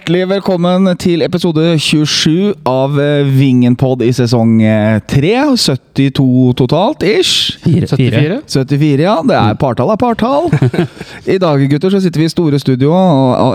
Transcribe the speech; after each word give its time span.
Hjertelig 0.00 0.28
velkommen 0.30 0.86
til 0.96 1.20
episode 1.20 1.74
27 1.76 2.54
av 2.66 2.94
eh, 2.96 3.26
Vingenpod 3.36 4.00
i 4.00 4.08
sesong 4.16 4.54
eh, 4.64 4.96
3. 5.12 5.32
72 5.60 6.54
totalt, 6.56 7.04
ish. 7.04 7.58
Fire. 7.60 7.84
74? 7.84 8.38
74, 8.48 9.02
ja. 9.04 9.18
Det 9.28 9.36
er 9.36 9.58
partall 9.60 9.92
er 9.92 10.00
partall. 10.00 10.48
I 11.34 11.36
dag, 11.42 11.66
gutter, 11.68 11.92
så 11.92 12.00
sitter 12.00 12.22
vi 12.24 12.30
i 12.30 12.32
store 12.32 12.62
studio, 12.62 12.94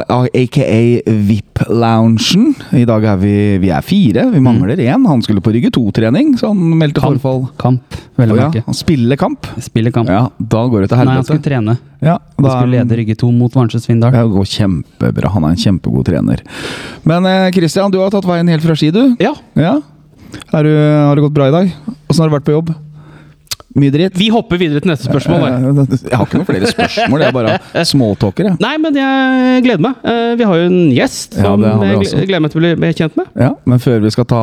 aka 0.06 0.70
VIP-loungen. 1.10 2.54
I 2.78 2.86
dag 2.94 3.10
er 3.16 3.18
vi, 3.26 3.34
vi 3.66 3.74
er 3.74 3.82
fire. 3.90 4.28
Vi 4.36 4.44
mangler 4.46 4.78
én. 4.86 5.10
Han 5.10 5.26
skulle 5.26 5.42
på 5.42 5.56
rygge 5.56 5.74
2-trening, 5.74 6.36
så 6.38 6.54
han 6.54 6.62
meldte 6.78 7.02
Kamp. 7.02 7.18
forfall. 7.18 7.48
Kamp, 7.58 8.00
vel 8.22 8.38
å 8.38 8.38
Å 8.38 8.52
ja, 8.54 8.78
spille 8.78 9.18
kamp. 9.18 9.50
Spiller 9.66 9.98
kamp. 9.98 10.14
Ja, 10.14 10.28
da 10.38 10.66
går 10.70 10.86
det 10.86 10.94
til 10.94 11.02
Nei, 11.10 11.18
han 11.18 11.26
skulle 11.26 11.50
trene. 11.50 11.80
Ja, 12.06 12.20
Han 12.38 12.44
da 12.46 12.52
han 12.52 12.60
skulle 12.60 12.84
lede 12.84 12.98
Rygge 13.00 13.16
2 13.18 13.32
mot 13.34 13.54
Varnsjø 13.56 13.80
Svindal. 13.82 14.14
Det 14.14 14.22
går 14.30 14.46
kjempebra. 14.52 15.32
Han 15.34 15.48
er 15.48 15.56
en 15.56 15.62
kjempegod 15.64 16.06
trener. 16.06 16.44
Men 17.04 17.24
Kristian, 17.24 17.52
Christian, 17.60 17.92
du 17.92 18.00
har 18.02 18.10
tatt 18.14 18.26
veien 18.30 18.48
helt 18.54 18.64
fra 18.66 18.76
ski, 18.78 18.92
du. 18.96 19.04
Ja, 19.20 19.34
Ja. 19.56 19.80
Du, 20.52 20.68
har 20.68 21.16
det 21.16 21.22
gått 21.24 21.34
bra 21.36 21.48
i 21.48 21.52
dag? 21.54 21.70
Åssen 22.10 22.22
har 22.26 22.30
du 22.30 22.36
vært 22.36 22.46
på 22.48 22.52
jobb? 22.58 22.74
Mye 23.76 23.92
dritt? 23.92 24.14
vi 24.16 24.30
hopper 24.32 24.56
videre 24.60 24.80
til 24.80 24.88
neste 24.92 25.10
spørsmål. 25.10 25.42
da. 25.44 25.48
Eh, 25.84 25.98
Jeg 26.08 26.16
har 26.16 26.26
ikke 26.26 26.38
noen 26.40 26.48
flere 26.48 26.70
spørsmål, 26.72 27.20
Jeg 27.20 27.28
er 27.28 27.36
bare 27.36 27.84
småtalker. 27.84 28.48
Nei, 28.64 28.78
men 28.80 28.96
jeg 28.96 29.64
gleder 29.66 29.84
meg. 29.84 29.98
Eh, 30.08 30.36
Vi 30.40 30.48
har 30.48 30.56
jo 30.62 30.68
en 30.70 30.92
gjest 30.96 31.36
som 31.36 31.64
ja, 31.66 31.74
jeg 31.84 32.28
gleder 32.30 32.40
meg 32.46 32.52
til 32.54 32.62
å 32.62 32.72
bli- 32.80 32.94
kjent 32.96 33.18
med. 33.20 33.28
Ja, 33.36 33.50
Men 33.68 33.80
før 33.84 34.00
vi 34.06 34.12
skal 34.16 34.28
ta 34.32 34.42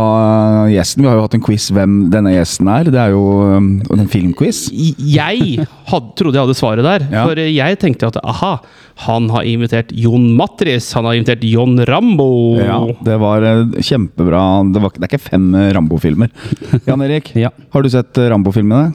eh, 0.67 0.75
gjesten 0.77 1.01
Vi 1.05 1.09
har 1.09 1.17
jo 1.17 1.25
hatt 1.25 1.35
en 1.39 1.45
quiz 1.49 1.71
hvem 1.73 1.97
denne 2.13 2.35
gjesten 2.35 2.69
er. 2.69 2.85
Det 2.93 3.01
er 3.07 3.11
jo 3.17 3.25
eh, 3.57 3.97
en 4.03 4.09
filmquiz. 4.13 4.67
Jeg 4.73 5.65
had, 5.89 6.13
trodde 6.21 6.37
jeg 6.37 6.45
hadde 6.45 6.59
svaret 6.61 6.85
der, 6.85 7.09
Ja. 7.13 7.25
for 7.27 7.41
jeg 7.41 7.79
tenkte 7.81 8.13
at 8.13 8.21
aha, 8.25 8.59
han 8.95 9.31
har 9.31 9.43
invitert 9.49 9.93
Jon 9.97 10.29
Matris, 10.37 10.93
han 10.93 11.05
har 11.09 11.15
invitert 11.19 11.43
Jon 11.45 11.79
Rambo. 11.89 12.59
Ja, 12.61 12.81
Det 13.05 13.17
var 13.23 13.43
eh, 13.43 13.65
kjempebra. 13.83 14.43
Det, 14.73 14.83
var, 14.85 14.93
det 14.97 15.07
er 15.09 15.11
ikke 15.15 15.25
fem 15.31 15.55
eh, 15.55 15.71
Rambo-filmer. 15.75 16.31
Jan 16.89 17.03
Erik, 17.09 17.33
Ja. 17.37 17.51
har 17.73 17.83
du 17.83 17.91
sett 17.91 18.19
eh, 18.19 18.29
Rambo-filmene? 18.31 18.93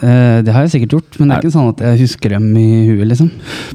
Eh, 0.00 0.38
det 0.46 0.52
har 0.54 0.62
jeg 0.62 0.70
sikkert 0.76 0.92
gjort, 0.94 1.16
men 1.18 1.28
det 1.30 1.34
er 1.36 1.42
ikke 1.42 1.52
sånn 1.56 1.70
at 1.72 1.80
jeg 1.82 1.98
husker 2.04 2.30
dem 2.36 2.44
i 2.58 2.66
huet, 2.92 3.08
liksom. 3.10 3.30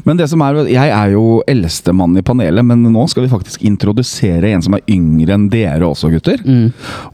Men 0.07 0.15
det 0.19 0.29
som 0.31 0.39
er, 0.45 0.61
jeg 0.71 0.93
er 0.95 1.11
jo 1.11 1.41
eldstemann 1.51 2.15
i 2.19 2.23
panelet, 2.25 2.63
men 2.63 2.85
nå 2.93 3.03
skal 3.11 3.25
vi 3.25 3.31
faktisk 3.33 3.65
introdusere 3.67 4.53
en 4.55 4.63
som 4.63 4.77
er 4.77 4.85
yngre 4.91 5.35
enn 5.35 5.49
dere 5.51 5.83
også, 5.89 6.09
gutter. 6.13 6.39
Mm. 6.47 6.69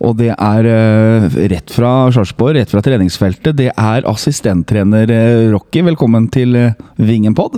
Og 0.06 0.16
det 0.22 0.30
er 0.36 0.70
rett 1.50 1.74
fra 1.74 2.12
Sarpsborg, 2.14 2.60
rett 2.60 2.70
fra 2.74 2.84
treningsfeltet. 2.86 3.58
Det 3.58 3.72
er 3.74 4.06
assistenttrener 4.12 5.10
Rocky. 5.56 5.82
Velkommen 5.90 6.30
til 6.34 6.60
Vingenpod. 7.02 7.58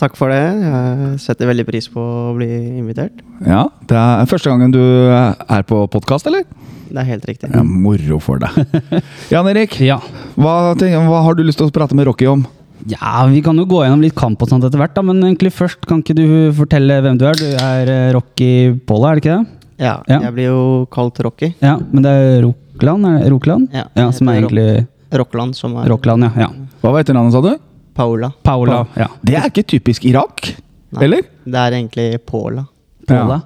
Takk 0.00 0.16
for 0.18 0.32
det. 0.32 0.40
Jeg 0.42 1.18
setter 1.22 1.46
veldig 1.48 1.64
pris 1.68 1.86
på 1.92 2.02
å 2.02 2.32
bli 2.36 2.48
invitert. 2.80 3.20
Ja, 3.46 3.64
det 3.88 3.94
er 3.98 4.26
første 4.30 4.50
gangen 4.50 4.72
du 4.74 4.80
er 4.82 5.62
på 5.68 5.84
podkast, 5.92 6.26
eller? 6.30 6.42
Det 6.90 6.98
er 7.00 7.08
helt 7.08 7.24
riktig. 7.26 7.48
Ja, 7.54 7.62
moro 7.66 8.18
for 8.22 8.42
deg. 8.42 8.58
Jan 9.34 9.48
Erik, 9.50 9.78
Ja. 9.82 10.00
hva, 10.36 10.74
hva 10.74 11.22
har 11.26 11.38
du 11.38 11.42
lyst 11.46 11.58
til 11.62 11.70
å 11.70 11.74
prate 11.74 11.96
med 11.98 12.06
Rocky 12.10 12.26
om? 12.30 12.44
ja, 12.90 13.22
vi 13.30 13.38
kan 13.40 13.56
jo 13.56 13.64
gå 13.64 13.78
gjennom 13.80 14.02
litt 14.02 14.12
kamp 14.18 14.42
og 14.44 14.50
sånt 14.50 14.64
etter 14.66 14.76
hvert, 14.76 14.92
da, 14.92 15.00
men 15.06 15.22
egentlig 15.24 15.54
først 15.56 15.86
kan 15.88 16.02
ikke 16.02 16.16
du 16.18 16.24
fortelle 16.58 16.98
hvem 17.00 17.16
du 17.16 17.22
er? 17.30 17.38
Du 17.38 17.46
er 17.56 17.88
eh, 17.88 18.08
Rocky 18.12 18.50
Polla, 18.84 19.12
er 19.14 19.16
det 19.16 19.22
ikke 19.24 19.36
det? 19.38 19.70
Ja, 19.86 19.94
Ja. 20.10 20.18
jeg 20.26 20.34
blir 20.36 20.50
jo 20.50 20.58
kalt 20.92 21.16
Rocky. 21.24 21.54
Ja, 21.64 21.78
men 21.78 22.04
det 22.04 22.12
er 22.12 22.42
Rokland? 22.44 23.06
Er 23.08 23.22
det 23.24 23.30
Rokland? 23.32 23.70
Ja, 23.72 23.86
ja 23.96 24.10
som 24.12 24.28
er 24.28 24.34
det 24.36 24.36
er 24.36 24.44
egentlig 24.44 25.16
Rockland, 25.22 25.56
som 25.56 25.78
er 25.80 25.88
Rockland, 25.94 26.26
ja. 26.28 26.32
ja. 26.44 26.50
Hva 26.82 26.92
var 26.92 27.00
etternavnet, 27.06 27.32
sa 27.32 27.40
du? 27.46 27.54
Paula. 27.94 28.30
Paula. 28.42 28.84
Ja. 28.98 29.08
Det 29.22 29.36
er 29.38 29.50
ikke 29.50 29.64
typisk 29.76 30.04
Irak, 30.08 30.50
Nei, 30.94 31.04
eller? 31.06 31.26
Det 31.44 31.60
er 31.60 31.76
egentlig 31.78 32.06
Paula. 32.26 32.66
Paula. 33.08 33.40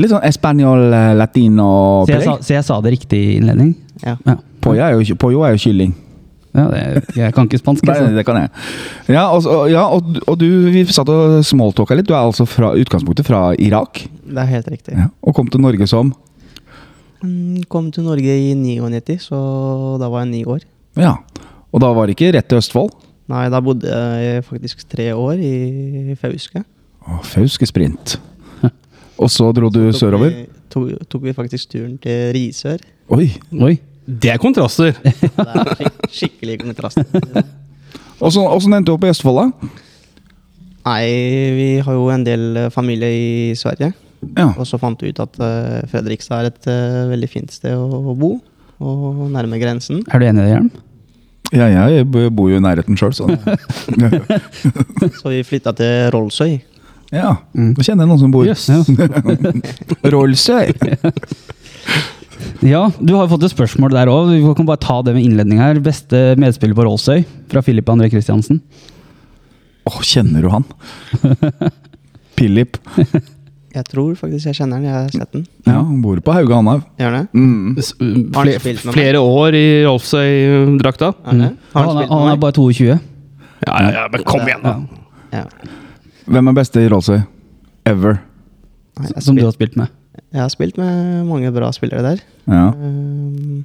Litt 0.00 0.12
sånn 0.12 0.24
espanjol, 0.24 0.86
eh, 0.96 1.10
latino 1.18 1.66
Så 2.06 2.14
jeg, 2.14 2.22
sa, 2.24 2.36
så 2.40 2.54
jeg 2.56 2.64
sa 2.64 2.78
det 2.84 2.94
riktig 2.94 3.18
i 3.18 3.34
innledning? 3.40 3.74
Ja. 4.04 4.16
Ja. 4.26 4.38
Pollo 4.62 4.80
er 4.80 4.94
jo, 4.96 5.44
er 5.44 5.52
jo 5.56 5.60
kylling. 5.60 5.92
ja 6.54 6.64
det, 6.70 6.80
jeg 7.16 7.34
kan 7.34 7.48
ikke 7.48 7.60
spansk, 7.60 7.84
Nei, 7.88 7.96
altså. 7.98 8.14
det 8.16 8.24
kan 8.26 8.38
jeg. 8.40 8.50
Ja, 9.12 9.26
og, 9.34 9.68
ja, 9.70 9.84
og, 9.88 10.18
og 10.28 10.38
du, 10.40 10.46
vi 10.72 10.84
satt 10.86 11.10
og 11.12 11.40
smalltalka 11.44 11.96
litt. 11.98 12.08
Du 12.08 12.14
er 12.14 12.22
altså 12.22 12.46
fra 12.48 12.72
utgangspunktet 12.78 13.26
fra 13.26 13.50
Irak. 13.58 14.04
Det 14.22 14.38
er 14.38 14.50
helt 14.52 14.68
riktig. 14.72 14.96
Ja, 14.96 15.10
og 15.22 15.34
kom 15.36 15.50
til 15.52 15.60
Norge 15.64 15.88
som 15.90 16.14
Mm, 17.22 17.62
Kom 17.70 17.92
til 17.94 18.02
Norge 18.02 18.34
i 18.34 18.50
99, 18.58 19.28
så 19.28 19.38
da 20.02 20.08
var 20.10 20.24
jeg 20.24 20.30
ni 20.32 20.40
år. 20.42 20.64
Ja. 20.98 21.12
Og 21.70 21.80
da 21.80 21.92
var 21.94 22.08
det 22.10 22.16
ikke 22.16 22.32
rett 22.34 22.48
til 22.50 22.58
Østfold? 22.58 22.90
Nei, 23.30 23.46
da 23.52 23.60
bodde 23.62 23.86
jeg 23.88 24.42
faktisk 24.48 24.82
tre 24.90 25.12
år 25.14 25.38
i 25.38 26.16
Fauske. 26.20 26.64
Å, 27.06 27.20
Fauske 27.26 27.68
sprint. 27.68 28.16
Og 29.22 29.30
så 29.30 29.46
dro 29.54 29.70
du 29.70 29.84
Tok 29.90 29.98
sørover? 30.00 30.34
Vi, 30.34 30.66
tok, 30.72 31.06
tok 31.10 31.24
vi 31.28 31.34
faktisk 31.36 31.70
turen 31.74 31.96
til 32.02 32.32
Risør. 32.34 32.82
Oi. 33.14 33.28
Oi. 33.62 33.76
Det 34.02 34.32
er 34.32 34.40
kontraster. 34.42 34.96
Det 34.98 35.14
er 35.46 35.74
skik 35.78 35.98
skikkelig 36.18 36.58
kontraster. 36.64 37.06
Og 38.22 38.32
så 38.34 38.44
endte 38.50 38.88
du 38.90 38.94
opp 38.96 39.04
i 39.06 39.10
Østfold, 39.12 39.38
da? 39.38 39.72
Nei, 40.82 41.02
vi 41.54 41.66
har 41.86 41.94
jo 41.94 42.08
en 42.10 42.24
del 42.26 42.64
eh, 42.64 42.70
familie 42.74 43.10
i 43.14 43.54
Sverige. 43.58 43.92
Ja. 44.36 44.48
Og 44.56 44.66
så 44.66 44.78
fant 44.82 44.98
vi 45.02 45.12
ut 45.12 45.20
at 45.22 45.38
eh, 45.42 45.82
Fredrikstad 45.90 46.42
er 46.42 46.50
et 46.50 46.70
eh, 46.70 47.02
veldig 47.12 47.28
fint 47.30 47.54
sted 47.54 47.78
å 47.78 48.14
bo, 48.18 48.32
og 48.82 49.22
nærme 49.30 49.60
grensen. 49.62 50.02
Er 50.10 50.22
du 50.22 50.26
enig 50.26 50.42
i 50.42 50.46
det, 50.46 50.54
Hjelm? 50.56 50.72
Ja, 51.52 51.86
jeg 51.92 52.06
bor 52.08 52.48
jo 52.50 52.56
i 52.58 52.62
nærheten 52.64 52.96
sjøl, 52.98 53.12
så 53.16 53.28
Så 55.20 55.32
vi 55.32 55.42
flytta 55.46 55.74
til 55.76 56.10
Rollsøy. 56.14 56.54
Ja. 57.12 57.34
Mm. 57.52 57.74
Da 57.76 57.84
kjenner 57.84 58.06
jeg 58.06 58.10
noen 58.12 58.22
som 58.22 58.32
bor 58.32 58.46
Yes. 58.48 58.68
Rollsøy. 60.14 60.72
Ja, 62.64 62.86
du 62.98 63.12
har 63.18 63.28
fått 63.30 63.44
et 63.46 63.52
spørsmål 63.52 63.92
der 63.94 64.10
òg. 64.10 64.32
Vi 64.32 64.54
kan 64.56 64.66
bare 64.68 64.80
ta 64.82 65.00
det 65.04 65.14
med 65.16 65.26
innledning 65.26 65.60
her. 65.62 65.80
Beste 65.82 66.32
medspiller 66.40 66.78
på 66.78 66.86
Rollsøy 66.88 67.24
fra 67.52 67.62
Filip 67.66 67.90
André 67.92 68.08
Christiansen. 68.12 68.62
Å, 69.90 69.98
kjenner 70.06 70.44
du 70.46 70.50
han? 70.52 70.64
Philip. 72.38 72.78
Jeg 73.72 73.86
tror 73.88 74.10
faktisk 74.20 74.44
jeg 74.50 74.56
kjenner 74.58 74.82
den. 74.82 74.84
Jeg 74.84 74.92
har 74.92 75.06
sett 75.14 75.30
den. 75.32 75.46
Ja, 75.64 75.78
han 75.78 76.02
bor 76.04 76.18
på 76.20 76.32
Hauge 76.36 76.52
Hanhaug. 76.58 76.82
Gjør 77.00 77.12
det? 77.16 77.22
Mm. 77.32 77.78
S- 77.80 77.94
Har 78.34 78.44
han 78.52 78.92
flere 78.92 79.18
år 79.24 79.54
i 79.56 79.62
Rolfsøy-drakta. 79.86 81.08
Er 81.24 81.30
Han, 81.30 81.40
han 81.72 81.96
er- 82.02 82.08
han 82.12 82.28
er 82.32 82.36
bare 82.36 82.52
22. 82.52 82.98
Ja, 83.66 83.80
ja, 83.80 83.90
ja, 83.96 84.08
men 84.12 84.24
kom 84.24 84.40
igjen, 84.44 84.62
da. 84.62 84.74
Ja, 85.32 85.38
Ja. 85.38 85.44
Hvem 86.28 86.48
er 86.48 86.52
beste 86.52 86.80
i 86.84 86.88
Rolfsøy? 86.92 87.22
Ever. 87.86 88.18
Nei, 89.00 89.08
som 89.20 89.34
du 89.36 89.42
har 89.44 89.52
spilt 89.52 89.76
med. 89.76 89.88
jeg 90.32 90.40
har 90.40 90.48
spilt 90.52 90.76
med 90.76 91.24
mange 91.26 91.50
bra 91.52 91.70
spillere 91.72 92.02
der. 92.02 92.16
Ja. 92.46 92.68
Um, 92.72 93.64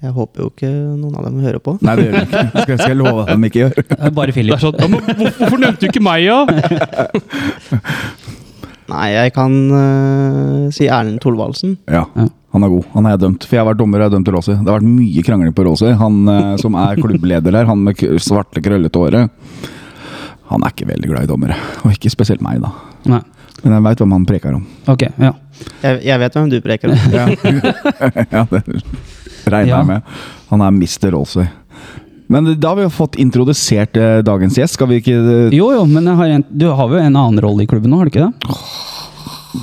Jeg 0.00 0.12
håper 0.14 0.40
jo 0.44 0.48
ikke 0.52 0.68
noen 0.70 1.14
av 1.18 1.24
dem 1.24 1.40
hører 1.42 1.58
på. 1.58 1.74
Nei, 1.82 1.96
det 1.96 2.04
gjør 2.04 2.12
de 2.12 2.20
ikke. 2.26 2.42
Det 2.52 2.62
skal 2.62 2.78
skal 2.78 2.88
jeg 2.92 2.96
love 3.00 3.20
at 3.24 3.28
de 3.34 3.44
ikke 3.48 3.60
gjør. 3.64 3.72
Bare 4.14 4.30
Det 4.30 4.36
er 4.52 4.58
sånn, 4.62 4.74
ja, 4.78 4.86
men 4.86 5.00
hvorfor 5.00 5.58
nevnte 5.58 5.80
du 5.80 5.86
ikke 5.88 6.02
meg, 6.06 6.22
da? 6.28 6.46
Nei, 8.88 9.06
jeg 9.12 9.32
kan 9.36 9.54
uh, 9.72 10.68
si 10.74 10.86
Erlend 10.88 11.20
Thorvaldsen. 11.20 11.76
Ja, 11.90 12.06
Ja. 12.16 12.28
han 12.54 12.64
er 12.64 12.70
god. 12.72 12.86
Han 12.94 13.06
er 13.06 13.16
jeg 13.16 13.20
dømt. 13.26 13.44
For 13.44 13.56
jeg 13.58 13.62
har 13.64 13.68
vært 13.72 13.80
dommer 13.82 13.98
og 14.00 14.04
jeg 14.06 14.10
har 14.10 14.14
dømt 14.16 14.28
til 14.30 14.36
Råsøy. 14.38 14.54
Det 14.56 14.70
har 14.72 14.78
vært 14.78 14.88
mye 14.88 15.24
krangling 15.26 15.52
på 15.56 15.66
Råsøy. 15.68 15.90
Han 16.00 16.20
uh, 16.28 16.54
som 16.60 16.78
er 16.80 16.96
klubbleder 17.02 17.52
der, 17.58 17.68
han 17.68 17.82
med 17.84 18.00
svarte, 18.24 18.62
krøllete 18.64 19.02
håret, 19.02 19.28
han 20.48 20.62
er 20.64 20.72
ikke 20.72 20.88
veldig 20.88 21.10
glad 21.10 21.26
i 21.26 21.28
dommere. 21.28 21.58
Og 21.84 21.92
ikke 21.92 22.08
spesielt 22.14 22.40
meg, 22.44 22.62
da. 22.64 22.70
Nei. 23.12 23.20
Men 23.64 23.74
jeg 23.74 23.84
veit 23.84 24.00
hvem 24.00 24.12
han 24.14 24.24
preker 24.28 24.54
om. 24.56 24.64
Ok, 24.88 25.02
ja. 25.18 25.32
Jeg, 25.82 26.00
jeg 26.06 26.20
vet 26.22 26.36
hvem 26.38 26.50
du 26.52 26.58
preker 26.64 26.92
om. 26.94 27.00
Ja, 27.12 27.24
ja 28.38 28.44
det 28.48 28.62
regner 29.48 29.68
Ja. 29.68 29.80
jeg 29.82 29.86
med. 29.90 30.12
Han 30.52 30.62
er 30.64 30.72
Mr. 30.78 31.10
Råsøy. 31.12 31.44
Men 32.28 32.50
da 32.60 32.68
har 32.74 32.76
vi 32.76 32.84
jo 32.84 32.92
fått 32.92 33.16
introdusert 33.20 33.96
eh, 33.96 34.18
dagens 34.26 34.58
gjest. 34.60 34.76
Skal 34.76 34.90
vi 34.90 34.98
ikke 35.00 35.14
eh, 35.16 35.56
Jo, 35.56 35.70
jo, 35.72 35.86
men 35.88 36.04
jeg 36.10 36.18
har 36.20 36.34
en, 36.38 36.44
du 36.50 36.66
har 36.68 36.92
jo 36.92 37.00
en 37.00 37.16
annen 37.16 37.40
rolle 37.44 37.64
i 37.64 37.70
klubben 37.70 37.92
nå, 37.92 38.00
har 38.02 38.08
du 38.08 38.12
ikke 38.12 38.26
det? 38.28 38.52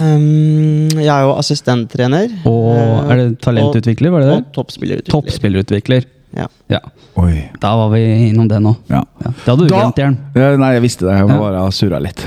Um, 0.02 0.90
jeg 0.98 1.12
er 1.14 1.28
jo 1.28 1.36
assistenttrener. 1.38 2.34
Og 2.50 2.72
eh, 2.74 3.12
er 3.14 3.22
det 3.22 3.28
talentutvikler, 3.46 4.12
var 4.16 4.26
det 4.26 4.32
Og 4.34 4.40
det? 4.42 4.52
toppspillerutvikler. 4.58 5.14
Toppspillerutvikler. 5.14 6.08
Ja. 6.36 6.48
Ja, 6.68 6.80
Oi. 7.22 7.46
da 7.62 7.70
var 7.78 7.92
vi 7.94 8.02
innom 8.30 8.48
det 8.50 8.58
nå. 8.60 8.74
Ja. 8.90 9.00
Ja. 9.24 9.30
Det 9.32 9.46
hadde 9.46 9.64
du 9.64 9.70
Da- 9.70 9.78
glemt, 9.84 10.00
Jern. 10.02 10.18
Nei, 10.60 10.72
jeg 10.76 10.84
visste 10.84 11.06
det. 11.08 11.14
Jeg 11.20 11.28
må 11.30 11.38
bare 11.40 11.62
surra 11.72 12.00
litt. 12.04 12.24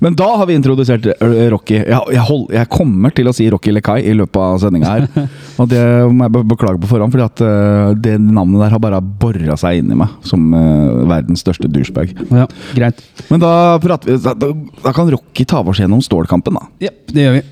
Men 0.00 0.14
da 0.16 0.28
har 0.40 0.46
vi 0.48 0.54
introdusert 0.56 1.04
eh, 1.12 1.34
Rocky. 1.52 1.74
Jeg, 1.82 2.00
jeg, 2.14 2.22
hold, 2.30 2.46
jeg 2.54 2.70
kommer 2.72 3.12
til 3.14 3.28
å 3.28 3.34
si 3.36 3.48
Rocky 3.52 3.74
Lekai 3.74 3.98
i 4.08 4.14
løpet 4.16 4.40
av 4.40 4.58
sendinga 4.62 4.92
her. 4.94 5.08
Og 5.60 5.68
det 5.68 5.82
må 6.14 6.28
jeg 6.28 6.46
beklage 6.54 6.80
på 6.80 6.90
forhånd, 6.94 7.12
fordi 7.12 7.26
at 7.26 7.44
uh, 7.44 7.92
det 7.98 8.16
navnet 8.22 8.62
der 8.64 8.76
har 8.76 8.82
bare 8.82 9.02
bora 9.02 9.58
seg 9.60 9.82
inn 9.82 9.92
i 9.92 9.98
meg 10.00 10.14
som 10.26 10.48
uh, 10.56 11.02
verdens 11.10 11.44
største 11.44 11.68
douchebag. 11.68 12.14
Ja, 12.32 12.46
greit. 12.78 13.02
Men 13.28 13.42
da, 13.44 13.52
prater 13.82 14.14
vi, 14.14 14.20
da, 14.24 14.32
da, 14.38 14.52
da 14.86 14.94
kan 14.96 15.10
Rocky 15.12 15.44
ta 15.44 15.60
oss 15.60 15.82
gjennom 15.82 16.00
stålkampen, 16.04 16.56
da. 16.56 16.70
Ja, 16.88 16.94
det 17.12 17.26
gjør 17.28 17.36
vi. 17.40 17.44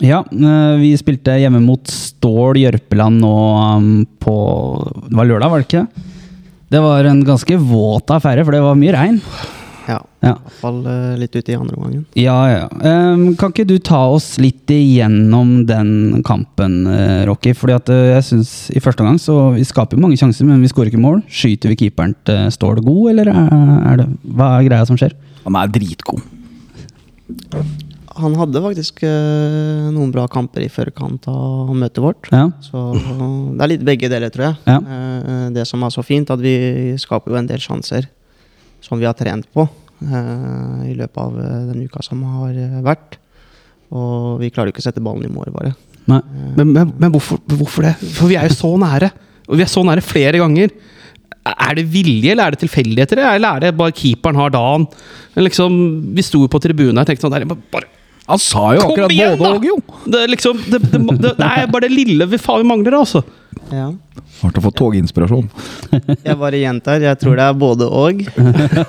Ja, 0.00 0.22
eh, 0.24 0.74
vi 0.80 0.94
spilte 0.96 1.36
hjemme 1.36 1.60
mot 1.60 1.84
Stål 1.92 2.56
Jørpeland 2.62 3.20
nå 3.20 3.36
um, 3.76 3.88
på 4.20 4.34
Det 5.06 5.16
var 5.18 5.28
lørdag, 5.28 5.52
var 5.52 5.62
det 5.62 5.68
ikke? 5.68 6.06
Det 6.70 6.80
var 6.80 7.08
en 7.10 7.24
ganske 7.26 7.56
våt 7.58 8.12
affære, 8.14 8.44
for 8.46 8.54
det 8.54 8.62
var 8.64 8.78
mye 8.78 8.94
regn. 8.94 9.18
Ja. 9.90 9.98
Ja. 10.22 10.36
I 10.36 10.44
hvert 10.44 10.60
fall 10.60 10.78
eh, 10.86 11.16
litt 11.18 11.34
ute 11.34 11.50
i 11.50 11.56
andre 11.58 11.74
omgangen. 11.74 12.04
Ja, 12.14 12.36
ja. 12.46 12.68
Ehm, 12.86 13.24
kan 13.40 13.50
ikke 13.50 13.66
du 13.66 13.74
ta 13.82 13.98
oss 14.14 14.36
litt 14.40 14.70
igjennom 14.70 15.64
den 15.66 16.22
kampen, 16.24 16.84
eh, 16.86 17.24
Rocky? 17.28 17.56
Fordi 17.58 17.74
at 17.74 17.90
jeg 17.90 18.22
synes 18.28 18.54
i 18.70 18.80
første 18.84 19.02
omgang 19.02 19.18
så 19.20 19.50
Vi 19.56 19.66
skaper 19.66 19.98
jo 19.98 20.04
mange 20.04 20.20
sjanser, 20.20 20.46
men 20.46 20.62
vi 20.62 20.70
skårer 20.70 20.92
ikke 20.92 21.02
mål. 21.02 21.24
Skyter 21.26 21.74
vi 21.74 21.80
keeperen 21.82 22.14
til 22.28 22.48
Stål 22.54 22.84
god, 22.86 23.04
eller 23.12 23.34
er 23.34 23.52
er 23.90 24.02
det 24.04 24.08
Hva 24.30 24.54
er 24.54 24.68
greia 24.70 24.86
som 24.88 25.00
skjer? 25.00 25.16
Han 25.44 25.58
er 25.58 25.74
dritgod. 25.74 26.22
Han 28.22 28.36
hadde 28.38 28.62
faktisk 28.64 29.02
eh, 29.06 29.88
noen 29.94 30.12
bra 30.14 30.26
kamper 30.30 30.64
i 30.64 30.70
førkant 30.72 31.28
av 31.30 31.70
møtet 31.76 32.02
vårt. 32.04 32.30
Ja. 32.32 32.46
Så 32.64 32.90
det 32.94 33.64
er 33.64 33.72
litt 33.72 33.86
begge 33.86 34.10
deler, 34.12 34.32
tror 34.32 34.50
jeg. 34.50 34.58
Ja. 34.68 34.78
Eh, 34.80 35.46
det 35.56 35.66
som 35.68 35.82
er 35.86 35.94
så 35.94 36.04
fint, 36.06 36.32
at 36.32 36.42
vi 36.42 36.54
skaper 37.00 37.32
jo 37.34 37.40
en 37.40 37.50
del 37.50 37.62
sjanser 37.62 38.08
som 38.84 39.00
vi 39.00 39.08
har 39.08 39.16
trent 39.18 39.48
på 39.52 39.66
eh, 39.66 40.90
i 40.90 40.96
løpet 40.98 41.20
av 41.20 41.40
den 41.72 41.84
uka 41.86 42.04
som 42.06 42.22
har 42.38 42.56
vært. 42.86 43.18
Og 43.90 44.38
vi 44.42 44.52
klarer 44.52 44.70
jo 44.70 44.76
ikke 44.76 44.84
å 44.84 44.88
sette 44.90 45.02
ballen 45.02 45.26
i 45.26 45.32
mål, 45.32 45.50
bare. 45.54 45.74
Nei. 46.10 46.22
Men, 46.56 46.70
men, 46.70 46.94
men 46.96 47.12
hvorfor, 47.12 47.42
hvorfor 47.50 47.86
det? 47.88 47.96
For 48.16 48.30
vi 48.30 48.38
er 48.38 48.48
jo 48.48 48.56
så 48.56 48.70
nære. 48.80 49.10
Og 49.50 49.58
vi 49.58 49.64
er 49.66 49.70
så 49.70 49.82
nære 49.86 50.04
flere 50.04 50.40
ganger. 50.40 50.72
Er 51.50 51.78
det 51.78 51.86
vilje, 51.90 52.32
eller 52.32 52.46
er 52.46 52.54
det 52.54 52.62
tilfeldigheter? 52.62 53.22
Eller 53.32 53.56
er 53.56 53.64
det 53.64 53.76
bare 53.78 53.94
keeperen 53.96 54.38
har 54.38 54.52
dagen? 54.54 54.86
Liksom, 55.40 55.78
vi 56.16 56.24
sto 56.26 56.42
jo 56.44 56.50
på 56.52 56.60
tribunen 56.62 57.00
og 57.00 57.08
tenkte 57.08 57.26
sånn 57.26 57.34
der, 57.34 57.46
bare, 57.48 57.88
Han 58.30 58.40
sa 58.42 58.64
jo 58.76 58.84
Kom 58.84 58.92
akkurat 58.94 59.14
igjen, 59.14 59.36
både 59.40 59.58
og, 59.58 59.66
jo! 59.66 59.76
Det 60.06 60.22
er 60.22 60.30
liksom, 60.30 60.60
det, 60.70 60.80
det, 60.86 61.00
det, 61.10 61.34
det 61.38 61.48
er 61.50 61.70
bare 61.70 61.88
det 61.88 61.92
lille 61.94 62.28
vi 62.30 62.38
faen 62.40 62.68
mangler, 62.68 63.00
altså. 63.00 63.24
Ja. 63.74 63.90
Hardt 64.40 64.58
å 64.58 64.62
få 64.64 64.70
toginspirasjon. 64.78 65.48
Jeg 66.24 66.36
bare 66.40 66.60
gjentar, 66.62 67.02
jeg 67.04 67.18
tror 67.20 67.36
det 67.36 67.44
er 67.44 67.58
både 67.60 67.88
og. 67.90 68.22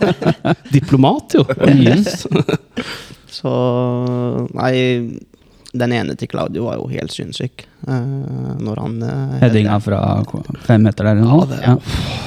Diplomat, 0.76 1.36
jo. 1.40 1.46
Yes. 1.74 2.24
Så 3.32 3.52
Nei, 4.56 4.74
den 5.74 5.94
ene 5.96 6.16
til 6.20 6.28
Claudio 6.28 6.66
var 6.68 6.76
jo 6.82 6.88
helt 6.92 7.14
sinnssyk. 7.16 7.66
eh, 7.88 8.10
når 8.62 8.80
han 8.82 8.98
uh, 9.04 9.38
Headinga 9.40 9.78
fra 9.82 10.00
fem 10.68 10.84
meter 10.84 11.08
der 11.08 11.22
Ja, 11.24 11.38
det, 11.48 11.60
Ja, 11.64 11.76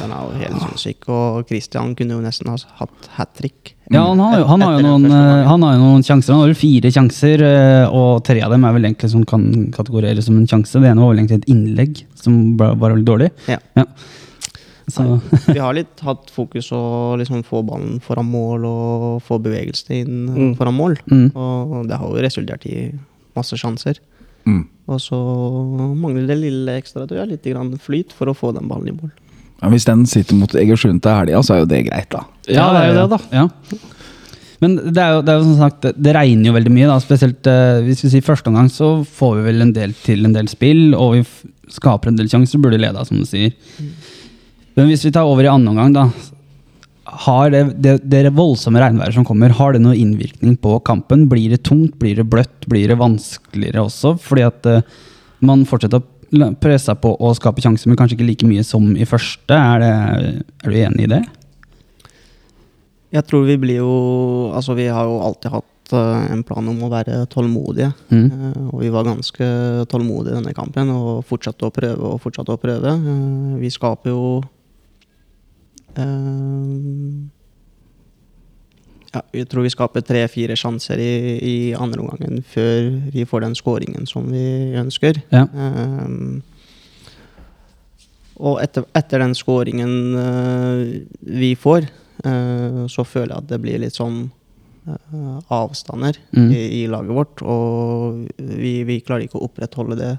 Den 0.00 0.12
er 0.16 0.22
jo 0.24 0.38
helt 0.40 0.62
sinnssyk. 0.64 1.08
Og 1.12 1.46
Christian 1.48 1.94
kunne 1.94 2.16
jo 2.16 2.22
nesten 2.24 2.48
ha 2.48 2.56
hatt 2.80 3.08
hat 3.18 3.34
trick. 3.36 3.74
ja 3.92 4.02
han, 4.08 4.18
har, 4.18 4.38
jo- 4.40 4.46
han, 4.48 4.60
har 4.64 4.78
jo 4.80 4.86
noen, 4.86 5.04
eh, 5.12 5.44
han 5.46 5.62
har 5.62 5.74
jo 5.76 5.80
noen 5.84 6.02
sjanser. 6.02 6.32
Han 6.32 6.40
har 6.46 6.48
jo 6.54 6.58
fire 6.62 6.90
sjanser, 6.90 7.44
eh, 7.44 7.86
og 7.92 8.24
tre 8.24 8.40
av 8.42 8.50
dem 8.56 8.64
er 8.64 8.72
vel 8.78 8.84
egentlig 8.88 9.10
som 9.12 9.24
kan 9.28 9.70
kategoreres 9.76 10.24
som 10.24 10.36
en 10.40 10.46
sjanse. 10.48 10.80
Det 10.80 10.88
ene 10.90 11.00
var 11.04 11.12
vel 11.12 11.22
egentlig 11.24 11.42
et 11.44 11.50
innlegg 11.52 12.04
som 12.16 12.56
var 12.56 12.74
veldig 12.80 13.04
dårlig. 13.12 13.30
Ja. 13.46 13.84
Så, 14.86 15.20
Vi 15.48 15.58
har 15.58 15.72
litt 15.72 16.00
hatt 16.04 16.28
fokus 16.32 16.66
å 16.76 17.16
liksom 17.16 17.40
få 17.46 17.62
ballen 17.64 18.00
foran 18.04 18.26
mål 18.28 18.66
og 18.68 19.22
få 19.24 19.38
bevegelse 19.40 20.02
inn 20.02 20.26
Mm. 20.28 20.50
foran 20.58 20.74
mål. 20.76 20.96
mm. 21.08 21.30
Og 21.36 21.86
det 21.88 21.96
har 21.96 22.08
jo 22.08 22.20
resultert 22.24 22.66
i 22.66 22.90
masse 23.38 23.58
sjanser. 23.60 24.00
Mm. 24.44 24.64
Og 24.92 25.00
så 25.00 25.18
mangler 25.96 26.26
det 26.28 26.38
lille 26.42 26.78
ekstra, 26.80 27.06
tror 27.08 27.22
jeg, 27.22 27.32
litt 27.32 27.46
grann 27.48 27.72
flyt 27.80 28.12
for 28.14 28.30
å 28.30 28.36
få 28.36 28.52
den 28.56 28.68
ballen 28.70 28.92
i 28.92 28.96
mål. 28.96 29.12
Ja, 29.62 29.70
hvis 29.72 29.86
den 29.88 30.04
sitter 30.10 30.36
mot 30.36 30.52
Egersund 30.58 31.00
til 31.04 31.14
helga, 31.16 31.40
så 31.46 31.54
er 31.54 31.62
jo 31.62 31.70
det 31.70 31.84
greit, 31.86 32.10
da. 32.12 32.24
Ja, 32.50 32.68
det 32.74 32.82
er 32.82 32.90
jo 32.90 32.96
det, 32.98 33.06
da. 33.14 33.20
Ja. 33.32 33.78
Men 34.64 34.76
det 34.80 35.00
er 35.00 35.16
jo, 35.16 35.22
det 35.24 35.32
er 35.32 35.38
jo 35.40 35.46
som 35.46 35.56
sagt, 35.60 35.86
det, 35.96 36.12
regner 36.16 36.50
jo 36.50 36.56
veldig 36.56 36.72
mye. 36.72 36.90
da, 36.90 36.98
Spesielt 37.02 37.48
eh, 37.50 37.80
hvis 37.86 38.04
vi 38.04 38.12
sier 38.12 38.26
første 38.26 38.50
omgang, 38.52 38.68
så 38.72 38.96
får 39.08 39.38
vi 39.38 39.46
vel 39.48 39.64
en 39.64 39.72
del 39.76 39.94
til 40.04 40.28
en 40.28 40.36
del 40.36 40.50
spill, 40.52 40.92
og 40.96 41.16
vi 41.16 41.24
f 41.24 41.42
skaper 41.74 42.10
en 42.10 42.18
del 42.18 42.28
sjanser, 42.28 42.60
burde 42.60 42.78
leda, 42.78 43.02
som 43.08 43.18
du 43.18 43.24
sier. 43.26 43.54
Men 44.76 44.90
hvis 44.90 45.06
vi 45.06 45.12
tar 45.14 45.26
over 45.26 45.46
i 45.46 45.50
andre 45.50 45.72
omgang, 45.72 45.94
da. 45.96 46.04
Har 47.04 47.50
det, 47.52 47.62
det, 47.84 47.98
det 48.08 48.32
voldsomme 48.32 48.80
regnværet 48.80 49.16
som 49.16 49.26
kommer, 49.28 49.52
har 49.52 49.74
det 49.74 49.82
noen 49.84 49.98
innvirkning 49.98 50.56
på 50.60 50.78
kampen? 50.88 51.26
Blir 51.28 51.52
det 51.52 51.60
tungt, 51.68 51.98
blir 52.00 52.16
det 52.16 52.24
bløtt, 52.32 52.64
blir 52.70 52.88
det 52.88 52.96
vanskeligere 53.00 53.84
også? 53.84 54.14
Fordi 54.24 54.46
at 54.46 54.68
uh, 54.70 54.80
man 55.44 55.66
fortsetter 55.68 56.00
å 56.00 56.48
presse 56.62 56.94
på 56.98 57.12
å 57.20 57.34
skape 57.36 57.62
sjanser, 57.62 57.90
men 57.90 58.00
kanskje 58.00 58.16
ikke 58.16 58.30
like 58.30 58.48
mye 58.48 58.64
som 58.64 58.88
i 58.96 59.04
første. 59.08 59.52
Er, 59.52 59.84
det, 59.84 59.92
er 60.64 60.72
du 60.72 60.80
enig 60.80 61.04
i 61.04 61.12
det? 61.12 61.20
Jeg 63.14 63.28
tror 63.28 63.44
vi 63.46 63.60
blir 63.62 63.78
jo 63.78 63.92
Altså, 64.56 64.74
vi 64.74 64.88
har 64.90 65.06
jo 65.06 65.20
alltid 65.22 65.52
hatt 65.54 65.92
uh, 65.92 66.24
en 66.32 66.42
plan 66.46 66.72
om 66.72 66.82
å 66.86 66.90
være 66.90 67.20
tålmodige. 67.30 67.92
Mm. 68.08 68.26
Uh, 68.32 68.58
og 68.72 68.80
vi 68.80 68.90
var 68.96 69.04
ganske 69.06 69.52
tålmodige 69.92 70.38
i 70.38 70.40
denne 70.40 70.56
kampen 70.56 70.96
og 70.96 71.20
fortsatte 71.28 71.68
å 71.68 71.74
prøve 71.74 72.16
og 72.16 72.20
fortsatte 72.24 72.56
å 72.56 72.64
prøve. 72.64 72.96
Vi 73.60 73.76
skaper 73.76 74.14
jo 74.16 74.26
ja, 79.14 79.22
Jeg 79.32 79.48
tror 79.50 79.62
vi 79.62 79.72
skaper 79.72 80.02
tre-fire 80.04 80.56
sjanser 80.58 80.98
i, 80.98 81.12
i 81.38 81.56
andre 81.78 82.02
omgangen 82.02 82.42
før 82.42 82.90
vi 83.14 83.26
får 83.28 83.44
den 83.46 83.54
skåringen 83.58 84.06
som 84.10 84.26
vi 84.32 84.74
ønsker. 84.80 85.20
Ja. 85.34 85.46
Um, 85.54 86.42
og 88.42 88.58
etter, 88.64 88.86
etter 88.98 89.22
den 89.22 89.36
skåringen 89.38 89.92
uh, 90.18 90.80
vi 91.22 91.52
får, 91.54 91.86
uh, 92.26 92.86
så 92.90 93.04
føler 93.06 93.36
jeg 93.36 93.44
at 93.44 93.52
det 93.52 93.60
blir 93.62 93.78
litt 93.84 93.94
sånn 93.94 94.24
uh, 94.88 95.38
avstander 95.54 96.18
Mm. 96.34 96.50
i, 96.50 96.62
i 96.82 96.86
laget 96.90 97.14
vårt. 97.14 97.42
Og 97.46 98.26
vi, 98.38 98.82
vi 98.88 98.98
klarer 99.06 99.28
ikke 99.28 99.38
å 99.38 99.46
opprettholde 99.46 100.00
det 100.00 100.12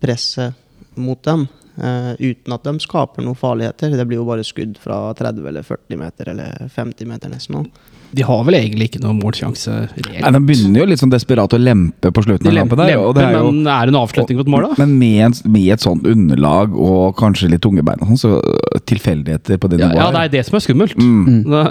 presset 0.00 0.56
mot 0.96 1.20
dem. 1.24 1.44
Eh, 1.78 2.12
uten 2.20 2.56
at 2.56 2.64
de 2.66 2.78
skaper 2.82 3.24
noen 3.26 3.38
farligheter. 3.38 3.96
Det 3.96 4.06
blir 4.08 4.20
jo 4.20 4.28
bare 4.28 4.46
skudd 4.46 4.78
fra 4.82 5.12
30 5.18 5.50
eller 5.52 5.66
40 5.66 6.00
meter 6.00 6.32
eller 6.32 6.72
50 6.74 7.12
meter 7.12 7.32
nesten. 7.32 7.60
nå. 7.60 7.92
De 8.16 8.22
har 8.22 8.44
vel 8.46 8.54
egentlig 8.54 8.86
ikke 8.90 9.00
noen 9.02 9.18
målsjanse 9.18 9.72
Nei, 10.06 10.30
De 10.32 10.40
begynner 10.46 10.84
jo 10.84 10.86
litt 10.88 11.00
sånn 11.00 11.10
desperat 11.10 11.52
å 11.52 11.58
lempe 11.58 12.12
på 12.14 12.22
slutten 12.22 12.46
De 12.46 12.52
av 12.52 12.54
lemper, 12.60 12.78
der, 12.78 12.92
og 13.02 13.16
det 13.16 13.24
er 13.26 13.34
jo, 13.34 13.50
men 13.50 13.66
er 13.66 13.88
det 13.88 13.92
en 13.92 13.98
avslutning 13.98 14.38
på 14.38 14.44
et 14.46 14.52
mål, 14.54 14.68
da? 14.68 14.78
men 14.84 14.94
med, 15.00 15.16
en, 15.26 15.34
med 15.56 15.66
et 15.74 15.82
sånt 15.82 16.06
underlag 16.06 16.76
og 16.78 17.16
kanskje 17.18 17.50
litt 17.50 17.64
tunge 17.66 17.82
bein, 17.86 17.98
og 18.00 18.12
sånn, 18.12 18.22
så 18.22 18.32
øh, 18.38 18.78
tilfeldigheter 18.86 19.58
på 19.58 19.72
det 19.72 19.82
Ja, 19.82 19.90
ja, 19.98 20.08
det 20.14 20.22
er 20.22 20.34
det 20.36 20.44
som 20.46 20.58
er 20.60 20.64
skummelt. 20.64 20.94
Mm. 20.96 21.42
Det, 21.50 21.64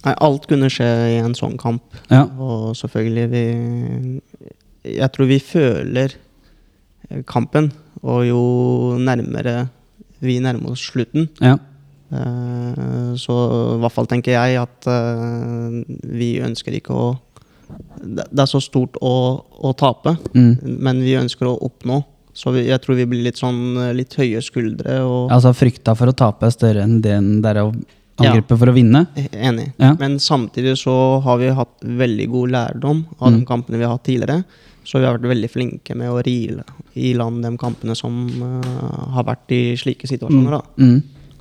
Nei, 0.00 0.14
alt 0.24 0.46
kunne 0.48 0.70
skje 0.72 0.88
i 1.12 1.16
en 1.20 1.34
sånn 1.36 1.58
kamp. 1.60 1.84
Ja. 2.08 2.22
Og 2.40 2.72
selvfølgelig 2.78 3.26
vi 3.34 3.44
Jeg 4.96 5.12
tror 5.12 5.28
vi 5.28 5.36
føler 5.44 6.14
kampen, 7.26 7.70
og 8.02 8.24
jo 8.28 8.40
nærmere 8.98 9.68
vi 10.20 10.38
nærmer 10.40 10.72
oss 10.72 10.90
slutten, 10.92 11.28
Ja. 11.40 11.56
eh, 12.12 13.14
så 13.20 13.34
i 13.76 13.80
hvert 13.82 13.92
fall 13.94 14.06
tenker 14.10 14.32
jeg 14.36 14.58
at 14.60 14.86
eh, 14.90 15.80
vi 16.10 16.38
ønsker 16.44 16.76
ikke 16.78 16.94
å 16.96 17.08
Det 18.02 18.34
er 18.34 18.48
så 18.50 18.58
stort 18.60 18.96
å, 19.00 19.44
å 19.62 19.70
tape, 19.78 20.16
Mm. 20.34 20.78
men 20.82 21.00
vi 21.04 21.12
ønsker 21.14 21.46
å 21.46 21.52
oppnå. 21.62 22.00
Så 22.34 22.50
vi, 22.52 22.64
jeg 22.66 22.80
tror 22.82 22.96
vi 22.96 23.04
blir 23.06 23.22
litt 23.22 23.36
sånn 23.38 23.76
litt 23.94 24.14
høye 24.18 24.40
skuldre 24.42 24.96
Altså 25.30 25.52
frykta 25.54 25.94
for 25.96 26.10
å 26.10 26.14
tape 26.16 26.46
er 26.46 26.50
større 26.50 26.82
enn 26.82 27.00
den 27.00 27.40
der 27.42 27.60
å 27.62 27.68
angripe 28.18 28.56
for 28.58 28.66
å 28.66 28.74
vinne. 28.74 29.06
Enig. 29.32 29.72
Ja. 29.78 29.94
Men 30.00 30.18
samtidig 30.18 30.74
så 30.82 31.20
har 31.22 31.38
vi 31.38 31.48
hatt 31.54 31.78
veldig 31.84 32.26
god 32.30 32.50
lærdom 32.50 33.04
av 33.20 33.30
Mm. 33.32 33.38
de 33.38 33.46
kampene 33.46 33.78
vi 33.78 33.84
har 33.84 33.92
hatt 33.96 34.04
tidligere. 34.04 34.44
Så 34.84 34.98
vi 34.98 35.06
har 35.06 35.18
vært 35.18 35.30
veldig 35.30 35.50
flinke 35.52 35.94
med 35.98 36.10
å 36.10 36.20
rile 36.24 36.64
i 36.98 37.12
land 37.14 37.44
de 37.44 37.54
kampene 37.60 37.94
som 37.98 38.22
uh, 38.40 39.14
har 39.16 39.26
vært 39.28 39.52
i 39.54 39.62
slike 39.78 40.08
situasjoner. 40.10 40.56
Da. 40.56 40.84
Mm. 40.84 41.00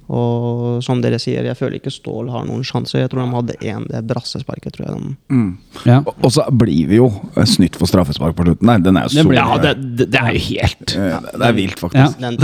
Og 0.09 0.79
som 0.81 1.03
dere 1.03 1.19
sier, 1.21 1.45
jeg 1.45 1.57
føler 1.57 1.77
ikke 1.77 1.91
Stål 1.93 2.31
har 2.33 2.47
noen 2.47 2.63
sjanse. 2.65 2.97
Jeg 2.97 3.11
tror 3.11 3.21
de 3.21 3.35
hadde 3.35 3.57
én, 3.61 3.85
det 3.91 4.01
brassesparket, 4.09 4.73
tror 4.73 4.87
jeg. 4.87 4.97
De. 5.03 5.15
Mm. 5.35 5.51
Ja. 5.85 5.99
Og, 6.01 6.15
og 6.25 6.33
så 6.33 6.47
blir 6.49 6.89
vi 6.89 6.97
jo 6.97 7.11
snytt 7.45 7.77
for 7.77 7.89
straffespark 7.89 8.33
på 8.37 8.47
slutten. 8.47 8.65
Nei, 8.71 8.79
den 8.81 8.97
er 8.97 9.05
jo 9.05 9.13
Det 9.19 9.25
så 9.27 9.35
ja, 9.37 9.47
det, 9.61 9.73
det, 9.99 10.09
det 10.09 10.23
er 10.23 10.33
jo 10.33 10.45
helt 10.49 10.95
ja, 10.97 11.19
Det 11.29 11.49
er 11.51 11.57
vilt, 11.59 11.77
Ja. 11.77 11.83
faktisk. 11.85 12.21
Den 12.25 12.39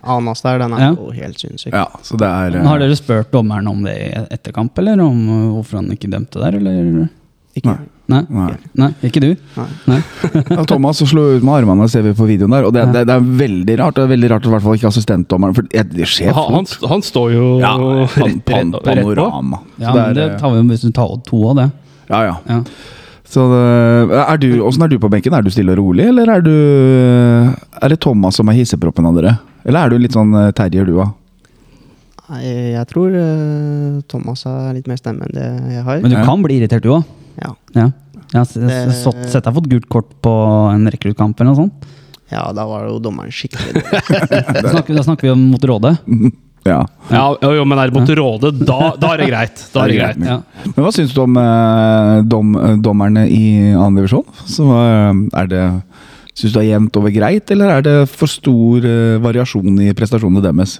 Anas 0.00 0.40
der, 0.40 0.58
den 0.62 0.72
er 0.72 0.80
Ja. 0.80 0.90
jo 0.96 1.10
helt 1.12 1.40
sinnssyk. 1.42 1.74
Ja, 1.74 1.86
så 2.02 2.16
det 2.16 2.28
er 2.28 2.50
Men 2.56 2.66
Har 2.70 2.78
dere 2.78 2.96
spurt 2.96 3.30
dommeren 3.34 3.68
om 3.68 3.82
det 3.84 3.96
i 3.98 4.10
etterkamp, 4.32 4.78
eller 4.78 5.02
om 5.04 5.28
uh, 5.28 5.54
hvorfor 5.58 5.82
han 5.82 5.90
ikke 5.92 6.08
dømte 6.08 6.40
der, 6.40 6.56
eller? 6.56 7.08
Ikke, 7.58 7.72
Nei. 7.72 7.88
Nei? 8.10 8.20
Nei. 8.30 8.52
Nei, 8.78 8.88
ikke 9.06 9.20
du? 9.22 9.28
Nei. 9.56 9.66
Nei? 9.90 9.98
Thomas 10.70 11.00
slo 11.02 11.24
ut 11.36 11.42
med 11.46 11.54
armene, 11.60 11.88
ser 11.90 12.04
vi 12.06 12.12
på 12.14 12.26
videoen 12.28 12.54
der. 12.54 12.68
Og 12.68 12.74
det, 12.74 12.84
det, 12.94 13.02
det 13.08 13.16
er 13.16 13.26
veldig 13.40 13.76
rart. 13.80 13.96
Det 13.98 14.04
er 14.04 14.12
veldig 14.12 14.30
rart 14.30 14.44
at 14.46 14.50
i 14.50 14.54
hvert 14.54 14.64
fall 14.66 14.78
ikke 14.78 14.90
assistentdommeren 14.90 15.56
For 15.58 15.66
det, 15.70 15.84
det 15.94 16.06
skjer 16.10 16.34
han, 16.36 16.60
han, 16.60 16.70
han 16.92 17.04
står 17.06 17.34
jo 17.34 17.48
Ja, 17.62 17.74
rett, 17.78 18.40
pan, 18.46 18.70
rett, 18.74 18.86
rett 18.86 19.02
panorama. 19.02 19.60
Så 19.76 19.82
Ja, 19.82 19.94
men 19.98 20.16
det 20.18 20.24
er, 20.28 20.38
tar 20.38 20.54
vi 20.54 20.62
jo 20.62 20.64
hvis 20.70 20.86
du 20.86 20.90
tar 20.94 21.14
to 21.26 21.42
av 21.50 21.60
det. 21.60 21.68
ja, 22.12 22.24
ja. 22.30 22.38
Ja. 22.50 22.62
Så 23.30 23.44
er 23.54 24.40
du, 24.42 24.48
Åssen 24.66 24.82
er 24.82 24.90
du 24.90 24.96
på 24.98 25.10
benken? 25.10 25.34
Er 25.38 25.44
du 25.46 25.52
stille 25.54 25.70
og 25.76 25.78
rolig, 25.78 26.08
eller 26.10 26.32
er 26.34 26.42
du 26.42 26.50
Er 26.50 27.92
det 27.92 28.00
Thomas 28.02 28.40
som 28.40 28.50
er 28.50 28.58
hisseproppen 28.58 29.06
av 29.06 29.14
dere? 29.20 29.36
Eller 29.62 29.84
er 29.86 29.92
du 29.92 30.00
litt 30.02 30.16
sånn 30.16 30.32
eh, 30.34 30.48
terrier, 30.56 30.88
du 30.88 30.96
òg? 30.98 31.12
Nei, 32.30 32.40
jeg 32.74 32.86
tror 32.90 33.14
eh, 33.14 34.00
Thomas 34.10 34.42
har 34.48 34.72
litt 34.74 34.86
mer 34.90 34.98
stemme 34.98 35.26
enn 35.28 35.34
det 35.36 35.46
jeg 35.76 35.86
har. 35.86 36.02
Men 36.02 36.14
du 36.14 36.18
kan 36.26 36.42
bli 36.42 36.58
irritert, 36.60 36.82
du 36.86 36.94
òg. 36.96 37.06
Ja. 37.38 37.54
Ja. 37.76 37.90
Ja, 38.30 38.44
Sett 38.46 39.42
deg 39.42 39.54
fått 39.56 39.70
gult 39.70 39.88
kort 39.90 40.10
på 40.22 40.32
en 40.70 40.86
rekruttkamp 40.90 41.40
eller 41.40 41.50
noe 41.50 41.58
sånt? 41.64 41.88
Ja, 42.30 42.44
da 42.54 42.62
var 42.68 42.84
jo 42.86 43.00
dommeren 43.02 43.32
skikkelig. 43.34 43.82
Da 44.62 44.70
snakker, 44.70 44.94
da 44.94 45.02
snakker 45.02 45.26
vi 45.26 45.32
om 45.34 45.50
mot 45.54 45.64
Råde. 45.72 45.96
Ja. 46.68 46.82
Ja, 47.08 47.22
jo, 47.40 47.54
jo, 47.56 47.62
men 47.64 47.78
er 47.80 47.88
det 47.88 47.96
mot 47.96 48.10
Råde, 48.18 48.50
da, 48.68 48.90
da 49.00 49.14
er 49.14 49.22
det 49.22 49.28
greit. 49.30 49.62
Da 49.72 49.80
er 49.80 49.88
det 49.88 49.94
greit. 49.96 50.18
Ja. 50.28 50.34
Men 50.66 50.84
hva 50.84 50.90
syns 50.92 51.14
du 51.16 51.22
om 51.22 51.38
eh, 51.40 52.18
dom, 52.28 52.50
eh, 52.60 52.74
dommerne 52.84 53.22
i 53.32 53.44
annen 53.72 53.96
divisjon? 53.96 54.26
Så, 54.44 54.66
eh, 54.68 55.22
er 55.40 55.48
det 55.48 55.62
Syns 56.36 56.52
du 56.52 56.58
det 56.58 56.66
er 56.66 56.68
jevnt 56.74 56.98
over 57.00 57.12
greit, 57.12 57.50
eller 57.52 57.72
er 57.74 57.82
det 57.84 57.94
for 58.12 58.30
stor 58.30 58.84
eh, 58.86 59.16
variasjon 59.24 59.80
i 59.82 59.88
prestasjonene 59.96 60.44
deres? 60.44 60.76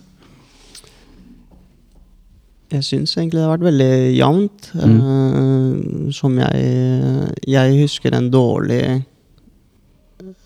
Jeg 2.71 2.85
syns 2.87 3.17
egentlig 3.17 3.41
det 3.41 3.47
har 3.49 3.57
vært 3.57 3.67
veldig 3.67 3.93
jevnt. 4.15 4.69
Eh, 4.79 6.11
som 6.15 6.37
jeg 6.39 7.33
Jeg 7.51 7.81
husker 7.83 8.15
en 8.15 8.29
dårlig 8.31 8.83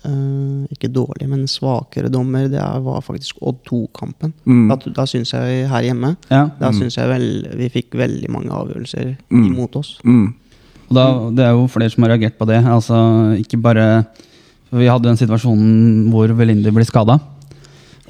uh, 0.05 0.65
Ikke 0.73 0.89
dårlig, 0.91 1.27
men 1.29 1.45
svakere 1.49 2.09
dommer. 2.09 2.47
Det 2.49 2.61
var 2.85 3.01
faktisk 3.05 3.41
Odd 3.45 3.59
2-kampen. 3.69 4.33
Mm. 4.45 4.65
Da, 4.71 4.77
da 5.01 5.05
syns 5.09 5.33
jeg 5.35 5.67
her 5.69 5.85
hjemme 5.89 6.15
Ja. 6.31 6.47
Da 6.59 6.71
syns 6.73 6.97
jeg 6.97 7.09
vel 7.11 7.27
vi 7.59 7.69
fikk 7.73 7.93
veldig 7.99 8.29
mange 8.33 8.49
avgjørelser 8.53 9.15
Mm. 9.29 9.45
imot 9.53 9.75
oss. 9.75 9.99
Mm. 10.03 10.33
Og 10.89 10.93
da, 10.95 11.05
det 11.33 11.45
er 11.45 11.51
jo 11.57 11.67
flere 11.67 11.89
som 11.89 12.03
har 12.05 12.11
reagert 12.15 12.37
på 12.37 12.45
det. 12.47 12.59
Altså, 12.63 12.95
ikke 13.41 13.61
bare 13.61 14.05
for 14.69 14.77
Vi 14.81 14.87
hadde 14.89 15.07
den 15.07 15.17
situasjonen 15.17 16.09
hvor 16.11 16.27
Velindi 16.35 16.71
ble 16.73 16.85
skada. 16.85 17.19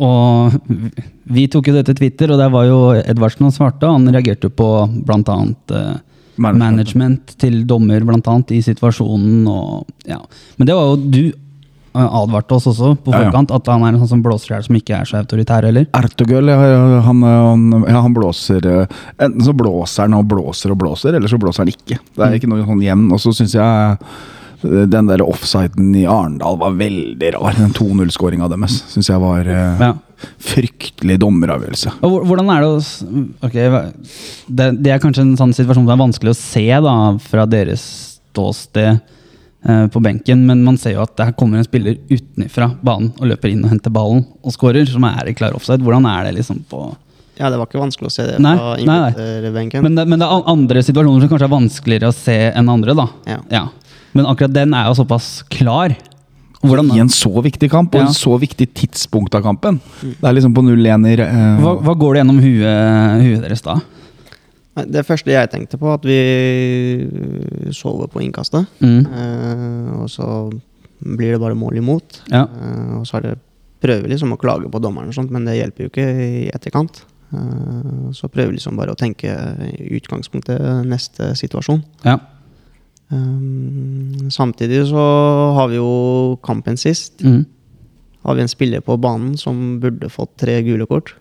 Og 0.03 0.55
vi- 1.31 1.47
tok 1.47 1.67
jo 1.67 1.73
det 1.73 1.85
til 1.85 1.95
Twitter, 1.95 2.31
og 2.31 2.37
der 2.41 2.49
var 2.49 2.65
jo 2.65 2.79
Edvardsen 2.99 3.45
og 3.47 3.53
svarte. 3.53 3.83
og 3.87 3.99
Han 3.99 4.11
reagerte 4.13 4.49
på 4.49 4.67
bl.a. 5.05 5.37
Uh, 5.71 5.97
Management. 6.37 6.59
management 6.59 7.37
til 7.39 7.65
dommer 7.65 8.01
annet, 8.01 8.51
i 8.51 8.61
situasjonen. 8.61 9.47
Og, 9.47 9.85
ja. 10.05 10.19
Men 10.57 10.67
det 10.67 10.75
var 10.75 10.89
jo 10.89 10.97
du 10.97 11.21
eh, 11.95 12.09
advarte 12.11 12.51
oss 12.57 12.67
også 12.67 12.97
på 12.99 13.13
Ja, 13.13 13.21
ja. 13.21 13.29
forkant, 13.31 13.51
at 13.55 13.67
han 13.71 13.83
er 13.83 13.93
en 13.93 13.99
sånn 14.01 14.09
som 14.09 14.23
blåser 14.23 14.51
i 14.51 14.55
hjel 14.57 14.63
som 14.67 14.75
ikke 14.75 14.97
er 14.99 15.05
så 15.05 15.21
autoritær 15.21 15.63
heller. 15.63 15.85
Ertogøl, 15.95 16.51
ja, 16.51 16.57
han, 17.07 17.21
han, 17.23 17.85
ja, 17.87 18.01
han 18.01 18.13
blåser 18.13 18.65
eh, 18.67 18.87
Enten 19.17 19.41
så 19.47 19.53
blåser 19.55 20.03
han 20.09 20.13
og 20.19 20.27
blåser 20.27 20.71
og 20.75 20.77
blåser, 20.77 21.15
eller 21.15 21.31
så 21.31 21.39
blåser 21.39 21.63
han 21.63 21.71
ikke. 21.71 21.99
Det 22.15 22.25
er 22.27 22.35
ikke 22.35 22.51
noe 22.51 22.65
sånn 22.67 22.83
jevn. 22.83 23.07
Og 23.15 23.19
så 23.23 23.31
syns 23.31 23.55
jeg 23.55 23.63
eh, 23.63 24.19
den 24.63 25.07
der 25.09 25.21
offsiden 25.25 25.91
i 25.99 26.05
Arendal 26.09 26.57
var 26.61 26.75
veldig 26.79 27.33
rar. 27.35 27.55
Den 27.57 27.73
2-0-skåringa 27.75 28.47
deres 28.51 28.79
syns 28.93 29.09
jeg 29.11 29.21
var 29.21 29.47
eh, 29.51 29.81
Ja. 29.83 29.93
fryktelig 30.41 31.17
dommeravgjørelse. 31.21 31.91
Og 32.07 32.23
hvordan 32.29 32.49
er 32.53 32.63
det 32.63 32.69
å 32.69 32.77
okay, 33.45 33.67
det, 34.47 34.69
det 34.85 34.93
er 34.95 35.01
kanskje 35.03 35.25
en 35.25 35.35
sånn 35.39 35.53
situasjon 35.53 35.85
som 35.85 35.93
er 35.95 36.01
vanskelig 36.05 36.31
å 36.33 36.39
se 36.39 36.65
da, 36.87 36.95
fra 37.21 37.45
deres 37.49 37.83
ståsted 38.31 38.91
eh, 38.95 39.85
på 39.91 40.01
benken, 40.03 40.45
men 40.47 40.63
man 40.65 40.77
ser 40.81 40.95
jo 40.97 41.03
at 41.05 41.15
det 41.19 41.29
her 41.29 41.37
kommer 41.39 41.59
en 41.61 41.67
spiller 41.67 41.99
utenfra 42.09 42.71
banen 42.85 43.11
og 43.19 43.27
løper 43.31 43.51
inn 43.53 43.63
og 43.65 43.71
henter 43.75 43.93
ballen 43.93 44.23
og 44.41 44.55
skårer, 44.55 44.87
som 44.89 45.03
er 45.07 45.31
i 45.31 45.35
klar 45.37 45.55
offside. 45.57 45.83
Hvordan 45.85 46.07
er 46.09 46.29
det 46.29 46.37
liksom 46.39 46.63
på 46.71 46.87
Ja, 47.37 47.49
det 47.51 47.57
var 47.59 47.67
ikke 47.67 47.81
vanskelig 47.83 48.07
å 48.07 48.13
se 48.15 48.23
det 48.29 48.35
Nei, 48.39 48.53
fra 48.55 48.75
nei, 48.79 48.85
nei. 48.87 49.07
innbytterbenken. 49.11 49.83
men 49.83 49.95
det, 49.99 50.05
men 50.07 50.21
det 50.23 50.27
er 50.31 50.45
andre 50.55 50.83
situasjoner 50.87 51.25
som 51.25 51.33
kanskje 51.33 51.49
er 51.49 51.57
vanskeligere 51.57 52.11
å 52.13 52.15
se 52.15 52.37
enn 52.55 52.69
andre, 52.71 52.95
da. 52.95 53.07
Ja. 53.51 53.65
Men 54.15 54.27
akkurat 54.31 54.53
den 54.55 54.73
er 54.73 54.89
jo 54.89 54.97
såpass 55.01 55.43
klar. 55.51 55.95
Hvordan, 56.65 56.87
I 56.95 57.03
en 57.03 57.11
så 57.13 57.29
viktig 57.45 57.69
kamp, 57.69 57.93
og 57.93 58.01
Ja. 58.01 58.07
en 58.07 58.15
så 58.15 58.39
viktig 58.41 58.73
tidspunkt 58.73 59.35
av 59.35 59.43
kampen. 59.43 59.79
Det 60.01 60.23
er 60.23 60.33
liksom 60.33 60.55
på 60.55 60.63
0-1 60.65 61.05
i 61.11 61.19
uh, 61.21 61.59
hva, 61.61 61.75
hva 61.83 61.93
går 61.93 62.15
det 62.15 62.23
gjennom 62.23 62.39
huet, 62.41 63.21
huet 63.21 63.43
deres 63.45 63.61
da? 63.61 63.75
Det 64.75 65.05
første 65.07 65.31
jeg 65.31 65.51
tenkte 65.51 65.77
på, 65.79 65.87
at 65.93 66.03
vi 66.03 66.17
sover 67.71 68.09
på 68.11 68.19
innkastet. 68.25 68.67
Mm. 68.83 69.05
Eh, 69.07 69.91
og 70.01 70.09
så 70.11 70.27
blir 70.99 71.35
det 71.35 71.39
bare 71.39 71.55
mål 71.55 71.79
imot. 71.79 72.21
Ja. 72.27 72.43
Eh, 72.43 72.95
og 72.99 73.05
så 73.07 73.21
er 73.21 73.29
det 73.29 73.35
prøver 73.85 74.11
liksom 74.11 74.33
å 74.33 74.39
klage 74.41 74.67
på 74.71 74.81
dommeren, 74.83 75.11
og 75.13 75.15
sånt, 75.15 75.31
men 75.31 75.45
det 75.47 75.59
hjelper 75.59 75.85
jo 75.85 75.91
ikke 75.93 76.07
i 76.25 76.49
etterkant. 76.51 77.03
Eh, 77.31 78.11
så 78.17 78.27
prøver 78.31 78.57
liksom 78.57 78.75
bare 78.75 78.91
å 78.91 78.99
tenke 78.99 79.31
i 79.69 79.93
utgangspunktet 79.95 80.59
neste 80.89 81.31
situasjon. 81.39 81.83
Ja. 82.03 82.19
Eh, 83.11 84.29
samtidig 84.33 84.85
så 84.89 85.03
har 85.57 85.67
vi 85.71 85.77
jo 85.81 86.37
kampen 86.45 86.77
sist. 86.77 87.21
Mm. 87.23 87.43
Har 88.25 88.35
vi 88.35 88.41
en 88.41 88.49
spiller 88.49 88.81
på 88.81 88.97
banen 88.97 89.35
som 89.37 89.79
burde 89.79 90.09
fått 90.09 90.35
tre 90.41 90.61
gule 90.65 90.85
kort. 90.89 91.13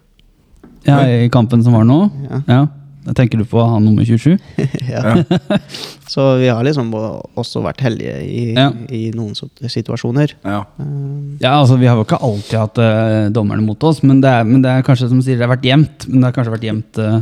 ja, 0.87 1.01
i 1.09 1.29
kampen 1.33 1.63
som 1.65 1.73
var 1.77 1.85
nå? 1.85 2.09
Ja. 2.31 2.41
Ja. 2.49 2.63
Da 3.05 3.13
tenker 3.13 3.37
du 3.37 3.45
på 3.45 3.61
han 3.61 3.85
nummer 3.85 4.05
27? 4.05 4.39
ja. 4.89 5.19
så 6.09 6.39
vi 6.41 6.49
har 6.49 6.65
liksom 6.65 6.89
også 7.37 7.61
vært 7.61 7.83
heldige 7.85 8.15
i, 8.25 8.55
Ja. 8.57 8.71
i 8.89 9.11
noen 9.13 9.35
situasjoner. 9.37 10.33
ja. 10.45 10.63
Eh, 10.81 11.21
Ja, 11.43 11.51
altså 11.61 11.77
Vi 11.77 11.85
har 11.87 11.97
jo 11.99 12.05
ikke 12.07 12.21
alltid 12.23 12.59
hatt 12.59 12.79
uh, 12.79 13.29
dommerne 13.35 13.61
mot 13.67 13.83
oss, 13.85 14.01
men 14.03 14.21
det, 14.23 14.31
er, 14.31 14.45
men 14.49 14.63
det 14.63 14.71
er 14.71 14.83
kanskje 14.87 15.09
som 15.11 15.21
sier, 15.21 15.37
det 15.37 15.45
har 15.45 15.53
vært 15.57 15.67
jevnt. 15.69 16.07
Men 16.09 16.21
det 16.23 16.29
har 16.31 16.37
kanskje 16.39 16.55
vært 16.55 16.69
jevnt 16.71 17.01
uh, 17.03 17.21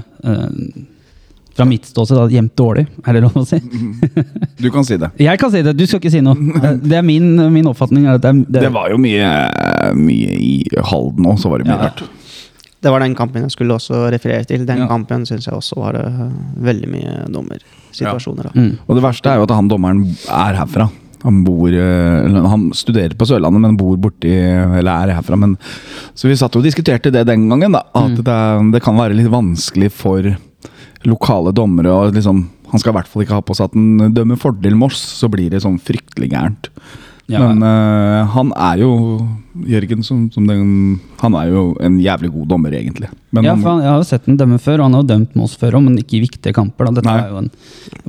fra 1.56 1.64
mitt 1.68 1.85
ståsted 1.85 2.16
da, 2.16 2.26
jevnt 2.32 2.54
dårlig, 2.56 2.87
er 3.06 3.12
det 3.18 3.23
lov 3.25 3.37
å 3.37 3.44
si? 3.47 3.59
Du 4.62 4.71
kan 4.71 4.85
si 4.87 4.97
det. 4.97 5.11
Jeg 5.21 5.38
kan 5.42 5.50
si 5.52 5.61
det, 5.66 5.73
du 5.76 5.85
skal 5.87 5.99
ikke 6.00 6.12
si 6.14 6.21
noe. 6.25 6.37
Det 6.80 6.97
er 6.97 7.02
min, 7.04 7.32
min 7.52 7.66
oppfatning. 7.71 8.06
Er 8.06 8.16
at 8.21 8.23
det, 8.25 8.32
det, 8.49 8.61
Det 8.68 8.73
var 8.73 8.90
jo 8.92 8.99
mye, 9.02 9.30
mye 9.99 10.37
i 10.38 10.52
Halden 10.92 11.26
òg, 11.32 11.38
så 11.42 11.50
var 11.52 11.62
det 11.62 11.68
mye 11.71 11.78
Ja. 11.78 11.88
rart. 11.90 12.02
Det 12.82 12.90
var 12.90 12.99
den 13.04 13.14
kampen 13.14 13.44
jeg 13.44 13.52
skulle 13.54 13.76
også 13.78 14.09
referere 14.11 14.42
til. 14.49 14.64
Den 14.66 14.80
Ja. 14.82 14.88
kampen 14.90 15.23
syns 15.28 15.44
jeg 15.47 15.54
også 15.54 15.76
var 15.78 15.92
det 15.94 16.06
eh, 16.09 16.32
veldig 16.66 16.88
mye 16.90 17.12
dommersituasjoner. 17.30 18.49
Ja. 18.50 18.54
mm. 18.59 18.73
Og 18.88 18.97
det 18.99 19.04
verste 19.04 19.30
er 19.30 19.38
jo 19.38 19.44
at 19.47 19.54
han 19.54 19.68
dommeren 19.71 20.02
er 20.26 20.59
herfra. 20.59 20.88
Han 21.23 21.44
bor 21.47 21.71
eh, 21.71 22.40
Han 22.50 22.71
studerer 22.75 23.14
på 23.14 23.26
Sørlandet, 23.30 23.61
men 23.62 23.76
bor 23.78 23.94
borti 24.02 24.32
Eller 24.35 24.90
er 24.90 25.12
herfra, 25.21 25.37
men 25.38 25.52
Så 26.18 26.26
vi 26.26 26.35
satt 26.35 26.56
og 26.59 26.64
diskuterte 26.66 27.12
det 27.14 27.23
den 27.28 27.44
gangen, 27.49 27.71
da. 27.78 27.85
At 27.94 28.11
Mm. 28.18 28.25
det, 28.26 28.73
det 28.75 28.82
kan 28.82 28.97
være 28.99 29.14
litt 29.14 29.30
vanskelig 29.30 29.92
for 29.94 30.26
lokale 31.09 31.52
dommere 31.56 31.92
og 31.92 32.16
liksom 32.16 32.44
Han 32.73 32.80
skal 32.80 32.94
i 32.94 32.97
hvert 32.97 33.09
fall 33.11 33.23
ikke 33.25 33.37
ha 33.37 33.44
på 33.44 33.54
seg 33.56 33.68
at 33.68 33.75
han 33.76 34.14
dømmer 34.16 34.38
fordel 34.40 34.76
Moss, 34.80 34.97
så 35.21 35.28
blir 35.28 35.50
det 35.52 35.61
sånn 35.61 35.76
fryktelig 35.76 36.30
gærent. 36.32 36.71
Ja. 37.30 37.38
Men 37.44 37.62
uh, 37.62 38.26
han 38.32 38.50
er 38.56 38.82
jo 38.82 38.90
Jørgen 39.68 40.00
som, 40.02 40.25
som 40.32 40.47
den, 40.49 40.97
Han 41.21 41.35
er 41.37 41.50
jo 41.52 41.62
en 41.85 41.99
jævlig 42.00 42.30
god 42.32 42.49
dommer, 42.54 42.73
egentlig. 42.73 43.11
Men 43.37 43.44
ja, 43.44 43.52
for 43.54 43.68
han, 43.68 43.82
Jeg 43.85 43.90
har 43.90 44.00
jo 44.00 44.06
sett 44.09 44.28
ham 44.28 44.38
dømme 44.40 44.59
før, 44.62 44.80
og 44.80 44.88
han 44.88 44.97
har 44.97 45.04
jo 45.04 45.11
dømt 45.12 45.37
Moss 45.38 45.56
før 45.61 45.76
òg, 45.78 45.85
men 45.87 45.99
ikke 46.00 46.16
i 46.18 46.23
viktige 46.25 46.56
kamper. 46.56 46.88
da. 46.88 47.02
Dette 47.02 47.16
jo, 47.28 47.42
en, 47.44 47.50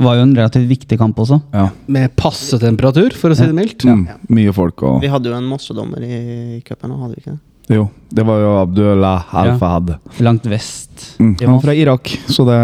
var 0.07 0.17
jo 0.17 0.25
en 0.25 0.35
relativt 0.39 0.69
viktig 0.71 0.97
kamp 1.01 1.19
også. 1.19 1.41
ja. 1.53 1.67
Med 1.91 2.15
passe 2.19 2.59
temperatur, 2.61 3.15
for 3.19 3.35
å 3.35 3.37
si 3.37 3.47
det 3.49 3.57
mildt. 3.57 3.83
Mm, 3.83 4.05
mye 4.33 4.55
folk 4.55 4.85
og 4.87 5.01
Vi 5.03 5.11
hadde 5.11 5.29
jo 5.29 5.35
en 5.37 5.49
Mossedommer 5.51 6.07
i 6.07 6.61
cupen 6.65 6.93
nå, 6.93 7.01
hadde 7.03 7.17
vi 7.17 7.25
ikke 7.25 7.35
det? 7.35 7.41
Jo, 7.71 7.87
det 8.11 8.25
var 8.27 8.41
jo 8.43 8.49
Abdullah 8.59 9.29
Al-Fahad. 9.39 9.93
Langt 10.19 10.45
vest. 10.51 11.15
Mm, 11.19 11.35
han 11.39 11.55
er 11.55 11.61
fra 11.63 11.73
Irak, 11.75 12.11
så 12.27 12.43
det 12.47 12.59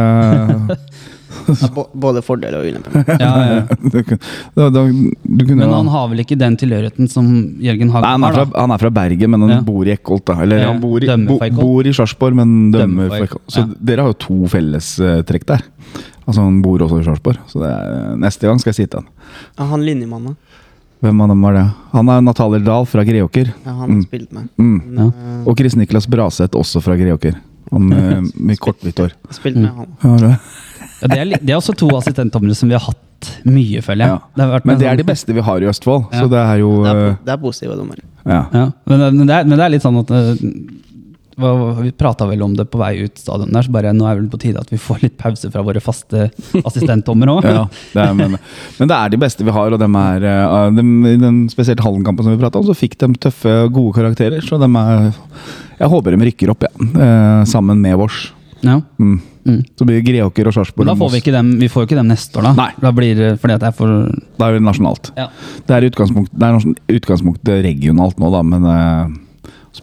både 2.03 2.21
fordel 2.25 2.55
og 2.57 2.65
ulempe. 2.67 3.03
Ja, 3.19 3.31
ja. 3.47 3.61
Men 5.55 5.71
han 5.71 5.87
har 5.93 6.09
vel 6.11 6.23
ikke 6.23 6.37
den 6.39 6.57
tilhørigheten 6.59 7.09
som 7.11 7.29
Jørgen 7.63 7.91
Hagen 7.93 8.05
Nei, 8.05 8.11
han, 8.11 8.23
er 8.23 8.27
har? 8.27 8.35
fra, 8.35 8.45
da? 8.51 8.63
han 8.65 8.73
er 8.75 8.81
fra 8.83 8.91
Bergen, 8.99 9.31
men 9.33 9.45
han 9.45 9.53
Ja. 9.55 9.61
bor 9.65 9.87
i 9.87 9.93
Ekkolt. 9.95 10.29
Eller 10.35 10.63
Ja, 10.63 10.67
han 10.73 10.81
bor 10.83 11.03
i, 11.03 11.09
bo, 11.27 11.39
bor 11.61 11.87
i 11.87 11.93
Sarpsborg, 11.95 12.35
men 12.35 12.71
dømmer 12.73 13.07
Dømmer 13.07 13.09
for 13.15 13.27
Ekkolt. 13.29 13.45
Så 13.55 13.63
ja. 13.63 13.67
dere 13.91 14.05
har 14.05 14.13
jo 14.13 14.19
to 14.25 14.39
fellestrekk 14.51 15.45
der. 15.53 15.63
Altså 16.27 16.41
Han 16.45 16.61
bor 16.61 16.83
også 16.85 16.99
i 17.01 17.05
Sarpsborg, 17.07 17.39
så 17.49 17.63
det 17.63 17.69
er, 17.73 18.15
neste 18.21 18.45
gang 18.49 18.59
skal 18.61 18.73
jeg 18.73 18.81
si 18.83 18.85
til 18.89 18.99
han. 19.01 19.07
Ja, 19.57 19.65
han 19.71 19.85
linjemannen. 19.85 20.35
Hvem 21.01 21.21
av 21.23 21.27
dem 21.31 21.41
var 21.41 21.53
det? 21.55 21.65
Han 21.93 22.09
er 22.09 22.21
Natalier 22.21 22.63
Dahl 22.65 22.85
fra 22.85 23.03
Greåker. 23.07 23.53
Ja, 23.63 23.71
han 23.71 23.79
har 23.79 23.87
Mm. 23.87 24.01
spilt 24.05 24.31
med. 24.33 24.49
Mm. 24.59 24.97
Ja. 24.97 25.05
eh, 25.07 25.47
Og 25.47 25.57
Chris 25.57 25.75
Niklas 25.75 26.07
Braseth, 26.07 26.55
også 26.57 26.81
fra 26.81 26.95
Greåker. 26.97 27.35
Han 27.71 27.87
med, 27.87 28.31
med 28.35 28.59
kort, 28.59 28.79
hvitt 28.81 28.97
hår. 28.99 29.11
spilt 29.31 29.55
Mm. 29.55 29.61
med 29.61 29.71
han. 29.71 29.87
Ja, 30.03 30.17
det. 30.27 30.39
Ja, 31.01 31.07
det, 31.07 31.17
er, 31.17 31.25
det 31.45 31.49
er 31.49 31.55
også 31.57 31.73
to 31.77 31.87
assistentdommere 31.95 32.53
som 32.55 32.67
vi 32.67 32.75
har 32.75 32.81
hatt 32.83 33.29
mye, 33.45 33.79
føler 33.81 34.03
jeg. 34.05 34.09
Ja. 34.09 34.19
Det 34.35 34.43
har 34.43 34.51
vært 34.59 34.65
Men 34.65 34.75
det 34.75 34.79
det 34.79 34.87
er 34.87 34.91
sånn- 34.91 34.97
de 34.97 35.03
beste 35.13 35.33
vi 35.33 35.41
har 35.41 35.57
i 35.61 35.65
Østfold, 35.71 36.05
Ja. 36.11 36.19
så 36.21 36.29
det 36.29 36.39
er 36.39 36.57
jo 36.59 36.83
Det 36.83 36.91
er, 36.91 37.07
eh, 37.11 37.15
det 37.25 37.31
er 37.33 37.37
positive 37.37 37.75
dommere. 37.77 38.01
ja. 38.25 38.45
Ja, 38.53 38.71
men, 38.85 38.99
det- 38.99 39.13
men, 39.13 39.29
er, 39.29 39.43
men 39.45 39.57
det 39.57 39.59
er 39.65 39.69
litt 39.69 39.81
sånn 39.83 39.99
at 39.99 40.11
eh, 40.11 40.35
Vi 41.39 41.91
prata 41.97 42.27
vel 42.29 42.41
om 42.43 42.55
det 42.57 42.65
på 42.71 42.79
vei 42.81 42.93
ut 43.05 43.19
stadion 43.19 43.51
der, 43.53 43.65
så 43.65 43.73
bare 43.73 43.93
nå 43.95 44.07
er 44.07 44.17
det 44.17 44.23
vel 44.23 44.31
på 44.33 44.41
tide 44.41 44.61
at 44.61 44.71
vi 44.73 44.79
får 44.81 45.03
litt 45.05 45.17
pause 45.19 45.51
fra 45.53 45.63
våre 45.65 45.81
faste 45.83 46.27
assistentdommer 46.67 47.31
òg. 47.35 47.47
Ja, 47.47 48.09
men, 48.17 48.35
men 48.35 48.91
det 48.91 48.97
er 48.97 49.13
de 49.13 49.21
beste 49.21 49.47
vi 49.47 49.55
har, 49.55 49.71
og 49.75 49.81
dem 49.81 49.95
er 49.99 50.27
eh, 50.27 50.81
I 51.13 51.15
den 51.21 51.45
spesielt 51.51 51.83
Hallen-kampen 51.85 52.27
som 52.27 52.35
vi 52.35 52.41
prata 52.41 52.61
om, 52.61 52.67
så 52.67 52.77
fikk 52.77 52.99
de 53.01 53.13
tøffe, 53.27 53.55
gode 53.73 53.95
karakterer. 53.97 54.43
Så 54.45 54.59
dem 54.61 54.75
er 54.79 55.11
Jeg 55.79 55.91
håper 55.93 56.15
de 56.15 56.29
rykker 56.29 56.51
opp, 56.51 56.67
ja, 56.67 56.89
eh, 56.89 57.47
sammen 57.49 57.81
med 57.83 57.97
vårs. 57.99 58.29
Ja. 58.61 58.81
Mm. 58.99 59.21
Mm. 59.45 59.61
Så 59.79 59.85
blir 59.87 60.01
det 60.01 60.05
Greåker 60.11 60.49
og 60.49 60.53
Sarpsborg. 60.53 60.89
Da 60.89 60.97
får 60.99 61.13
vi 61.13 61.21
ikke 61.23 61.31
dem 61.31 61.53
Vi 61.61 61.69
får 61.71 61.87
ikke 61.87 61.95
dem 61.97 62.09
neste 62.11 62.41
år, 62.41 62.49
da. 62.49 62.51
Nei. 62.57 62.69
Da 62.83 62.91
blir 62.95 63.15
det 63.15 63.29
fordi 63.39 63.55
at 63.55 63.63
det 63.63 63.69
er 63.71 63.77
for 63.77 64.11
Da 64.35 64.49
er 64.49 64.57
det 64.57 64.65
nasjonalt. 64.67 65.11
Ja. 65.17 65.29
Det 65.65 65.77
er 65.77 65.87
utgangspunkt, 65.87 66.35
det 66.35 66.49
er 66.49 66.99
utgangspunktet 66.99 67.63
regionalt 67.65 68.19
nå, 68.19 68.31
da, 68.35 68.43
men 68.45 68.67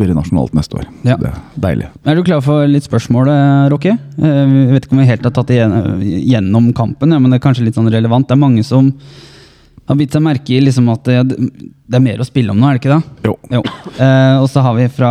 eh, 0.04 0.08
det 0.10 0.16
nasjonalt 0.16 0.56
neste 0.56 0.78
år. 0.80 0.88
Ja. 1.06 1.16
Det 1.20 1.30
er 1.30 1.38
deilig. 1.68 1.88
Er 2.04 2.18
du 2.18 2.24
klar 2.26 2.42
for 2.44 2.66
litt 2.70 2.86
spørsmål, 2.86 3.30
eh, 3.32 3.68
Rocky? 3.72 3.94
Jeg 3.94 4.74
vet 4.74 4.86
ikke 4.86 4.96
om 4.96 5.02
vi 5.02 5.08
helt 5.10 5.24
har 5.24 5.34
tatt 5.36 5.52
det 5.52 5.60
gjennom 5.60 6.72
kampen, 6.76 7.14
men 7.14 7.30
det 7.30 7.40
er 7.40 7.46
kanskje 7.46 7.66
litt 7.66 7.78
sånn 7.78 7.90
relevant. 7.92 8.28
Det 8.28 8.36
er 8.36 8.44
mange 8.44 8.64
som 8.66 8.92
Har 9.86 9.94
bitt 9.94 10.10
seg 10.10 10.18
merke 10.18 10.50
i 10.50 10.56
liksom 10.58 10.88
at 10.90 11.04
det, 11.06 11.36
det 11.86 11.94
er 11.94 12.02
mer 12.02 12.18
å 12.18 12.24
spille 12.26 12.50
om 12.50 12.58
nå, 12.58 12.66
er 12.66 12.74
det 12.74 12.80
ikke 12.80 12.96
det? 12.96 13.28
Jo. 13.28 13.34
Jo. 13.54 13.60
Eh, 14.02 14.38
og 14.40 14.48
så 14.50 14.64
har 14.64 14.74
vi 14.74 14.88
fra, 14.90 15.10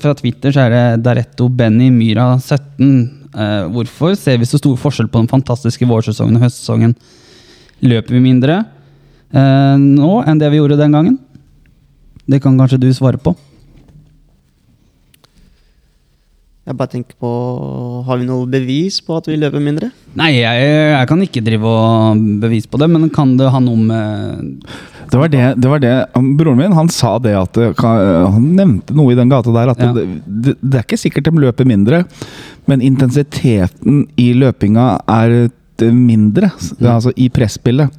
fra 0.00 0.14
Twitter 0.16 0.54
så 0.56 0.62
er 0.62 0.72
det 0.72 1.02
Daretto 1.04 1.50
Benny 1.52 1.90
Myra 1.92 2.38
17. 2.38 2.86
Eh, 3.34 3.66
hvorfor 3.74 4.14
ser 4.16 4.38
vi 4.40 4.48
så 4.48 4.56
stor 4.56 4.78
forskjell 4.80 5.10
på 5.12 5.20
den 5.20 5.28
fantastiske 5.28 5.84
vårsesongen 5.84 6.38
og 6.38 6.46
høstsesongen? 6.46 6.96
Løper 7.84 8.16
vi 8.16 8.22
mindre 8.24 8.62
eh, 9.34 9.76
nå 9.76 10.14
enn 10.24 10.40
det 10.40 10.48
vi 10.54 10.62
gjorde 10.62 10.80
den 10.80 10.96
gangen? 10.96 11.18
Det 12.24 12.40
kan 12.40 12.56
kanskje 12.56 12.80
du 12.80 12.88
svare 12.96 13.20
på? 13.20 13.34
Jeg 16.64 16.78
bare 16.78 16.92
tenker 16.94 17.16
på 17.20 17.30
Har 18.06 18.20
vi 18.20 18.26
noe 18.28 18.48
bevis 18.48 18.96
på 19.04 19.18
at 19.18 19.26
vi 19.28 19.36
løper 19.36 19.60
mindre? 19.60 19.90
Nei, 20.16 20.30
jeg, 20.38 20.68
jeg 20.94 21.08
kan 21.10 21.24
ikke 21.26 21.42
drive 21.44 21.68
og 21.68 22.22
bevise 22.40 22.70
på 22.72 22.80
det, 22.80 22.88
men 22.92 23.10
kan 23.12 23.34
det 23.36 23.50
ha 23.52 23.60
noe 23.60 23.80
med 23.80 24.62
Det 25.12 25.20
var 25.20 25.32
det, 25.32 25.42
det 25.60 25.72
var 25.72 25.82
det 25.82 25.92
Broren 26.38 26.62
min 26.62 26.76
han 26.76 26.88
sa 26.92 27.18
det 27.22 27.34
at 27.36 27.60
Han 27.84 28.48
nevnte 28.56 28.96
noe 28.96 29.12
i 29.12 29.18
den 29.18 29.32
gata 29.32 29.52
der. 29.52 29.74
At 29.74 29.82
Ja. 29.84 29.90
det, 29.92 30.06
det, 30.24 30.56
det 30.62 30.80
er 30.80 30.86
ikke 30.86 31.00
sikkert 31.00 31.28
de 31.28 31.44
løper 31.44 31.68
mindre, 31.68 32.04
men 32.70 32.80
intensiteten 32.80 34.06
i 34.16 34.32
løpinga 34.32 34.86
er 35.04 35.50
mindre. 35.92 35.92
mindre. 35.92 36.50
Altså 36.94 37.12
i 37.16 37.28
presspillet. 37.28 37.90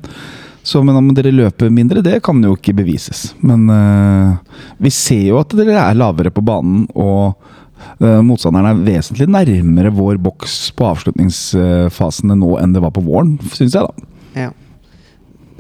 Så 0.65 0.81
men 0.81 0.97
om 0.97 1.11
dere 1.13 1.29
løper 1.29 1.69
mindre, 1.69 2.01
det 2.01 2.23
kan 2.25 2.39
jo 2.41 2.55
ikke 2.57 2.73
bevises. 2.73 3.35
Men 3.45 3.67
uh, 3.69 4.61
vi 4.81 4.89
ser 4.89 5.27
jo 5.27 5.37
at 5.37 5.53
dere 5.53 5.77
er 5.77 5.99
lavere 5.99 6.31
på 6.33 6.41
banen, 6.41 6.87
og 6.97 7.35
eh, 7.35 7.54
motstanderen 7.99 8.69
er 8.71 8.83
vesentlig 8.85 9.27
nærmere 9.31 9.91
vår 9.95 10.19
boks 10.23 10.57
på 10.75 10.87
avslutningsfasene 10.89 12.37
nå 12.39 12.55
enn 12.61 12.75
det 12.75 12.83
var 12.83 12.93
på 12.95 13.03
våren, 13.05 13.35
syns 13.51 13.75
jeg, 13.77 13.85
da. 13.85 14.11
Ja. 14.35 14.51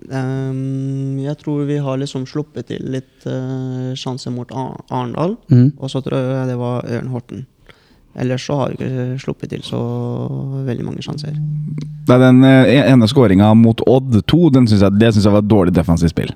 Um, 0.05 1.17
jeg 1.17 1.33
tror 1.41 1.65
vi 1.65 1.79
har 1.81 1.97
liksom 1.97 2.27
sluppet 2.29 2.69
til 2.69 2.83
litt 2.93 3.25
uh, 3.25 3.93
sjanser 3.97 4.33
mot 4.35 4.51
Ar- 4.53 4.83
Arendal. 4.93 5.35
Mm. 5.49 5.71
Og 5.79 5.89
så 5.91 6.01
tror 6.05 6.19
jeg 6.21 6.49
det 6.51 6.57
var 6.59 6.85
Ørn 6.97 7.11
Horten. 7.13 7.45
Ellers 8.15 8.45
så 8.47 8.55
har 8.59 8.71
vi 8.71 8.85
ikke 8.85 9.19
sluppet 9.19 9.51
til 9.51 9.63
så 9.65 9.79
veldig 10.63 10.85
mange 10.87 11.03
sjanser. 11.03 11.35
Nei, 11.35 12.17
den 12.21 12.45
eh, 12.47 12.85
ene 12.85 13.09
skåringa 13.11 13.49
mot 13.59 13.81
Odd 13.91 14.21
2, 14.23 14.39
den 14.55 14.69
synes 14.71 14.85
jeg, 14.85 14.95
det 15.01 15.09
syns 15.11 15.25
jeg 15.27 15.35
var 15.35 15.43
et 15.43 15.49
dårlig 15.51 15.73
defensivt 15.75 16.13
spill. 16.13 16.31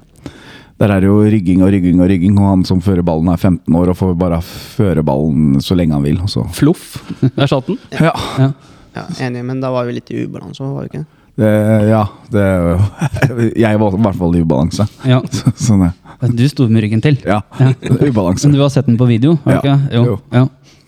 Der 0.80 0.94
er 0.96 1.02
det 1.04 1.10
jo 1.10 1.18
rygging 1.28 1.62
og 1.66 1.72
rygging 1.74 2.00
og 2.00 2.08
rygging, 2.10 2.38
og 2.40 2.46
han 2.54 2.62
som 2.68 2.80
fører 2.82 3.04
ballen 3.04 3.28
er 3.34 3.38
15 3.38 3.76
år 3.76 3.90
og 3.92 3.98
får 4.00 4.14
bare 4.20 4.38
føre 4.42 5.04
ballen 5.04 5.58
så 5.64 5.76
lenge 5.76 5.94
han 5.98 6.04
vil. 6.06 6.20
Også. 6.24 6.46
Fluff. 6.56 6.98
Floff. 7.20 7.32
Der 7.36 7.48
satt 7.52 7.68
den. 7.68 7.80
Ja, 7.92 8.14
Ja. 8.40 8.52
Ja, 8.96 9.04
Enig, 9.22 9.44
men 9.46 9.60
da 9.62 9.70
var 9.72 9.86
vi 9.86 9.94
litt 10.00 10.10
i 10.12 10.24
ubalanse, 10.26 10.64
var 10.66 10.82
vi 10.88 10.90
ikke? 10.90 11.06
det, 11.40 11.50
ja 11.88 12.00
det, 12.34 12.46
Jeg 13.62 13.80
var 13.80 13.94
i 13.96 14.00
hvert 14.02 14.18
fall 14.18 14.36
i 14.36 14.42
ubalanse. 14.42 14.88
ja. 15.08 15.20
Så, 15.32 15.52
sånn 15.70 15.84
ja. 15.86 15.92
Du 16.36 16.42
sto 16.52 16.66
med 16.68 16.84
ryggen 16.84 17.04
til. 17.06 17.20
Ja, 17.24 17.38
ubalanse. 18.10 18.48
Men 18.50 18.58
du 18.58 18.64
har 18.64 18.72
sett 18.74 18.90
den 18.90 18.98
på 19.00 19.06
video? 19.08 19.38
Har 19.46 19.60
du 19.62 19.68
Ja. 19.70 19.76
ikke? 19.78 19.96
Jo. 19.96 20.04
Jo. 20.10 20.18
Ja. 20.34 20.48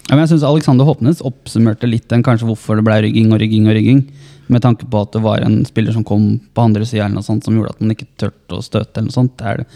Ja, 0.09 0.15
men 0.17 0.23
jeg 0.25 0.31
syns 0.33 0.43
Alexander 0.43 0.83
Håpnes 0.89 1.21
oppsummerte 1.23 1.87
litt 1.87 2.07
den 2.11 2.23
kanskje 2.25 2.49
hvorfor 2.49 2.75
det 2.75 2.83
ble 2.83 2.97
rygging 3.05 3.29
og 3.31 3.39
rygging 3.39 3.69
og 3.69 3.77
rygging. 3.77 4.01
Med 4.47 4.61
tanke 4.61 4.85
på 4.89 5.01
at 5.01 5.11
det 5.13 5.21
var 5.23 5.39
en 5.45 5.61
spiller 5.65 5.93
som 5.95 6.03
kom 6.03 6.39
på 6.53 6.61
andre 6.63 6.85
sida 6.85 7.07
som 7.21 7.39
gjorde 7.41 7.69
at 7.69 7.81
man 7.81 7.91
ikke 7.95 8.07
turte 8.17 8.57
å 8.57 8.61
støte. 8.63 8.97
eller 8.97 9.07
noe 9.09 9.15
sånt. 9.15 9.41
Er 9.41 9.57
det, 9.61 9.67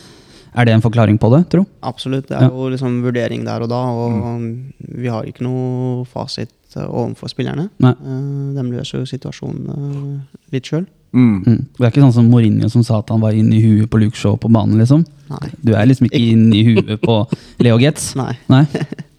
er 0.56 0.66
det 0.66 0.74
en 0.74 0.82
forklaring 0.82 1.18
på 1.20 1.30
det, 1.36 1.50
tro? 1.50 1.66
Absolutt. 1.84 2.28
Det 2.28 2.38
er 2.38 2.42
Ja. 2.44 2.50
jo 2.50 2.70
liksom 2.70 3.02
vurdering 3.04 3.46
der 3.46 3.62
og 3.62 3.70
da, 3.70 3.82
og 3.86 4.42
vi 4.80 5.08
har 5.08 5.24
ikke 5.24 5.42
noe 5.44 6.06
fasit 6.06 6.50
eh, 6.76 6.84
overfor 6.84 7.30
spillerne. 7.30 7.70
Nei. 7.80 7.92
Eh, 7.92 8.54
de 8.56 8.64
løser 8.72 9.00
jo 9.00 9.06
situasjonen 9.06 9.70
eh, 9.70 10.40
litt 10.52 10.66
sjøl. 10.66 10.86
Mm. 11.16 11.44
Mm. 11.46 11.66
Det 11.78 11.80
er 11.86 11.92
ikke 11.92 12.02
sånn 12.04 12.14
som 12.14 12.30
Mourinho 12.30 12.68
som 12.70 12.84
sa 12.84 12.98
at 13.00 13.10
han 13.10 13.22
var 13.22 13.32
inne 13.32 13.56
i 13.56 13.62
huet 13.64 13.90
på 13.90 14.00
Luke 14.02 14.18
Shaw 14.18 14.36
på 14.36 14.52
banen, 14.52 14.78
liksom. 14.78 15.06
Nei. 15.30 15.50
Du 15.64 15.72
er 15.74 15.86
liksom 15.88 16.10
ikke 16.10 16.20
inne 16.20 16.54
i 16.56 16.64
huet 16.76 17.00
på 17.02 17.22
Leo 17.64 17.78
Getz. 17.80 18.16
Nei. 18.20 18.34
Nei? 18.52 18.66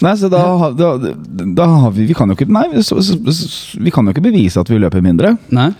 Nei, 0.00 0.12
så 0.16 0.28
da, 0.32 0.40
da, 0.72 0.90
da 1.58 1.66
har 1.84 1.90
vi 1.92 2.06
Vi 2.08 2.14
kan 2.16 2.30
jo 2.30 2.36
ikke 2.38 2.46
Nei, 2.48 2.66
så, 2.86 3.00
så, 3.04 3.16
så, 3.36 3.48
vi 3.80 3.90
kan 3.92 4.06
jo 4.08 4.14
ikke 4.14 4.22
bevise 4.24 4.60
at 4.62 4.70
vi 4.72 4.78
løper 4.80 5.02
mindre. 5.04 5.34
Nei? 5.52 5.70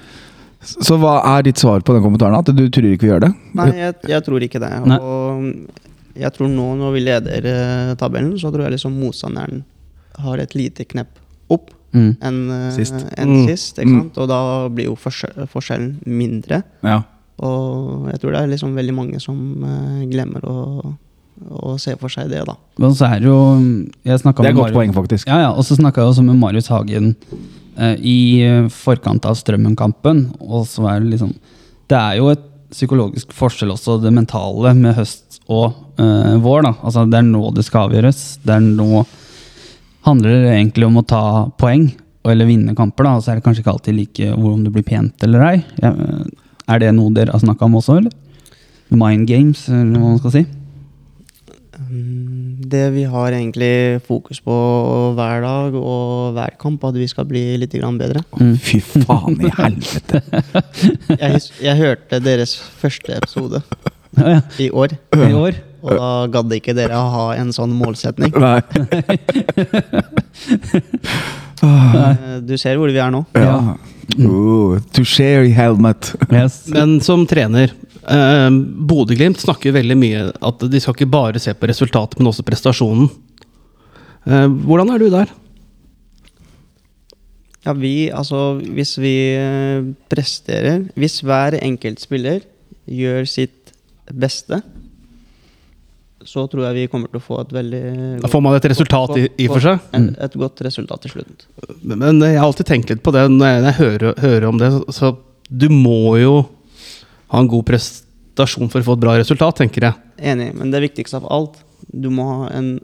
Så 0.61 0.99
hva 1.01 1.15
er 1.39 1.47
ditt 1.47 1.57
svar 1.63 1.81
på 1.81 1.95
den 1.97 2.03
kommentaren? 2.05 2.37
At 2.37 2.51
du 2.53 2.67
tror 2.69 2.91
ikke 2.93 3.07
vi 3.07 3.13
gjør 3.15 3.23
det? 3.25 3.31
Nei, 3.57 3.69
jeg, 3.79 3.95
jeg 4.13 4.25
tror 4.27 4.45
ikke 4.45 4.61
det. 4.61 4.73
Nei. 4.93 4.99
Og 5.01 6.21
jeg 6.21 6.33
tror 6.37 6.51
nå 6.53 6.67
når 6.83 6.93
vi 6.99 7.05
leder 7.07 7.47
eh, 7.49 7.93
tabellen, 8.01 8.35
så 8.41 8.51
tror 8.53 8.67
jeg 8.67 8.75
liksom 8.77 8.99
motstanderen 9.01 9.63
har 10.21 10.43
et 10.43 10.57
lite 10.59 10.85
knepp 10.91 11.17
opp 11.55 11.77
Mm. 11.91 12.13
enn 12.23 12.37
eh, 12.55 12.67
Sist. 12.71 12.95
En 13.19 13.33
Mm. 13.33 13.47
sist. 13.49 13.79
Ikke 13.83 13.91
sant? 13.97 14.19
Og 14.23 14.29
da 14.31 14.37
blir 14.71 14.85
jo 14.87 14.93
forskjellen 14.95 15.97
mindre. 16.07 16.61
Ja. 16.87 17.01
Og 17.43 18.05
jeg 18.13 18.21
tror 18.23 18.37
det 18.37 18.43
er 18.45 18.51
liksom 18.53 18.77
veldig 18.79 18.95
mange 18.95 19.19
som 19.19 19.41
eh, 19.67 20.05
glemmer 20.13 20.45
å, 20.47 20.55
å 21.49 21.77
se 21.81 21.95
for 22.01 22.13
seg 22.13 22.29
det, 22.33 22.43
da. 22.49 22.57
Men 22.81 22.93
så 22.97 23.09
er 23.09 23.25
jo 23.25 23.37
jeg 24.05 24.19
Det 24.19 24.27
er 24.27 24.43
med 24.43 24.51
et 24.51 24.59
godt 24.59 24.77
poeng, 24.77 24.93
faktisk. 24.95 25.29
Ja, 25.31 25.41
ja, 25.47 25.51
og 25.55 25.65
så 25.67 25.79
snakka 25.79 26.03
jeg 26.03 26.13
også 26.13 26.25
med 26.27 26.39
Marius 26.41 26.69
Hagen 26.73 27.15
eh, 27.79 27.97
i 27.97 28.19
eh, 28.45 28.69
forkant 28.73 29.25
av 29.29 29.39
Strømmen-kampen. 29.39 30.27
Og 30.41 30.67
så 30.69 30.87
er 30.91 31.01
det 31.01 31.15
liksom 31.17 31.35
Det 31.91 31.99
er 31.99 32.21
jo 32.21 32.31
et 32.35 32.47
psykologisk 32.71 33.33
forskjell 33.35 33.73
også, 33.75 33.97
det 34.03 34.13
mentale 34.15 34.75
med 34.79 34.95
høst 34.95 35.41
og 35.51 35.73
eh, 35.99 36.37
vår. 36.43 36.63
da. 36.69 36.75
Altså 36.85 37.07
Det 37.11 37.19
er 37.19 37.27
nå 37.27 37.51
det 37.57 37.67
skal 37.67 37.89
avgjøres. 37.89 38.23
Det 38.45 38.55
er 38.55 38.69
nå 38.69 39.05
handler 40.07 40.31
det 40.47 40.55
egentlig 40.55 40.87
om 40.87 41.01
å 41.01 41.07
ta 41.07 41.25
poeng 41.61 41.91
eller 42.31 42.47
vinne 42.49 42.77
kamper. 42.77 43.05
da, 43.05 43.17
Og 43.17 43.25
så 43.25 43.33
er 43.33 43.41
det 43.41 43.45
kanskje 43.47 43.65
ikke 43.65 43.75
alltid 43.75 43.97
like 43.97 44.31
hvor 44.37 44.55
om 44.55 44.65
det 44.65 44.73
blir 44.75 44.87
pent 44.87 45.27
eller 45.27 45.47
ei. 45.49 45.57
Ja, 45.83 45.91
eh, 45.91 46.25
er 46.71 46.79
det 46.79 46.95
noe 46.95 47.11
dere 47.17 47.35
har 47.35 47.43
snakka 47.43 47.67
om 47.67 47.81
også, 47.81 47.99
eller? 47.99 48.13
Mind 48.91 49.27
games, 49.27 49.69
eller 49.69 49.99
hva 49.99 50.09
man 50.13 50.19
skal 50.19 50.35
si? 50.35 50.47
Mm, 51.91 52.57
Det 52.71 52.85
vi 52.95 53.03
har 53.11 53.33
egentlig 53.35 54.01
fokus 54.07 54.39
på 54.45 54.55
hver 55.19 55.41
dag 55.43 55.75
og 55.75 56.35
hver 56.37 56.55
kamp, 56.61 56.85
at 56.87 56.95
vi 56.95 57.09
skal 57.11 57.25
bli 57.27 57.57
litt 57.59 57.73
bedre. 57.75 58.23
Mm. 58.39 58.55
Fy 58.63 58.79
faen 58.81 59.41
i 59.43 59.51
helvete! 59.59 60.21
Jeg, 61.21 61.41
jeg 61.61 61.77
hørte 61.81 62.21
deres 62.23 62.55
første 62.81 63.17
episode 63.19 63.63
Ja, 64.17 64.29
ja. 64.37 64.41
i 64.59 64.71
år, 64.71 64.95
I 65.17 65.33
år. 65.35 65.59
og 65.83 65.91
da 65.99 66.11
gadd 66.39 66.53
ikke 66.57 66.75
dere 66.77 66.95
å 66.99 67.11
ha 67.11 67.27
en 67.41 67.51
sånn 67.53 67.73
målsetning. 67.75 68.33
Nei. 68.39 68.61
Eh, 71.63 72.41
Du 72.47 72.57
ser 72.59 72.79
hvor 72.81 72.89
vi 72.93 72.99
er 73.03 73.11
nå. 73.13 73.25
Ja. 73.37 73.77
Uh, 74.19 74.79
to 74.93 75.05
share 75.07 75.47
helmet. 75.55 76.15
Yes. 76.33 76.63
Men 76.73 76.99
som 77.05 77.27
trener 77.31 77.71
eh, 78.13 78.49
Bodø-Glimt 78.91 79.41
snakker 79.43 79.75
veldig 79.77 79.97
mye 79.99 80.25
at 80.33 80.65
de 80.71 80.81
skal 80.83 80.97
ikke 80.97 81.11
bare 81.11 81.43
se 81.43 81.55
på 81.57 81.71
resultatet, 81.71 82.19
men 82.21 82.31
også 82.31 82.47
prestasjonen. 82.47 83.11
Eh, 84.27 84.49
hvordan 84.67 84.93
er 84.95 85.03
du 85.03 85.09
der? 85.13 85.33
Ja, 87.67 87.75
vi, 87.77 88.11
altså, 88.11 88.55
hvis 88.61 88.95
vi 89.01 89.15
eh, 89.37 89.85
presterer 90.09 90.87
Hvis 90.97 91.19
hver 91.21 91.59
enkelt 91.61 92.01
spiller 92.01 92.41
gjør 92.89 93.27
sitt 93.29 93.75
beste, 94.11 94.63
så 96.27 96.47
tror 96.51 96.67
jeg 96.67 96.77
vi 96.77 96.87
kommer 96.91 97.11
til 97.13 97.21
å 97.21 97.25
få 97.25 97.37
et 97.43 97.53
veldig 97.55 97.83
Da 98.25 98.31
får 98.33 98.43
man 98.45 98.57
et 98.57 98.67
resultat 98.73 99.13
i, 99.21 99.27
i 99.45 99.49
for 99.49 99.63
seg. 99.63 99.85
Et, 99.97 100.09
et 100.27 100.39
godt 100.41 100.61
resultat 100.67 101.05
til 101.05 101.15
slutt. 101.15 101.47
Men 101.85 102.19
jeg 102.25 102.41
har 102.41 102.49
alltid 102.49 102.69
tenkt 102.69 102.93
litt 102.93 103.05
på 103.05 103.13
det 103.15 103.29
når 103.31 103.53
jeg, 103.53 103.61
når 103.63 103.71
jeg 103.71 103.79
hører, 103.79 104.25
hører 104.25 104.49
om 104.51 104.59
det. 104.61 104.73
Så, 104.75 104.97
så 104.97 105.13
du 105.51 105.69
må 105.73 106.17
jo 106.21 106.35
ha 107.31 107.41
en 107.41 107.51
god 107.51 107.67
prestasjon 107.69 108.71
for 108.73 108.83
å 108.83 108.89
få 108.91 108.99
et 108.99 109.05
bra 109.05 109.17
resultat, 109.21 109.61
tenker 109.63 109.89
jeg. 109.89 109.99
Enig, 110.33 110.51
men 110.59 110.73
det 110.73 110.83
viktigste 110.89 111.21
av 111.21 111.29
alt, 111.33 111.61
du 111.91 112.11
må 112.13 112.27
ha 112.29 112.51
en 112.57 112.75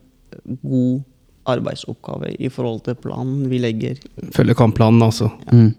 god 0.62 1.02
arbeidsoppgave 1.46 2.32
i 2.42 2.50
forhold 2.50 2.84
til 2.86 2.96
planen 2.98 3.46
vi 3.50 3.60
legger. 3.62 3.98
Følge 4.34 4.56
kampplanen, 4.58 5.02
altså. 5.06 5.30
Mm. 5.52 5.74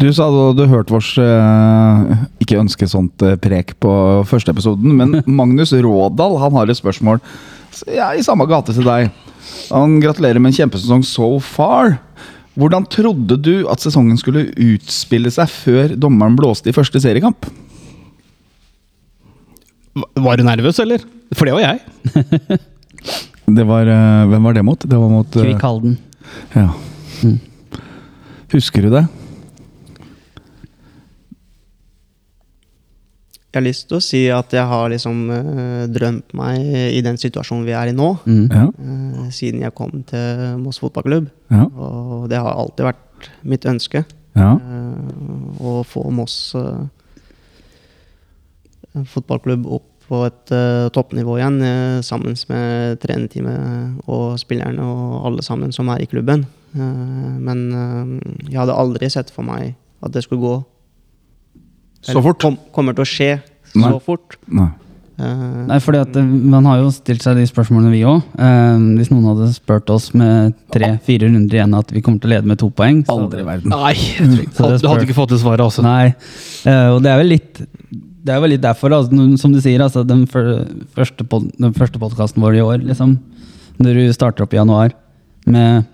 Du 0.00 0.06
sa 0.14 0.28
du 0.30 0.62
hørte 0.62 0.68
hørt 0.70 0.92
vårs 0.94 1.10
eh, 1.20 2.12
ikke 2.40 2.60
ønske 2.60 2.86
sånt 2.88 3.24
eh, 3.26 3.36
prek 3.42 3.74
på 3.82 3.92
første 4.28 4.54
episoden, 4.54 4.94
men 4.96 5.18
Magnus 5.40 5.74
Rådal 5.74 6.38
han 6.40 6.56
har 6.56 6.70
et 6.70 6.78
spørsmål 6.78 7.20
ja, 7.90 8.12
i 8.14 8.24
samme 8.24 8.46
gate 8.50 8.74
til 8.76 8.86
deg. 8.86 9.10
Han 9.70 9.98
gratulerer 10.02 10.40
med 10.42 10.52
en 10.52 10.60
kjempesesong 10.62 11.04
so 11.06 11.34
far. 11.42 11.98
Hvordan 12.60 12.84
trodde 12.92 13.38
du 13.40 13.54
at 13.72 13.80
sesongen 13.80 14.18
skulle 14.20 14.50
utspille 14.52 15.30
seg 15.32 15.48
før 15.48 15.94
dommeren 15.96 16.36
blåste 16.36 16.68
i 16.68 16.76
første 16.76 17.00
seriekamp? 17.00 17.48
Var 19.96 20.36
du 20.38 20.44
nervøs, 20.44 20.78
eller? 20.82 21.02
For 21.36 21.48
det 21.48 21.56
var 21.56 21.64
jeg. 21.64 22.60
Det 23.50 23.64
var, 23.66 23.88
eh, 23.90 24.28
hvem 24.30 24.44
var 24.46 24.54
det 24.54 24.62
mot? 24.62 24.78
Det 24.78 24.94
var 24.94 25.08
mot 25.10 25.36
eh, 25.40 25.42
Kvikk 25.42 25.62
Halden. 25.64 25.96
Ja. 26.54 26.68
Mm. 27.26 27.40
Husker 28.52 28.84
du 28.86 28.92
det? 28.94 29.00
Jeg 33.50 33.58
har 33.58 33.66
lyst 33.66 33.88
til 33.90 33.96
å 33.98 34.02
si 34.04 34.20
at 34.30 34.52
jeg 34.54 34.62
har 34.70 34.90
liksom 34.92 35.24
uh, 35.26 35.86
drømt 35.90 36.34
meg 36.38 36.62
i 36.94 37.00
den 37.02 37.16
situasjonen 37.18 37.64
vi 37.66 37.74
er 37.74 37.90
i 37.90 37.94
nå, 37.96 38.12
Mm. 38.22 38.46
Ja. 38.46 38.68
Uh, 38.78 39.24
siden 39.34 39.64
jeg 39.64 39.74
kom 39.74 40.04
til 40.06 40.56
Moss 40.62 40.78
fotballklubb. 40.78 41.26
Ja. 41.50 41.64
Og 41.66 42.28
det 42.30 42.38
har 42.38 42.54
alltid 42.54 42.86
vært 42.92 43.30
mitt 43.42 43.66
ønske. 43.66 44.04
ja. 44.38 44.54
Uh, 44.54 45.58
å 45.60 45.82
få 45.84 46.06
Moss 46.14 46.54
fotballklubb 48.94 49.66
opp 49.66 49.86
på 50.10 50.24
et 50.26 50.50
toppnivå 50.94 51.36
igjen, 51.38 51.60
sammen 52.02 52.34
med 52.50 52.98
trenerteamet 53.02 54.08
og 54.10 54.38
spillerne 54.42 54.82
og 54.82 55.26
alle 55.28 55.44
sammen 55.46 55.70
som 55.74 55.90
er 55.92 56.02
i 56.02 56.08
klubben. 56.10 56.42
Eh, 56.74 57.36
men 57.38 57.60
jeg 58.48 58.58
hadde 58.58 58.74
aldri 58.74 59.10
sett 59.10 59.30
for 59.30 59.46
meg 59.46 59.76
at 60.02 60.10
det 60.14 60.24
skulle 60.24 60.42
gå 60.42 60.56
Så 62.02 62.22
fort? 62.24 62.40
Kom, 62.40 62.56
kommer 62.74 62.96
til 62.96 63.04
å 63.04 63.08
skje 63.08 63.32
Nei. 63.74 63.90
så 63.90 63.98
fort. 64.02 64.36
Nei. 64.48 64.68
Eh, 65.20 65.64
Nei, 65.68 65.76
fordi 65.84 65.98
at 66.00 66.14
eh, 66.16 66.24
Man 66.24 66.64
har 66.64 66.78
jo 66.80 66.88
stilt 66.94 67.20
seg 67.22 67.36
de 67.36 67.44
spørsmålene, 67.48 67.90
vi 67.92 68.00
òg. 68.08 68.22
hvis 68.96 69.10
noen 69.12 69.26
hadde 69.28 69.50
spurt 69.52 69.90
oss 69.92 70.14
med 70.16 70.54
tre-fire 70.72 71.28
runder 71.28 71.58
igjen 71.58 71.76
at 71.76 71.92
vi 71.92 72.00
kommer 72.00 72.22
til 72.22 72.30
å 72.30 72.34
lede 72.38 72.48
med 72.48 72.58
to 72.58 72.70
poeng 72.70 73.02
så- 73.04 73.18
Aldri 73.18 73.42
i 73.44 73.48
verden. 73.50 73.68
Nei, 73.74 73.92
ikke. 73.92 74.54
Så 74.56 74.70
det 74.70 74.80
du 74.80 74.88
hadde 74.88 75.04
ikke 75.06 75.18
fått 75.18 75.34
det 75.34 75.40
svaret 75.42 75.60
også. 75.66 75.84
Nei, 75.84 76.14
eh, 76.64 76.88
og 76.94 77.02
det 77.04 77.12
er 77.12 77.20
vel 77.20 77.32
litt 77.36 77.60
det 78.20 78.34
er 78.34 78.40
vel 78.42 78.50
litt 78.52 78.60
derfor, 78.60 78.92
altså, 78.92 79.16
som 79.40 79.52
du 79.52 79.60
sier, 79.64 79.80
altså, 79.80 80.02
den, 80.06 80.26
første, 80.28 81.24
pod, 81.26 81.46
den 81.56 81.72
første 81.72 81.98
podkasten 81.98 82.42
vår 82.44 82.58
i 82.58 82.60
år, 82.60 82.82
liksom, 82.84 83.14
når 83.80 83.94
du 83.96 84.12
starter 84.12 84.44
opp 84.44 84.52
i 84.52 84.58
januar 84.58 84.92
med 85.48 85.86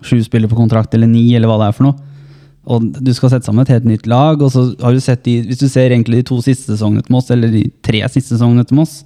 sju 0.00 0.20
spillere 0.22 0.48
på 0.52 0.56
kontrakt, 0.56 0.94
eller 0.94 1.10
ni, 1.10 1.34
eller 1.34 1.50
hva 1.50 1.58
det 1.58 1.68
er 1.68 1.76
for 1.76 1.88
noe, 1.88 2.13
og 2.64 2.84
du 2.96 3.10
skal 3.16 3.32
sette 3.32 3.48
sammen 3.48 3.64
et 3.64 3.72
helt 3.74 3.88
nytt 3.88 4.06
lag, 4.08 4.40
og 4.40 4.52
så 4.52 4.66
har 4.80 4.94
du 4.94 5.02
sett 5.02 5.24
de, 5.26 5.40
hvis 5.48 5.60
du 5.60 5.66
ser 5.68 5.92
egentlig 5.92 6.22
de 6.22 6.28
to 6.30 6.38
siste 6.44 6.72
sesongene 6.72 7.04
til 7.04 7.14
Moss, 7.16 7.28
eller 7.34 7.52
de 7.52 7.66
tre 7.84 8.00
siste 8.08 8.34
sesongene 8.34 8.64
til 8.68 8.78
Moss, 8.78 9.02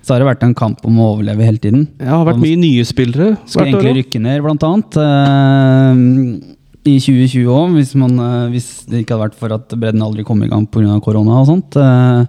så 0.00 0.14
har 0.14 0.22
det 0.22 0.30
vært 0.30 0.44
en 0.46 0.56
kamp 0.56 0.84
om 0.88 1.00
å 1.00 1.10
overleve 1.14 1.44
hele 1.44 1.60
tiden. 1.60 1.86
Ja, 2.00 2.12
det 2.12 2.18
har 2.18 2.28
vært 2.30 2.42
mye 2.42 2.60
nye 2.60 2.84
spillere. 2.88 3.34
År, 3.36 3.66
egentlig 3.66 3.96
rykke 3.98 4.20
ned, 4.24 4.40
blant 4.44 4.64
annet. 4.68 4.96
Uh, 5.00 6.86
I 6.88 6.96
2020 6.96 7.50
òg, 7.52 7.74
hvis, 7.76 7.92
man, 8.00 8.14
eh, 8.24 8.46
hvis 8.54 8.68
det 8.88 9.02
ikke 9.02 9.16
hadde 9.16 9.26
vært 9.26 9.40
for 9.40 9.56
at 9.56 9.74
bredden 9.76 10.04
aldri 10.04 10.24
kom 10.24 10.40
i 10.44 10.48
gang 10.48 10.64
pga. 10.64 10.96
korona 11.04 11.42
og 11.42 11.50
sånt. 11.50 11.76
Uh, 11.76 12.24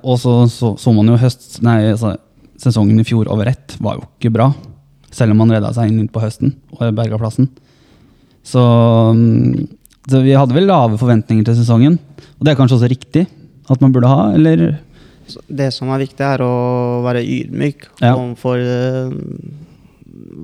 og 0.00 0.16
så, 0.22 0.38
så 0.52 0.72
så 0.80 0.94
man 0.96 1.12
jo 1.12 1.18
høst... 1.20 1.58
Nei, 1.64 1.82
altså, 1.92 2.14
sesongen 2.64 3.00
i 3.02 3.04
fjor 3.04 3.28
over 3.32 3.50
ett 3.50 3.76
var 3.82 3.98
jo 3.98 4.06
ikke 4.06 4.32
bra. 4.32 4.48
Selv 5.14 5.34
om 5.34 5.42
man 5.42 5.52
redda 5.52 5.72
seg 5.76 5.90
inn 5.90 6.08
på 6.10 6.22
høsten 6.22 6.54
og 6.74 6.86
berga 6.96 7.20
plassen. 7.20 7.50
Så, 8.44 8.60
mm, 9.16 9.68
så 10.10 10.20
vi 10.24 10.34
hadde 10.36 10.52
vel 10.56 10.66
lave 10.68 10.98
forventninger 11.00 11.44
til 11.48 11.56
sesongen. 11.56 11.98
Og 12.38 12.44
det 12.44 12.52
er 12.52 12.58
kanskje 12.60 12.76
også 12.78 12.90
riktig 12.92 13.26
at 13.72 13.80
man 13.80 13.92
burde 13.94 14.10
ha, 14.10 14.26
eller? 14.36 14.76
Det 15.48 15.70
som 15.72 15.88
er 15.94 16.02
viktig, 16.04 16.20
er 16.20 16.42
å 16.44 17.02
være 17.06 17.22
ydmyk 17.24 17.86
Ja. 18.02 18.12
overfor 18.12 18.60
eh, 18.60 19.14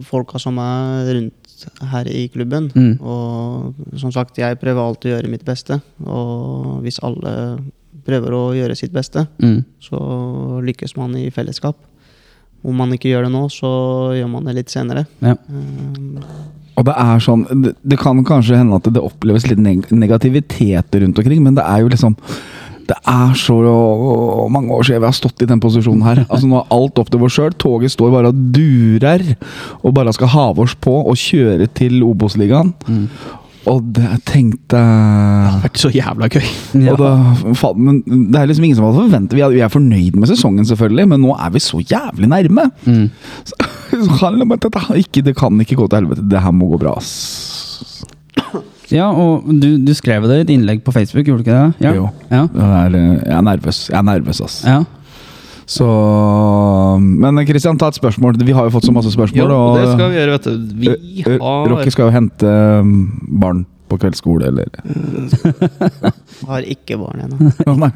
folka 0.08 0.40
som 0.40 0.56
er 0.62 1.10
rundt 1.18 1.66
her 1.90 2.08
i 2.08 2.22
klubben. 2.32 2.70
Mm. 2.72 2.94
Og 3.04 3.74
som 4.00 4.12
sagt, 4.14 4.38
jeg 4.40 4.56
prøver 4.62 4.80
alltid 4.80 5.10
å 5.12 5.14
gjøre 5.18 5.30
mitt 5.34 5.44
beste. 5.44 5.76
Og 6.06 6.80
hvis 6.86 7.00
alle 7.04 7.34
prøver 8.06 8.32
å 8.32 8.42
gjøre 8.56 8.76
sitt 8.78 8.92
beste, 8.96 9.26
Mm. 9.42 9.64
så 9.84 10.00
lykkes 10.64 10.96
man 10.96 11.14
i 11.16 11.28
fellesskap. 11.30 11.76
Om 12.64 12.74
man 12.76 12.90
ikke 12.92 13.10
gjør 13.12 13.24
det 13.28 13.32
nå, 13.32 13.44
så 13.52 14.12
gjør 14.16 14.30
man 14.30 14.44
det 14.44 14.54
litt 14.54 14.68
senere. 14.72 15.06
Ja. 15.20 15.32
Eh, 15.32 16.24
Og 16.80 16.86
det 16.88 16.96
er 16.96 17.20
sånn 17.24 17.44
Det, 17.64 17.74
det 17.92 17.98
kan 18.00 18.24
kanskje 18.26 18.58
hende 18.60 18.78
at 18.80 18.88
det 18.88 19.02
oppleves 19.04 19.46
litt 19.50 19.60
neg 19.60 19.84
negativitet 19.92 20.96
rundt 21.02 21.20
omkring, 21.20 21.44
men 21.44 21.58
det 21.58 21.66
er 21.66 21.84
jo 21.84 21.92
liksom 21.92 22.16
det 22.90 22.96
er 23.06 23.34
så 23.38 23.54
mange 24.50 24.74
år 24.74 24.82
siden 24.82 25.04
vi 25.04 25.06
har 25.06 25.14
stått 25.14 25.44
i 25.44 25.46
den 25.46 25.60
posisjonen 25.62 26.02
her. 26.02 26.24
Altså 26.26 26.48
Nå 26.50 26.56
er 26.58 26.72
alt 26.74 26.98
opp 26.98 27.12
til 27.12 27.22
oss 27.22 27.36
sjøl. 27.36 27.52
Toget 27.54 27.92
står 27.94 28.10
bare 28.10 28.32
og 28.32 28.40
durer 28.56 29.22
og 29.84 29.94
bare 29.94 30.14
skal 30.16 30.32
have 30.32 30.64
oss 30.64 30.74
på 30.74 30.96
og 30.98 31.20
kjøre 31.20 31.68
til 31.78 32.00
Obos-ligaen. 32.02 32.72
Mm. 32.88 33.04
Og 33.68 33.82
det 33.94 34.06
jeg 34.06 34.22
tenkte 34.24 34.78
Det 34.80 35.50
har 35.52 35.62
vært 35.66 35.80
så 35.82 35.90
jævla 35.92 36.30
gøy. 36.32 36.46
Ja. 36.80 36.94
da, 36.96 37.10
men 37.76 38.00
Det 38.02 38.40
er 38.40 38.48
liksom 38.48 38.66
ingen 38.66 38.78
som 38.78 38.88
hadde 38.88 39.04
forventet 39.04 39.36
Vi 39.36 39.44
vi 39.54 39.60
er 39.62 39.72
fornøyd 39.72 40.16
med 40.16 40.30
sesongen, 40.32 40.66
selvfølgelig, 40.66 41.06
men 41.12 41.22
nå 41.22 41.36
er 41.36 41.52
vi 41.52 41.62
så 41.62 41.78
jævlig 41.84 42.30
nærme. 42.30 42.70
Mm. 42.86 43.10
Så, 43.44 43.70
ikke, 45.02 45.22
det 45.26 45.36
kan 45.38 45.60
ikke 45.62 45.76
gå 45.80 45.88
til 45.90 46.00
helvete. 46.02 46.24
Det 46.30 46.42
her 46.44 46.54
må 46.56 46.70
gå 46.72 46.78
bra. 46.82 46.94
ass. 47.00 48.04
Ja, 48.90 49.06
og 49.14 49.46
du, 49.46 49.76
du 49.78 49.92
skrev 49.94 50.24
det 50.26 50.40
i 50.40 50.44
et 50.46 50.54
innlegg 50.56 50.80
på 50.82 50.92
Facebook, 50.94 51.26
gjorde 51.28 51.44
du 51.44 51.46
ikke 51.46 51.58
det? 51.58 51.84
Ja. 51.86 51.92
Jo. 51.94 52.08
Ja. 52.30 52.46
Det 52.50 52.64
er, 52.66 52.96
eh, 52.98 53.12
jeg 53.22 53.36
er 53.36 53.44
nervøs. 53.46 53.82
Jeg 53.92 53.98
er 54.00 54.08
nervøs, 54.08 54.40
ass. 54.46 54.62
ja. 54.66 54.80
Så 55.70 55.86
Men 56.98 57.38
Kristian, 57.46 57.78
ta 57.78 57.86
et 57.92 57.94
spørsmål. 57.94 58.34
Vi 58.42 58.50
har 58.56 58.66
jo 58.66 58.72
fått 58.74 58.88
så 58.88 58.94
masse 58.94 59.12
spørsmål. 59.14 59.38
Jo, 59.38 59.54
og 59.54 59.76
det 59.78 59.92
skal 59.92 60.10
vi 60.10 60.16
gjøre, 60.18 60.32
vet 60.34 60.48
du. 60.48 60.72
Vi 60.80 60.88
Ø- 60.90 60.96
Ø- 61.36 61.38
har 61.38 61.68
Rocky 61.70 61.92
skal 61.94 62.08
jo 62.08 62.14
hente 62.16 62.54
um, 62.80 62.96
barn 63.38 63.60
på 63.90 63.98
kveldsskole, 64.00 64.48
eller 64.48 64.70
har 66.48 66.66
ikke 66.72 66.96
barn 67.00 67.24
ennå. 67.26 67.90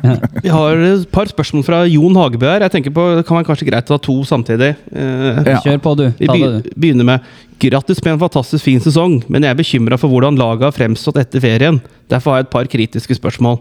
Vi 0.44 0.52
har 0.52 0.82
et 0.90 1.06
par 1.14 1.30
spørsmål 1.30 1.64
fra 1.66 1.80
Jon 1.88 2.16
Hagebø 2.18 2.48
her. 2.50 2.64
Jeg 2.66 2.74
tenker 2.76 2.94
på, 2.94 3.04
Det 3.18 3.26
kan 3.28 3.38
være 3.38 3.48
kanskje 3.48 3.68
greit 3.70 3.90
å 3.92 3.96
ha 3.98 4.02
to 4.02 4.16
samtidig. 4.28 4.72
Eh, 4.92 5.42
Ja. 5.54 5.60
Kjør 5.64 5.80
på, 5.84 5.94
du. 5.98 6.06
Vi 6.18 6.28
begynner 6.74 7.06
med 7.14 7.20
Grattis 7.62 8.00
med 8.04 8.16
en 8.16 8.22
fantastisk 8.24 8.64
fin 8.66 8.80
sesong, 8.82 9.20
men 9.30 9.44
jeg 9.46 9.54
er 9.54 9.58
bekymra 9.60 9.96
for 10.00 10.10
hvordan 10.12 10.36
laget 10.36 10.66
har 10.66 10.74
fremstått 10.74 11.20
etter 11.22 11.40
ferien. 11.40 11.78
Derfor 12.10 12.34
har 12.34 12.42
jeg 12.42 12.48
et 12.48 12.52
par 12.52 12.68
kritiske 12.68 13.16
spørsmål. 13.16 13.60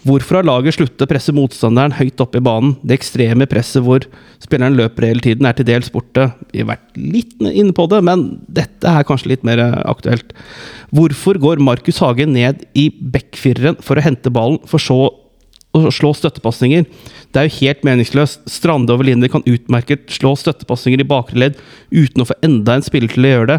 Hvorfor 0.00 0.38
har 0.38 0.46
laget 0.48 0.78
sluttet 0.78 1.02
å 1.04 1.08
presse 1.10 1.32
motstanderen 1.36 1.92
høyt 1.98 2.20
opp 2.24 2.36
i 2.38 2.40
banen? 2.44 2.72
Det 2.80 2.96
ekstreme 2.96 3.48
presset 3.50 3.84
hvor 3.84 4.06
spilleren 4.40 4.78
løper 4.78 5.04
hele 5.10 5.24
tiden, 5.24 5.44
er 5.44 5.56
til 5.58 5.68
dels 5.68 5.90
borte. 5.92 6.30
Vi 6.54 6.62
har 6.62 6.70
vært 6.72 6.96
litt 6.96 7.34
inne 7.44 7.74
på 7.76 7.84
det, 7.92 8.00
men 8.08 8.24
dette 8.48 8.88
er 8.88 9.04
kanskje 9.08 9.34
litt 9.34 9.44
mer 9.44 9.60
eh, 9.60 9.76
aktuelt. 9.90 10.32
Hvorfor 10.96 11.36
går 11.42 11.60
Markus 11.60 12.00
Hagen 12.00 12.32
ned 12.32 12.64
i 12.72 12.88
backfireren 12.88 13.76
for 13.84 14.00
å 14.00 14.06
hente 14.06 14.32
ballen, 14.32 14.62
for 14.70 14.80
så 14.80 15.02
å 15.76 15.90
slå 15.94 16.10
støttepasninger? 16.16 16.86
Det 17.30 17.40
er 17.40 17.46
jo 17.46 17.56
helt 17.60 17.84
meningsløst. 17.86 18.42
Strande 18.50 18.94
og 18.94 19.02
Velinder 19.02 19.30
kan 19.30 19.44
utmerket 19.46 20.08
slå 20.10 20.32
støttepasninger 20.38 21.02
i 21.02 21.06
bakre 21.06 21.38
ledd 21.38 21.60
uten 21.92 22.24
å 22.24 22.26
få 22.28 22.36
enda 22.46 22.74
en 22.74 22.86
spiller 22.86 23.12
til 23.12 23.28
å 23.28 23.32
gjøre 23.34 23.50
det. 23.52 23.58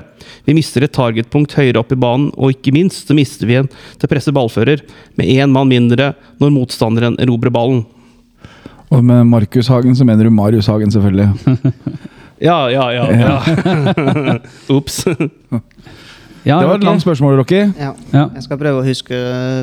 Vi 0.50 0.58
mister 0.58 0.86
et 0.86 0.95
targetpunkt 0.95 1.56
høyere 1.56 1.80
opp 1.80 1.93
i 1.95 2.00
banen, 2.00 2.30
og 2.36 2.58
ikke 2.58 2.76
minst 2.76 3.08
så 3.08 3.17
mister 3.17 3.47
vi 3.47 3.62
en 3.62 3.71
til 3.71 4.08
å 4.08 4.12
presse 4.12 4.36
ballfører, 4.36 4.84
med 5.15 5.32
én 5.32 5.56
mann 5.56 5.71
mindre 5.71 6.13
når 6.41 6.56
motstanderen 6.58 7.19
erobrer 7.24 7.54
ballen. 7.54 7.86
Og 8.91 9.06
med 9.08 9.24
Markus 9.32 9.71
Hagen 9.71 9.95
så 9.95 10.04
mener 10.08 10.28
du 10.28 10.36
Marius 10.36 10.67
Hagen, 10.71 10.91
selvfølgelig. 10.91 11.32
Ja, 12.41 12.71
ja, 12.74 12.93
ja. 12.93 13.04
ja. 13.21 14.38
Ops. 14.74 15.04
Ja, 16.45 16.60
Det 16.60 16.67
var 16.67 16.75
et 16.80 16.84
langt 16.84 17.01
spørsmål, 17.04 17.36
Rocky. 17.38 17.60
Ja. 17.77 17.91
Ja. 18.13 18.23
Jeg 18.34 18.43
skal 18.47 18.58
prøve 18.58 18.82
å 18.82 18.86
huske 18.86 19.17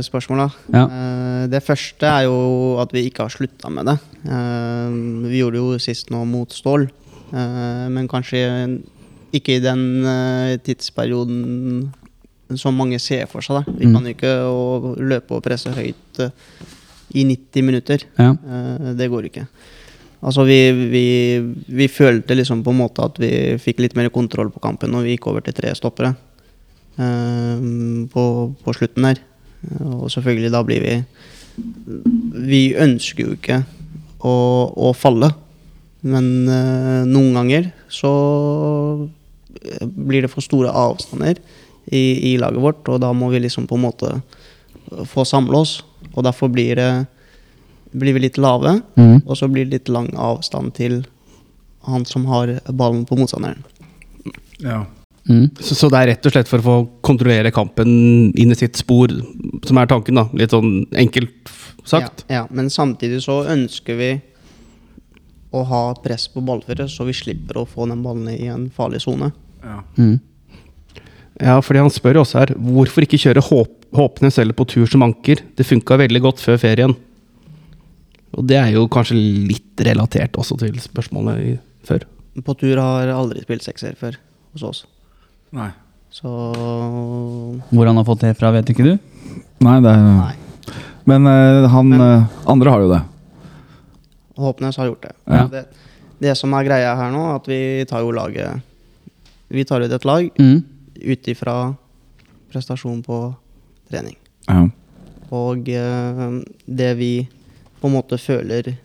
spørsmåla. 0.06 0.48
Ja. 0.72 0.84
Eh, 0.86 1.46
Det 1.50 1.62
første 1.66 2.06
er 2.06 2.22
jo 2.28 2.78
at 2.80 2.92
vi 2.92 3.06
ikke 3.10 3.24
har 3.26 3.28
slutta 3.34 3.70
med 3.70 3.86
det. 3.86 3.98
Eh, 4.24 5.28
Vi 5.28 5.40
gjorde 5.40 5.52
det 5.58 5.62
jo 5.64 5.78
sist 5.78 6.10
nå 6.10 6.24
mot 6.26 6.48
Stål, 6.52 6.88
eh, 7.32 7.88
men 7.88 8.06
kanskje 8.08 8.80
ikke 9.34 9.56
i 9.56 9.60
den 9.60 10.04
tidsperioden 10.64 11.90
som 12.56 12.74
mange 12.76 12.98
ser 13.00 13.26
for 13.26 13.40
seg. 13.42 13.64
Da. 13.64 13.72
Vi 13.76 13.86
Mm. 13.86 13.92
kan 13.94 14.04
jo 14.04 14.14
ikke 14.14 14.34
å 14.46 14.96
løpe 14.96 15.32
og 15.36 15.42
presse 15.42 15.66
høyt 15.74 16.30
i 17.14 17.24
90 17.24 17.62
minutter. 17.62 17.98
Ja. 18.18 18.30
Eh, 18.32 18.94
Det 18.94 19.10
går 19.10 19.24
ikke. 19.30 19.46
Altså 20.22 20.44
vi, 20.44 20.72
vi, 20.90 21.54
vi 21.68 21.86
følte 21.88 22.34
liksom 22.34 22.62
på 22.64 22.70
en 22.70 22.78
måte 22.78 23.04
at 23.04 23.18
vi 23.18 23.56
fikk 23.58 23.78
litt 23.78 23.94
mer 23.96 24.08
kontroll 24.10 24.50
på 24.50 24.60
kampen 24.60 24.90
når 24.90 25.02
vi 25.04 25.16
gikk 25.16 25.26
over 25.28 25.40
til 25.40 25.52
tre 25.54 25.70
stoppere 25.74 26.16
på, 26.98 28.22
på 28.64 28.74
slutten 28.74 29.06
der. 29.06 29.20
Eh, 29.66 29.90
Og 29.90 30.10
selvfølgelig 30.12 30.52
da 30.54 30.62
blir 30.66 30.84
vi 30.84 30.96
Vi 32.48 32.62
ønsker 32.78 33.24
jo 33.24 33.34
ikke 33.34 33.62
å, 34.22 34.34
å 34.74 34.92
falle. 34.94 35.32
Men 36.06 36.46
eh, 36.46 37.06
noen 37.10 37.34
ganger 37.34 37.70
så 37.90 38.12
eh, 39.58 39.86
blir 39.86 40.22
det 40.22 40.30
for 40.30 40.44
store 40.44 40.70
avstander 40.70 41.40
i, 41.90 42.34
i 42.34 42.36
laget 42.38 42.62
vårt, 42.62 42.86
og 42.86 43.00
da 43.02 43.10
må 43.16 43.30
vi 43.32 43.40
liksom 43.42 43.66
på 43.66 43.78
en 43.78 43.86
måte 43.88 44.12
få 45.08 45.24
samle 45.26 45.64
oss. 45.64 45.80
Og 46.14 46.22
derfor 46.26 46.52
blir 46.52 46.78
det 46.78 46.90
blir 47.88 48.12
vi 48.14 48.26
litt 48.26 48.38
lave, 48.38 48.82
mm. 49.00 49.24
og 49.24 49.38
så 49.40 49.48
blir 49.48 49.64
det 49.64 49.78
litt 49.78 49.88
lang 49.88 50.10
avstand 50.20 50.74
til 50.76 51.00
han 51.88 52.04
som 52.04 52.26
har 52.28 52.58
ballen 52.68 53.06
på 53.08 53.16
motstanderen. 53.16 53.64
Ja. 54.60 54.82
Mm. 55.28 55.50
Så, 55.60 55.76
så 55.76 55.90
det 55.92 56.00
er 56.00 56.10
rett 56.14 56.26
og 56.26 56.32
slett 56.32 56.48
for 56.48 56.62
å 56.62 56.64
få 56.64 56.76
kontrollere 57.04 57.52
kampen 57.54 57.90
inn 58.32 58.54
i 58.54 58.56
sitt 58.56 58.78
spor, 58.80 59.12
som 59.68 59.80
er 59.80 59.90
tanken, 59.90 60.20
da. 60.20 60.26
Litt 60.38 60.54
sånn 60.54 60.86
enkelt 60.96 61.52
sagt. 61.84 62.24
Ja, 62.28 62.42
ja, 62.42 62.46
men 62.50 62.70
samtidig 62.72 63.20
så 63.26 63.42
ønsker 63.52 63.98
vi 63.98 64.12
å 65.52 65.64
ha 65.68 65.82
press 66.04 66.26
på 66.32 66.42
ballfører, 66.44 66.88
så 66.92 67.06
vi 67.08 67.16
slipper 67.16 67.60
å 67.60 67.68
få 67.68 67.88
den 67.88 68.02
ballen 68.04 68.28
i 68.32 68.48
en 68.52 68.68
farlig 68.72 69.02
sone. 69.04 69.30
Mm. 69.96 70.18
Ja, 71.38 71.58
fordi 71.62 71.82
han 71.84 71.92
spør 71.92 72.18
jo 72.18 72.24
også 72.24 72.40
her 72.42 72.52
hvorfor 72.56 73.06
ikke 73.06 73.20
kjøre 73.20 73.44
håp, 73.44 73.74
Håpnes 73.88 74.36
eller 74.36 74.52
på 74.52 74.66
tur 74.68 74.84
som 74.84 75.00
anker. 75.00 75.40
Det 75.56 75.64
funka 75.64 75.96
veldig 75.96 76.20
godt 76.20 76.42
før 76.44 76.58
ferien. 76.60 76.92
Og 78.36 78.44
det 78.44 78.58
er 78.60 78.74
jo 78.74 78.82
kanskje 78.92 79.16
litt 79.16 79.80
relatert 79.86 80.36
også 80.36 80.58
til 80.60 80.76
spørsmålet 80.82 81.40
i, 81.40 81.54
før. 81.88 82.04
På 82.44 82.52
tur 82.58 82.76
har 82.76 83.08
aldri 83.14 83.40
spilt 83.46 83.64
sekser 83.64 83.96
før 83.96 84.18
hos 84.52 84.66
oss. 84.68 84.82
Nei. 85.56 85.70
Så 86.10 86.28
Hvor 87.70 87.86
han 87.86 87.96
har 87.96 88.04
fått 88.08 88.20
det 88.24 88.34
fra, 88.38 88.50
vet 88.54 88.70
ikke 88.72 88.84
du? 88.86 88.94
Nei, 89.64 89.76
det 89.84 89.90
er 89.92 90.02
nei. 90.06 90.34
Men 91.08 91.26
uh, 91.26 91.66
han 91.72 91.88
Men- 91.88 92.00
uh, 92.04 92.24
andre 92.52 92.70
har 92.74 92.80
jo 92.84 92.88
det. 92.92 93.02
Håpnes 94.38 94.76
har 94.78 94.86
gjort 94.90 95.02
det. 95.02 95.12
Ja. 95.26 95.46
det. 95.50 95.64
Det 96.20 96.34
som 96.38 96.52
er 96.54 96.64
greia 96.66 96.94
her 96.98 97.10
nå, 97.14 97.22
at 97.36 97.46
vi 97.48 97.84
tar 97.88 98.00
jo 98.04 98.10
laget 98.14 98.62
Vi 99.50 99.64
tar 99.64 99.80
ut 99.80 99.92
et 99.92 100.04
lag 100.04 100.28
Mm. 100.38 100.64
ut 101.08 101.28
ifra 101.28 101.74
prestasjon 102.52 103.02
på 103.02 103.34
trening. 103.90 104.16
Ja. 104.48 104.68
Og 105.30 105.68
uh, 105.68 106.42
det 106.66 106.96
vi 106.98 107.28
på 107.80 107.86
en 107.88 107.94
måte 107.94 108.18
føler 108.18 108.76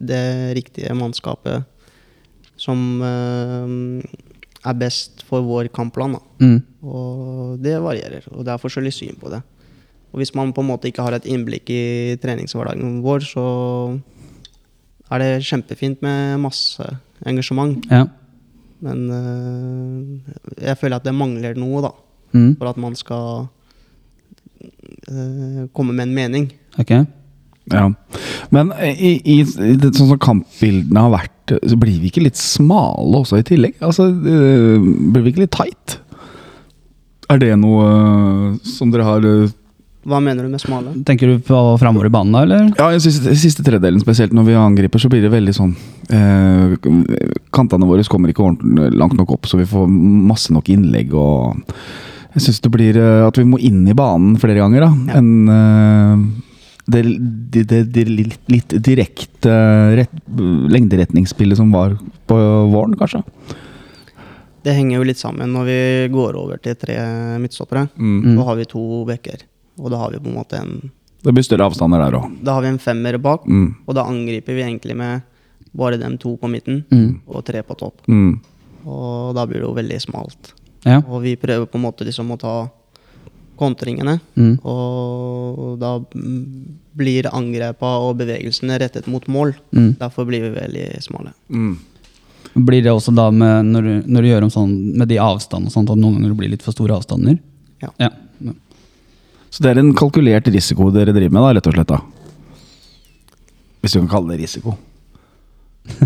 det 0.00 0.54
riktige 0.56 0.94
mannskapet 0.94 1.64
som 2.56 3.02
er 3.02 4.74
best 4.78 5.17
for 5.28 5.44
vår 5.44 5.70
kampplan. 5.74 6.16
Mm. 6.40 6.58
Og 6.82 7.58
det 7.62 7.76
varierer, 7.84 8.26
og 8.32 8.44
det 8.46 8.54
er 8.54 8.62
forskjellig 8.62 8.94
syn 8.96 9.18
på 9.20 9.32
det. 9.32 9.42
Og 10.12 10.22
hvis 10.22 10.32
man 10.34 10.54
på 10.56 10.64
en 10.64 10.70
måte 10.70 10.88
ikke 10.88 11.04
har 11.04 11.16
et 11.16 11.28
innblikk 11.28 11.68
i 11.70 12.16
treningshverdagen 12.22 13.02
vår, 13.04 13.26
så 13.28 13.44
er 15.12 15.22
det 15.22 15.44
kjempefint 15.48 16.00
med 16.04 16.40
masse 16.40 16.84
engasjement. 17.28 17.84
Ja. 17.92 18.06
Men 18.84 19.10
øh, 19.10 20.34
jeg 20.62 20.78
føler 20.78 21.00
at 21.00 21.06
det 21.06 21.14
mangler 21.16 21.58
noe, 21.58 21.82
da. 21.84 21.92
Mm. 22.32 22.56
For 22.60 22.70
at 22.70 22.80
man 22.80 22.96
skal 22.96 23.48
øh, 25.10 25.68
komme 25.74 25.92
med 25.92 26.08
en 26.08 26.14
mening. 26.14 26.52
Ok. 26.78 26.92
Ja. 27.72 27.88
Men 28.54 28.72
i, 28.80 29.14
i, 29.18 29.38
i 29.42 29.76
det, 29.78 29.92
sånn 29.96 30.12
som 30.14 30.20
kampbildene 30.22 31.06
har 31.06 31.14
vært, 31.14 31.56
så 31.64 31.78
blir 31.80 32.00
vi 32.02 32.10
ikke 32.10 32.24
litt 32.26 32.38
smale 32.38 33.22
også 33.22 33.40
i 33.40 33.46
tillegg? 33.46 33.78
Altså, 33.84 34.10
øh, 34.12 34.84
blir 35.12 35.24
vi 35.24 35.32
ikke 35.32 35.46
litt 35.46 35.56
tight? 35.56 35.98
Er 37.28 37.40
det 37.42 37.54
noe 37.60 37.86
øh, 37.86 38.52
som 38.64 38.92
dere 38.92 39.04
har 39.04 39.24
øh, 39.28 39.50
Hva 40.08 40.20
mener 40.24 40.46
du 40.46 40.52
med 40.52 40.62
smale? 40.62 40.94
Tenker 41.08 41.28
du 41.28 41.44
på 41.44 41.60
framover 41.80 42.08
i 42.08 42.12
banen 42.12 42.32
da, 42.32 42.44
eller? 42.46 42.68
Ja, 42.78 42.88
i 42.94 43.00
siste, 43.04 43.34
siste 43.36 43.64
tredelen 43.66 44.00
spesielt, 44.00 44.32
når 44.36 44.48
vi 44.48 44.56
angriper, 44.56 45.02
så 45.02 45.10
blir 45.12 45.24
det 45.24 45.32
veldig 45.34 45.54
sånn 45.56 45.74
eh, 46.08 46.76
Kantene 47.54 47.88
våre 47.88 48.06
kommer 48.08 48.32
ikke 48.32 48.48
langt 48.96 49.16
nok 49.18 49.36
opp, 49.36 49.48
så 49.48 49.60
vi 49.60 49.68
får 49.68 49.88
masse 49.88 50.54
nok 50.56 50.70
innlegg 50.72 51.12
og 51.16 51.60
Jeg 52.34 52.46
syns 52.46 52.62
det 52.64 52.72
blir 52.72 53.00
eh, 53.00 53.26
at 53.26 53.40
vi 53.40 53.48
må 53.48 53.60
inn 53.60 53.84
i 53.88 53.96
banen 53.96 54.36
flere 54.40 54.60
ganger, 54.62 54.88
da. 54.88 54.92
Ja. 55.12 55.20
Enn 55.20 55.32
eh, 55.52 56.28
det, 56.88 57.02
det, 57.52 57.62
det, 57.68 57.82
det 57.92 58.04
litt, 58.08 58.40
litt 58.48 58.74
direkte 58.84 59.52
rett, 59.98 60.12
lengderetningsspillet 60.72 61.58
som 61.60 61.72
var 61.74 61.96
på 62.28 62.38
våren, 62.72 62.96
kanskje. 62.98 63.22
Det 64.64 64.74
henger 64.74 64.98
jo 64.98 65.06
litt 65.06 65.20
sammen 65.20 65.52
når 65.54 65.68
vi 65.68 65.78
går 66.12 66.36
over 66.40 66.60
til 66.60 66.74
tre 66.80 66.96
midtstoppere. 67.40 67.86
Mm. 67.96 68.34
Så 68.36 68.46
har 68.48 68.58
vi 68.58 68.66
to 68.68 68.84
bekker, 69.08 69.44
og 69.78 69.92
da 69.94 70.00
har 70.02 70.12
vi 70.16 70.20
på 70.24 70.32
en 70.32 70.38
måte 70.40 70.58
en 70.60 70.72
Det 71.24 71.32
blir 71.34 71.42
større 71.46 71.66
avstander 71.66 71.98
der 72.04 72.14
òg. 72.18 72.28
Da 72.46 72.54
har 72.54 72.62
vi 72.62 72.68
en 72.72 72.78
femmer 72.82 73.18
bak, 73.18 73.46
Mm. 73.46 73.74
og 73.86 73.94
da 73.94 74.04
angriper 74.06 74.54
vi 74.54 74.62
egentlig 74.62 74.96
med 74.96 75.22
bare 75.74 75.98
dem 75.98 76.16
to 76.18 76.36
på 76.36 76.48
midten 76.50 76.84
Mm. 76.90 77.20
og 77.26 77.44
tre 77.44 77.62
på 77.62 77.76
topp. 77.76 78.00
Mm. 78.08 78.40
Og 78.86 79.34
da 79.34 79.44
blir 79.46 79.60
det 79.60 79.66
jo 79.68 79.74
veldig 79.74 80.00
smalt. 80.00 80.52
Ja. 80.84 81.02
Og 81.08 81.22
vi 81.22 81.36
prøver 81.36 81.66
på 81.66 81.74
en 81.76 81.82
måte 81.84 82.04
liksom 82.06 82.30
å 82.30 82.38
ta 82.38 82.70
kontringene, 83.58 84.18
Mm. 84.38 84.58
og 84.64 85.78
da 85.80 85.98
blir 86.98 87.28
angrepa 87.32 87.96
og 88.02 88.16
bevegelsene 88.18 88.78
rettet 88.80 89.06
mot 89.10 89.24
mål. 89.30 89.52
Mm. 89.74 89.92
Derfor 90.00 90.26
blir 90.26 90.42
vi 90.46 90.50
veldig 90.60 90.86
smale. 91.04 91.32
Mm. 91.50 91.76
Blir 92.66 92.82
det 92.82 92.90
også 92.90 93.12
da 93.14 93.28
med, 93.30 93.66
når, 93.70 93.82
du, 93.82 94.08
når 94.10 94.22
du 94.24 94.28
gjør 94.28 94.46
om 94.46 94.50
sånn 94.50 94.72
med 94.98 95.08
de 95.10 95.18
avstandene 95.22 95.70
sånn 95.70 95.86
at 95.90 95.98
noen 95.98 96.16
ganger 96.16 96.32
det 96.32 96.38
blir 96.40 96.50
litt 96.54 96.62
for 96.64 96.72
store 96.74 96.96
avstander? 96.96 97.38
Ja. 97.82 97.90
ja. 98.02 98.10
Så 99.50 99.62
det 99.64 99.70
er 99.72 99.78
en 99.82 99.94
kalkulert 99.96 100.48
risiko 100.52 100.90
dere 100.94 101.12
driver 101.14 101.34
med, 101.36 101.42
da, 101.44 101.52
rett 101.58 101.66
og 101.70 101.74
slett? 101.76 101.88
da 101.92 102.00
Hvis 103.82 103.94
du 103.94 104.00
kan 104.02 104.08
kalle 104.10 104.34
det 104.34 104.40
risiko. 104.42 104.74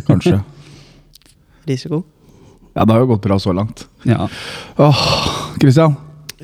Kanskje. 0.06 0.42
Risiko? 1.66 2.02
Ja, 2.74 2.84
det 2.84 2.92
har 2.94 3.00
jo 3.04 3.06
gått 3.14 3.22
bra 3.24 3.36
så 3.38 3.52
langt. 3.54 3.86
ja. 4.08 4.28
Åh, 4.78 5.00
Christian. 5.60 5.94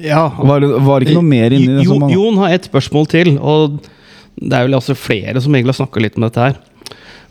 Ja, 0.05 0.29
Var, 0.39 0.61
det- 0.61 0.81
var 0.87 1.01
det 1.01 1.09
ikke 1.09 1.19
noe 1.19 1.29
mer 1.29 1.51
inni 1.55 1.67
det? 1.79 1.85
Jo, 1.85 1.93
som 1.95 2.01
man- 2.05 2.11
Jon 2.15 2.37
har 2.39 2.55
et 2.55 2.69
spørsmål 2.71 3.09
til, 3.09 3.39
og 3.39 3.81
det 4.39 4.53
er 4.53 4.67
vel 4.69 4.77
også 4.79 4.95
flere 4.97 5.41
som 5.43 5.53
egentlig 5.55 5.75
har 5.75 5.87
snakka 5.87 6.01
litt 6.03 6.17
om 6.17 6.23
dette 6.29 6.37
her. 6.45 6.57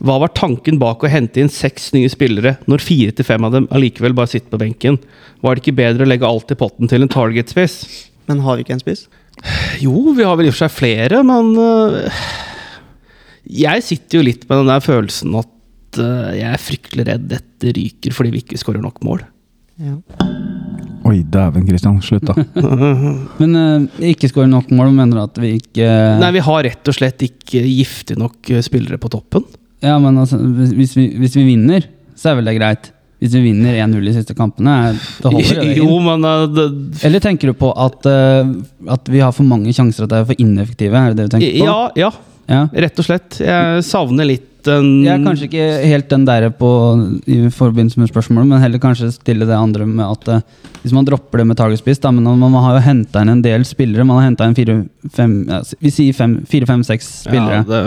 Hva 0.03 0.19
var 0.21 0.29
tanken 0.29 0.77
bak 0.77 1.01
å 1.01 1.09
hente 1.09 1.37
inn 1.41 1.49
seks 1.49 1.91
nye 1.95 2.09
spillere, 2.09 2.57
når 2.67 2.83
fire 2.85 3.11
til 3.17 3.25
fem 3.25 3.43
av 3.47 3.51
dem 3.55 3.67
allikevel 3.73 4.13
bare 4.13 4.27
sitter 4.29 4.51
på 4.53 4.59
benken? 4.61 4.99
Var 5.41 5.55
det 5.55 5.63
ikke 5.63 5.75
bedre 5.79 6.05
å 6.05 6.09
legge 6.11 6.27
alt 6.27 6.51
i 6.51 6.55
potten 6.59 6.87
til 6.91 7.01
en 7.01 7.09
target-spiss? 7.09 7.79
Men 8.27 8.39
har 8.45 8.57
vi 8.57 8.63
ikke 8.65 8.73
en 8.77 8.83
spiss? 8.83 9.07
Jo, 9.81 10.13
vi 10.13 10.23
har 10.23 10.35
vel 10.37 10.45
i 10.45 10.49
og 10.49 10.53
for 10.57 10.67
seg 10.67 10.73
flere, 10.75 11.23
men 11.25 11.53
uh, 11.57 12.09
Jeg 13.49 13.83
sitter 13.85 14.19
jo 14.19 14.25
litt 14.27 14.47
med 14.49 14.59
den 14.59 14.67
der 14.73 14.81
følelsen 14.83 15.33
at 15.39 15.99
uh, 16.01 16.33
jeg 16.35 16.49
er 16.51 16.61
fryktelig 16.61 17.05
redd 17.07 17.27
dette 17.31 17.73
ryker 17.77 18.13
fordi 18.13 18.33
vi 18.33 18.41
ikke 18.43 18.59
skårer 18.59 18.81
nok 18.83 18.99
mål. 19.07 19.23
Ja. 19.79 19.97
Oi, 21.07 21.21
dæven, 21.23 21.63
Christian. 21.67 22.01
Slutt, 22.03 22.27
da. 22.27 22.35
Men 23.39 23.55
uh, 23.55 24.03
ikke 24.09 24.29
skåre 24.31 24.49
nok 24.51 24.73
mål, 24.75 24.91
mener 24.95 25.19
du 25.19 25.23
at 25.23 25.39
vi 25.39 25.53
ikke 25.61 25.87
Nei, 26.19 26.33
vi 26.35 26.43
har 26.43 26.65
rett 26.67 26.91
og 26.91 26.97
slett 26.97 27.23
ikke 27.23 27.63
giftige 27.63 28.19
nok 28.19 28.51
øh, 28.51 28.61
spillere 28.65 28.99
på 28.99 29.11
toppen. 29.13 29.45
Ja, 29.83 29.95
men 30.01 30.17
altså, 30.17 30.39
hvis, 30.39 30.95
vi, 30.97 31.11
hvis 31.21 31.35
vi 31.37 31.43
vinner, 31.45 31.85
så 32.17 32.31
er 32.31 32.39
vel 32.39 32.49
det 32.49 32.55
greit. 32.57 32.89
Hvis 33.21 33.33
vi 33.37 33.43
vinner 33.45 33.77
1-0 33.85 34.03
de 34.05 34.13
siste 34.13 34.35
kampene, 34.37 34.73
det 34.93 35.23
da 35.23 35.31
holder 35.33 35.61
det. 35.61 35.77
Jo, 35.77 35.99
men 36.09 36.25
øh, 36.27 36.43
det, 36.53 36.67
Eller 37.07 37.23
tenker 37.23 37.53
du 37.53 37.57
på 37.57 37.71
at, 37.71 38.09
uh, 38.09 38.51
at 38.97 39.13
vi 39.13 39.21
har 39.23 39.33
for 39.37 39.47
mange 39.47 39.73
sjanser, 39.73 40.05
at 40.05 40.13
det 40.13 40.19
er 40.19 40.27
for 40.33 40.43
ineffektive? 40.43 40.97
Er 40.97 41.13
det 41.13 41.21
det 41.21 41.29
du 41.29 41.37
tenker 41.37 41.55
på? 41.55 41.69
Ja, 41.69 41.79
ja, 41.97 42.11
ja. 42.51 42.61
rett 42.87 42.99
og 42.99 43.07
slett. 43.07 43.39
Jeg 43.45 43.87
savner 43.87 44.27
litt 44.27 44.56
den 44.67 44.89
Jeg 45.05 45.13
er 45.15 45.23
kanskje 45.25 45.47
ikke 45.47 45.67
helt 45.87 46.09
den 46.11 46.27
der 46.27 46.49
på, 46.53 46.69
i 47.25 47.39
forbindelse 47.53 48.01
med 48.01 48.11
spørsmålet, 48.11 48.51
men 48.51 48.63
heller 48.63 48.83
kanskje 48.83 49.13
stille 49.15 49.47
det 49.47 49.57
andre 49.57 49.87
med 49.89 50.05
at 50.05 50.29
eh, 50.35 50.45
hvis 50.83 50.95
man 50.95 51.07
dropper 51.07 51.41
det 51.41 51.47
med 51.49 51.59
target 51.59 51.81
spiss, 51.81 52.03
da, 52.03 52.11
men 52.13 52.27
man 52.39 52.61
har 52.63 52.77
jo 52.77 52.85
henta 52.85 53.23
inn 53.23 53.33
en 53.33 53.43
del 53.43 53.65
spillere. 53.67 54.05
Man 54.07 54.21
har 54.21 54.29
henta 54.29 54.47
inn 54.47 54.55
fire-fem 54.57 55.35
ja, 55.49 55.63
Vi 55.83 55.91
sier 55.91 56.15
fire-fem-seks 56.47 57.11
spillere. 57.25 57.63
Ja, 57.63 57.67
det, 57.67 57.83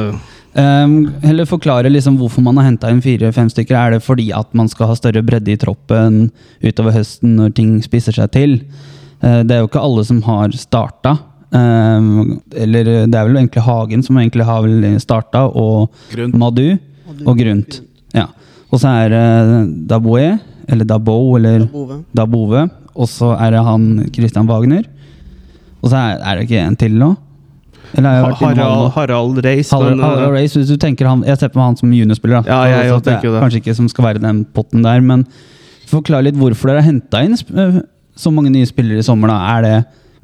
Um, 0.51 1.13
heller 1.23 1.47
forklare 1.47 1.91
liksom 1.93 2.17
hvorfor 2.19 2.43
man 2.43 2.57
har 2.59 2.67
henta 2.67 2.91
inn 2.91 3.03
fire-fem 3.05 3.47
stykker. 3.53 3.77
Er 3.79 3.95
det 3.95 4.03
fordi 4.03 4.33
at 4.35 4.51
man 4.57 4.67
skal 4.69 4.91
ha 4.91 4.97
større 4.99 5.23
bredde 5.23 5.53
i 5.53 5.59
troppen 5.61 6.25
utover 6.59 6.97
høsten 6.97 7.37
når 7.39 7.53
ting 7.55 7.77
spisser 7.85 8.17
seg 8.19 8.33
til? 8.35 8.57
Uh, 9.23 9.47
det 9.47 9.55
er 9.55 9.63
jo 9.63 9.71
ikke 9.71 9.85
alle 9.85 10.03
som 10.09 10.19
har 10.27 10.51
starta. 10.59 11.15
Ehm, 11.51 12.41
eller 12.55 12.85
det 13.11 13.17
er 13.19 13.27
vel 13.27 13.41
egentlig 13.41 13.65
Hagen 13.67 14.05
som 14.07 14.19
egentlig 14.21 14.47
har 14.47 14.63
vel 14.63 14.85
starta, 15.03 15.47
og 15.49 15.91
Grunn. 16.13 16.37
Madu 16.39 16.79
og 17.27 17.39
Grunt. 17.39 17.81
Ja. 18.15 18.29
Og 18.71 18.79
så 18.83 18.93
er 19.03 19.11
det 19.11 19.89
Daboe, 19.91 20.39
eller 20.71 20.87
Dabo, 20.87 21.17
eller 21.37 21.67
Dabove. 22.15 22.69
Og 22.95 23.09
så 23.11 23.33
er 23.39 23.51
det 23.55 23.65
han 23.67 23.89
Christian 24.15 24.47
Wagner. 24.51 24.87
Og 25.83 25.91
så 25.91 25.97
er, 25.97 26.23
er 26.23 26.39
det 26.39 26.47
ikke 26.47 26.63
en 26.63 26.77
til 26.79 26.97
nå? 27.01 27.15
Jeg? 27.91 28.05
Harald, 28.05 28.91
Harald 28.95 29.39
Reis. 29.45 29.71
Harald, 29.75 29.97
men, 29.97 30.05
Harald 30.05 30.37
Reis 30.37 30.55
hvis 30.55 30.69
du 30.71 30.77
tenker 30.79 31.09
han, 31.09 31.25
Jeg 31.27 31.41
ser 31.41 31.49
på 31.51 31.59
han 31.59 31.75
som 31.77 31.91
juniorspiller. 31.91 32.45
da. 32.45 32.53
Ja, 32.53 32.85
jeg 32.85 32.87
jeg, 32.87 33.03
det. 33.05 33.41
Kanskje 33.41 33.63
ikke 33.63 33.75
som 33.75 33.89
skal 33.91 34.05
være 34.05 34.21
i 34.21 34.27
den 34.27 34.45
potten 34.55 34.85
der, 34.85 35.01
men 35.01 35.25
forklar 35.91 36.23
litt 36.23 36.39
hvorfor 36.39 36.71
dere 36.71 36.85
har 36.85 36.87
henta 36.87 37.25
inn 37.27 37.35
øh, 37.35 37.81
så 38.15 38.31
mange 38.31 38.53
nye 38.55 38.69
spillere 38.69 39.03
i 39.03 39.07
sommer. 39.07 39.33
da. 39.33 39.39
Er 39.57 39.63
det 39.67 39.75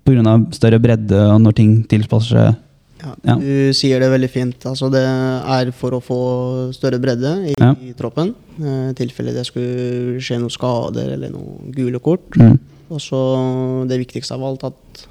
pga. 0.06 0.36
større 0.54 0.78
bredde 0.82 1.18
og 1.34 1.40
når 1.42 1.54
ting 1.58 1.74
tilpasser 1.90 2.36
seg? 2.38 2.62
Ja, 3.02 3.12
Ja. 3.26 3.34
Du 3.38 3.72
sier 3.76 4.00
det 4.00 4.08
veldig 4.10 4.30
fint. 4.32 4.64
Altså, 4.66 4.88
det 4.90 5.02
er 5.04 5.70
for 5.76 5.90
å 5.94 6.00
få 6.02 6.72
større 6.74 6.98
bredde 7.02 7.34
i, 7.50 7.54
Ja. 7.60 7.74
i 7.74 7.92
troppen. 7.98 8.34
eh, 8.60 8.90
I 8.90 8.94
tilfelle 8.94 9.34
det 9.34 9.44
skulle 9.46 10.18
skje 10.18 10.38
noen 10.40 10.50
skader 10.50 11.12
eller 11.12 11.30
noen 11.30 11.72
gule 11.76 12.00
kort. 12.00 12.30
Mm. 12.38 12.58
Og 12.90 12.98
så 13.02 13.86
det 13.88 13.98
viktigste 14.00 14.32
av 14.34 14.42
alt 14.44 14.64
at 14.64 15.06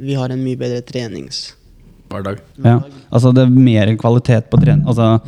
vi 0.00 0.14
har 0.14 0.30
en 0.30 0.42
mye 0.42 0.56
bedre 0.56 0.80
trenings... 0.82 1.52
Hver 2.10 2.24
dag. 2.24 2.38
Ja. 2.64 2.80
Altså 3.12 3.32
det 3.34 3.44
er 3.44 3.50
mer 3.50 3.86
kvalitet 3.96 4.48
på 4.50 4.58
trening. 4.60 4.84
Altså, 4.86 5.20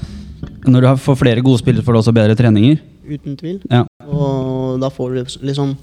når 0.66 0.80
du 0.80 0.86
har- 0.88 0.96
får 0.96 1.16
flere 1.18 1.42
gode 1.44 1.58
spillere, 1.60 1.84
får 1.84 1.92
du 1.92 1.98
også 2.00 2.14
bedre 2.14 2.34
treninger. 2.34 2.80
Uten 3.06 3.36
tvil. 3.36 3.60
Ja. 3.70 3.84
Og 4.08 4.80
da 4.80 4.88
får 4.90 5.14
du 5.14 5.46
liksom 5.46 5.76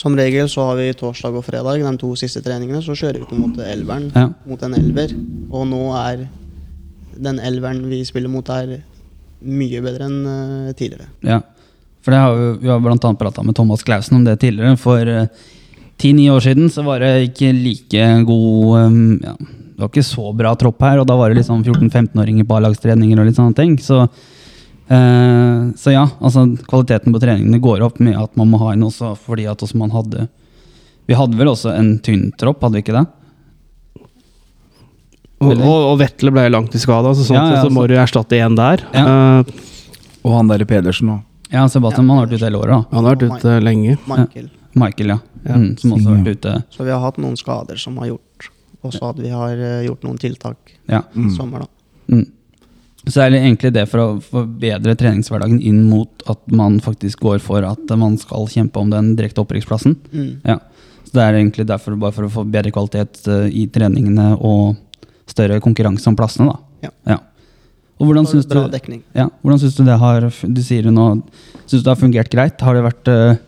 Som 0.00 0.16
regel 0.16 0.48
så 0.48 0.64
har 0.70 0.78
vi 0.78 0.92
torsdag 0.96 1.34
og 1.36 1.44
fredag, 1.44 1.82
de 1.84 1.96
to 2.00 2.14
siste 2.16 2.40
treningene, 2.44 2.80
så 2.80 2.96
kjører 2.96 3.20
vi 3.20 3.28
på 3.28 3.36
en 3.36 3.42
måte 3.44 3.66
elveren 3.68 4.08
Ja. 4.14 4.30
mot 4.48 4.62
en 4.64 4.76
elver. 4.78 5.12
Og 5.50 5.66
nå 5.68 5.82
er 5.98 6.26
den 7.20 7.40
elveren 7.44 7.82
vi 7.90 8.00
spiller 8.08 8.32
mot, 8.32 8.48
er 8.48 8.80
mye 9.40 9.80
bedre 9.84 10.06
enn 10.08 10.20
uh, 10.24 10.72
tidligere. 10.72 11.10
Ja. 11.26 11.42
For 12.00 12.14
det 12.14 12.20
har 12.22 12.36
vi, 12.36 12.48
vi 12.62 12.70
har 12.72 12.80
annet 12.80 13.20
prata 13.20 13.44
med 13.44 13.56
Thomas 13.56 13.84
Clausen 13.84 14.16
om 14.16 14.24
det 14.24 14.38
tidligere. 14.40 14.78
For 14.80 15.04
ti-ni 16.00 16.30
år 16.32 16.40
siden 16.40 16.70
så 16.72 16.84
var 16.86 17.04
det 17.04 17.28
ikke 17.28 17.52
like 17.52 18.06
god 18.24 18.86
um, 18.86 19.20
ja, 19.20 19.34
Det 19.36 19.84
var 19.84 19.92
ikke 19.92 20.06
så 20.08 20.32
bra 20.36 20.54
tropp 20.56 20.80
her, 20.84 21.00
og 21.00 21.06
da 21.08 21.16
var 21.16 21.28
det 21.28 21.42
liksom 21.42 21.60
14-15-åringer 21.64 22.48
på 22.48 22.56
A-lagstreninger 22.56 23.20
og 23.20 23.28
litt 23.28 23.36
sånne 23.36 23.56
ting. 23.56 23.76
Så, 23.80 24.06
eh, 24.90 25.70
så 25.78 25.92
ja, 25.94 26.04
altså 26.20 26.44
kvaliteten 26.68 27.14
på 27.14 27.20
treningene 27.22 27.60
går 27.62 27.82
opp 27.86 28.00
med 28.02 28.18
at 28.18 28.36
man 28.36 28.50
må 28.50 28.58
ha 28.64 28.72
inn 28.74 28.82
også 28.86 29.14
fordi 29.18 29.46
at 29.50 29.62
også 29.62 29.78
man 29.80 29.90
hadde 29.94 30.28
Vi 31.10 31.14
hadde 31.18 31.38
vel 31.38 31.48
også 31.50 31.72
en 31.74 31.96
tynn 32.04 32.28
tropp, 32.38 32.60
hadde 32.62 32.78
vi 32.78 32.82
ikke 32.84 32.94
det? 33.00 33.06
Og, 35.40 35.54
og, 35.56 35.78
og 35.88 35.96
Vetle 36.02 36.30
ble 36.34 36.44
langtidsskada, 36.52 37.14
så 37.16 37.24
sånn 37.24 37.38
Ja, 37.38 37.44
ja, 37.56 37.62
så 37.64 37.70
må 37.72 37.86
så- 37.86 37.88
du 37.88 37.94
erstatte 37.96 38.36
én 38.36 38.56
der. 38.58 38.82
Ja. 38.92 39.04
Uh, 39.40 39.44
Og 40.22 40.34
han 40.36 40.48
der 40.48 40.64
Pedersen 40.68 41.08
òg. 41.08 41.20
Ja, 41.50 41.64
Sebastian 41.66 42.06
han 42.08 42.18
har 42.18 42.26
vært 42.26 42.34
ute 42.36 42.44
hele 42.46 42.58
året. 42.60 42.68
da 42.90 42.96
han 42.96 43.04
har 43.04 43.16
vært 43.16 43.22
ute 43.40 43.54
lenge. 43.64 43.96
Michael. 44.06 44.50
Michael, 44.74 45.08
ja. 45.08 45.18
Ja. 45.46 45.54
Mm, 45.56 45.78
som 45.80 45.92
også 45.96 46.08
har 46.10 46.18
vært 46.20 46.36
ute. 46.36 46.52
Så 46.70 46.84
vi 46.84 46.90
har 46.92 47.00
hatt 47.00 47.16
noen 47.18 47.36
skader 47.40 47.78
som 47.80 47.96
har 47.96 48.06
gjort 48.12 48.50
også 48.84 49.08
at 49.10 49.16
vi 49.18 49.28
har 49.32 49.50
eh, 49.56 49.86
gjort 49.88 50.02
noen 50.04 50.18
tiltak 50.20 50.56
Ja. 50.88 51.00
i 51.16 51.28
sommer, 51.34 51.60
da. 51.64 51.66
Mm. 52.14 52.26
Så 53.08 53.22
er 53.24 53.32
det 53.32 53.40
egentlig 53.40 53.72
det 53.72 53.86
for 53.88 54.02
å 54.02 54.08
forbedre 54.20 54.96
treningshverdagen 54.98 55.60
inn 55.64 55.86
mot 55.88 56.24
at 56.28 56.40
man 56.52 56.76
faktisk 56.84 57.22
går 57.24 57.38
for 57.42 57.64
at 57.64 57.94
man 57.96 58.18
skal 58.20 58.44
kjempe 58.50 58.82
om 58.82 58.90
den 58.92 59.14
direkte 59.16 59.40
opprykksplassen. 59.40 59.96
Mm. 60.12 60.32
Ja. 60.44 60.58
Så 61.06 61.16
det 61.16 61.24
er 61.24 61.38
egentlig 61.38 61.66
derfor 61.70 61.96
bare 61.98 62.14
for 62.14 62.28
å 62.28 62.32
få 62.34 62.44
bedre 62.44 62.72
kvalitet 62.74 63.24
eh, 63.26 63.48
i 63.62 63.64
treningene 63.72 64.34
og 64.36 64.76
større 65.30 65.60
konkurranse 65.64 66.06
om 66.10 66.18
plassene, 66.18 66.52
da. 66.52 66.90
Ja. 67.08 67.18
Og 68.00 68.08
hvordan 68.08 68.24
syns 68.28 68.46
du, 68.48 68.56
ja, 69.12 69.26
hvordan 69.42 69.58
syns 69.60 69.74
du 69.76 69.82
det 69.84 69.96
har 70.00 70.24
Du 70.24 70.60
sier 70.64 70.86
nå 70.88 71.06
Syns 71.68 71.82
du 71.82 71.84
det 71.84 71.90
har 71.90 71.98
fungert 72.00 72.30
greit? 72.32 72.62
Har 72.64 72.78
det 72.78 72.84
vært 72.86 73.10
eh, 73.12 73.40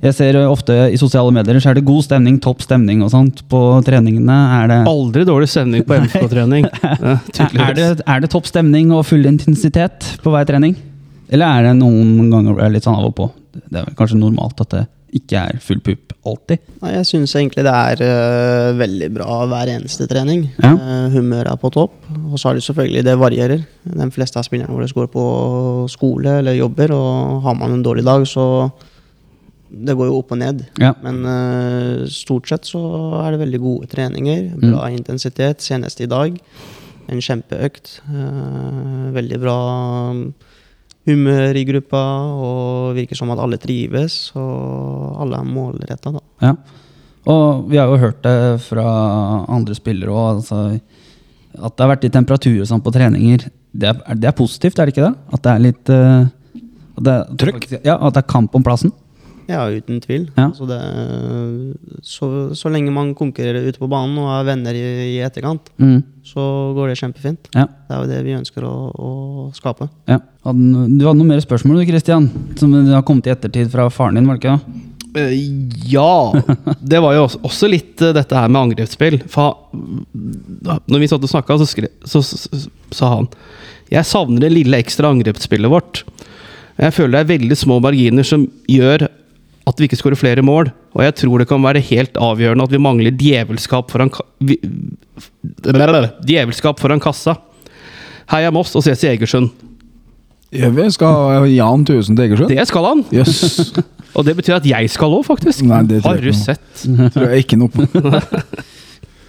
Jeg 0.00 0.16
ser 0.16 0.36
ofte 0.48 0.74
i 0.88 0.96
sosiale 0.96 1.32
medier 1.34 1.58
så 1.60 1.72
er 1.72 1.76
det 1.76 1.84
god 1.84 2.06
stemning, 2.06 2.38
topp 2.40 2.62
stemning 2.64 3.02
og 3.04 3.10
sånt 3.12 3.42
på 3.52 3.58
treningene. 3.84 4.36
Er 4.56 4.70
det, 4.70 4.78
Aldri 4.88 5.26
dårlig 5.28 5.50
stemning 5.52 5.84
på 5.84 5.98
MFK-trening. 6.06 6.68
er, 6.86 7.18
er 7.66 7.74
det, 7.76 7.88
er 8.00 8.22
det 8.24 8.30
topp 8.32 8.48
stemning 8.48 8.94
og 8.96 9.04
full 9.10 9.28
intensitet 9.28 10.14
på 10.24 10.32
hver 10.32 10.48
trening? 10.48 10.78
Eller 11.28 11.52
er 11.52 11.68
det 11.68 11.74
noen 11.82 12.32
ganger 12.32 12.64
er 12.64 12.72
litt 12.72 12.88
sånn 12.88 12.96
av 12.96 13.10
og 13.10 13.18
på? 13.18 13.28
Det 13.68 13.82
er 13.82 13.92
kanskje 13.98 14.22
normalt 14.22 14.64
at 14.64 14.72
det 14.72 14.86
ikke 15.20 15.42
er 15.50 15.60
full 15.62 15.80
pupp 15.84 16.14
alltid? 16.26 16.62
Nei, 16.80 16.92
jeg 16.94 17.06
syns 17.08 17.34
egentlig 17.36 17.64
det 17.66 17.72
er 17.74 18.02
uh, 18.04 18.78
veldig 18.78 19.08
bra 19.14 19.40
hver 19.50 19.72
eneste 19.74 20.06
trening. 20.10 20.46
Ja. 20.62 20.72
Uh, 20.76 21.06
humøret 21.12 21.50
er 21.52 21.60
på 21.60 21.72
topp. 21.74 21.96
Og 22.30 22.40
så 22.40 22.50
er 22.50 22.58
det 22.58 22.64
selvfølgelig 22.64 23.04
det 23.04 23.16
varierer. 23.20 23.64
De 23.84 24.08
fleste 24.14 24.40
av 24.40 24.46
spillerne 24.46 24.72
våre 24.72 24.88
går 24.88 25.10
på 25.12 25.24
skole 25.92 26.38
eller 26.40 26.56
jobber, 26.56 26.94
og 26.96 27.42
har 27.44 27.58
man 27.58 27.76
en 27.76 27.84
dårlig 27.84 28.06
dag, 28.06 28.24
så 28.28 28.46
Det 29.70 29.94
går 29.94 30.10
jo 30.10 30.18
opp 30.18 30.34
og 30.34 30.40
ned. 30.40 30.64
Ja. 30.82 30.92
Men 31.04 31.22
uh, 31.24 32.06
stort 32.10 32.50
sett 32.50 32.66
så 32.68 32.80
er 33.22 33.34
det 33.34 33.42
veldig 33.44 33.60
gode 33.62 33.90
treninger. 33.92 34.50
Bra 34.58 34.88
intensitet. 34.90 35.62
Senest 35.62 36.02
i 36.02 36.08
dag. 36.10 36.38
En 37.10 37.22
kjempeøkt. 37.22 38.00
Uh, 38.10 39.10
veldig 39.14 39.40
bra 39.42 39.58
humør 41.08 41.56
i 41.56 41.64
gruppa, 41.64 42.00
og 42.36 42.98
virker 42.98 43.18
som 43.18 43.32
at 43.32 43.40
alle 43.42 43.60
trives. 43.62 44.18
Og 44.38 45.22
alle 45.22 45.40
er 45.40 45.48
målretta, 45.48 46.14
da. 46.18 46.24
Ja. 46.44 46.54
Og 47.30 47.70
vi 47.70 47.78
har 47.78 47.90
jo 47.90 48.00
hørt 48.00 48.22
det 48.24 48.60
fra 48.64 48.84
andre 49.44 49.76
spillere 49.76 50.12
òg, 50.12 50.40
altså, 50.40 50.60
at 51.60 51.74
det 51.76 51.84
har 51.84 51.90
vært 51.92 52.06
litt 52.06 52.16
temperatur 52.16 52.62
og 52.62 52.68
sånn 52.70 52.82
på 52.84 52.92
treninger. 52.94 53.46
Det 53.70 53.90
er, 53.90 53.98
det 54.18 54.30
er 54.30 54.36
positivt, 54.36 54.80
er 54.80 54.88
det 54.88 54.96
ikke 54.96 55.08
det? 55.08 55.14
At 55.36 55.44
det 55.44 55.52
er 55.52 55.64
litt 55.66 55.92
uh, 55.92 56.30
at 57.00 57.06
det, 57.06 57.16
Trykk? 57.40 57.68
Ja, 57.84 57.96
at 57.96 58.16
det 58.16 58.24
er 58.24 58.28
kamp 58.30 58.56
om 58.56 58.64
plassen. 58.66 58.92
Ja, 59.50 59.64
uten 59.74 59.98
tvil. 60.04 60.28
Ja. 60.38 60.46
Altså 60.52 60.66
det, 60.70 60.78
så, 62.06 62.26
så 62.56 62.70
lenge 62.72 62.92
man 62.94 63.12
konkurrerer 63.18 63.66
ute 63.66 63.80
på 63.82 63.88
banen 63.90 64.18
og 64.22 64.30
er 64.38 64.46
venner 64.52 64.76
i, 64.78 64.84
i 65.16 65.18
etterkant, 65.26 65.72
Mm. 65.80 66.02
så 66.26 66.42
går 66.76 66.92
det 66.92 66.98
kjempefint. 67.00 67.48
Ja. 67.56 67.64
Det 67.88 67.96
er 67.96 68.04
jo 68.04 68.10
det 68.12 68.20
vi 68.26 68.36
ønsker 68.38 68.66
å, 68.68 68.74
å 68.94 69.10
skape. 69.56 69.88
ja. 70.10 70.20
Hadde, 70.46 70.84
du 70.96 71.02
hadde 71.04 71.18
noen 71.18 71.34
mer 71.34 71.42
spørsmål 71.44 71.82
du, 71.82 71.88
Christian? 71.90 72.30
Som 72.56 72.72
har 72.88 73.02
kommet 73.04 73.26
i 73.28 73.32
ettertid 73.34 73.68
fra 73.72 73.90
faren 73.92 74.16
din, 74.16 74.28
var 74.30 74.38
det 74.38 74.44
ikke 74.46 74.54
det? 74.56 74.86
Eh, 75.20 75.32
ja. 75.90 76.30
Det 76.80 77.00
var 77.02 77.16
jo 77.18 77.24
også, 77.44 77.68
litt 77.68 78.00
eh, 78.06 78.14
dette 78.16 78.38
her 78.38 78.48
med 78.48 78.60
angrepsspill. 78.70 79.18
For 79.28 79.56
når 80.14 81.02
vi 81.02 81.08
satt 81.10 81.26
og 81.26 81.32
snakka, 81.32 81.58
så, 81.60 81.66
så, 82.08 82.22
så 82.22 82.62
sa 82.94 83.10
han 83.16 83.28
Jeg 83.90 84.06
savner 84.06 84.44
det 84.46 84.52
lille 84.54 84.78
ekstra 84.80 85.10
angrepsspillet 85.12 85.72
vårt. 85.72 86.04
Jeg 86.80 86.94
føler 86.96 87.18
det 87.18 87.22
er 87.26 87.32
veldig 87.34 87.58
små 87.58 87.80
marginer 87.84 88.24
som 88.24 88.46
gjør 88.70 89.08
at 89.70 89.80
vi 89.80 89.88
ikke 89.88 89.98
skårer 90.00 90.18
flere 90.18 90.44
mål. 90.46 90.72
Og 90.96 91.04
jeg 91.06 91.16
tror 91.22 91.42
det 91.42 91.48
kan 91.50 91.62
være 91.64 91.82
helt 91.86 92.18
avgjørende 92.20 92.66
at 92.66 92.74
vi 92.74 92.82
mangler 92.82 93.14
djevelskap 93.16 93.92
foran 93.92 94.12
ka 94.12 94.26
vi, 94.42 94.58
Djevelskap 96.26 96.80
foran 96.82 97.02
kassa. 97.02 97.36
Heia 98.30 98.52
Moss 98.54 98.76
og 98.78 98.84
ses 98.86 99.02
i 99.04 99.10
Egersund. 99.14 99.50
Gjør 100.54 100.74
vi? 100.74 100.84
Skal 100.94 101.46
Jan 101.54 101.86
Tusen 101.86 102.18
til 102.18 102.26
Egersund? 102.26 102.50
Det 102.50 102.66
skal 102.68 102.88
han! 102.88 103.02
Yes. 103.14 103.70
Og 104.18 104.24
det 104.26 104.34
betyr 104.34 104.56
at 104.56 104.64
jeg 104.66 104.90
skal 104.90 105.12
òg, 105.14 105.22
faktisk. 105.28 105.62
Nei, 105.70 105.84
det 105.86 106.00
Har 106.02 106.18
du 106.18 106.32
sett? 106.34 106.64
Tror 106.82 107.28
jeg 107.30 107.44
ikke 107.44 107.58
noe 107.60 107.70
på. 107.70 107.86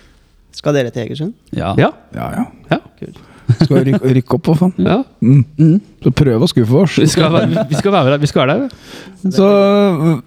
Skal 0.58 0.78
dere 0.78 0.94
til 0.94 1.06
Egersund? 1.06 1.36
Ja. 1.54 1.76
Ja. 1.78 1.92
Ja, 2.18 2.32
ja. 2.40 2.48
ja. 2.74 3.12
Skal 3.60 3.84
rykke, 3.88 4.14
rykke 4.18 4.38
opp, 4.38 4.48
hva 4.50 4.56
faen. 4.60 4.74
ja. 4.82 5.02
Mm. 5.22 5.76
Så 6.02 6.14
prøv 6.18 6.46
å 6.46 6.50
skuffe 6.50 6.80
oss. 6.82 6.98
Vi 7.02 7.10
skal, 7.12 7.30
være, 7.34 7.66
vi 7.70 7.78
skal 7.78 7.94
være 7.94 8.14
der. 8.14 8.22
Vi 8.24 8.30
skal 8.32 8.48
være 8.48 8.56
der. 8.64 8.98
Så 9.36 9.50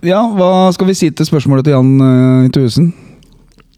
ja, 0.06 0.20
hva 0.36 0.50
skal 0.76 0.90
vi 0.90 0.96
si 0.98 1.10
til 1.10 1.28
spørsmålet 1.28 1.66
til 1.66 1.74
Jan 1.74 1.92
uh, 1.98 2.52
Tusen? 2.54 2.92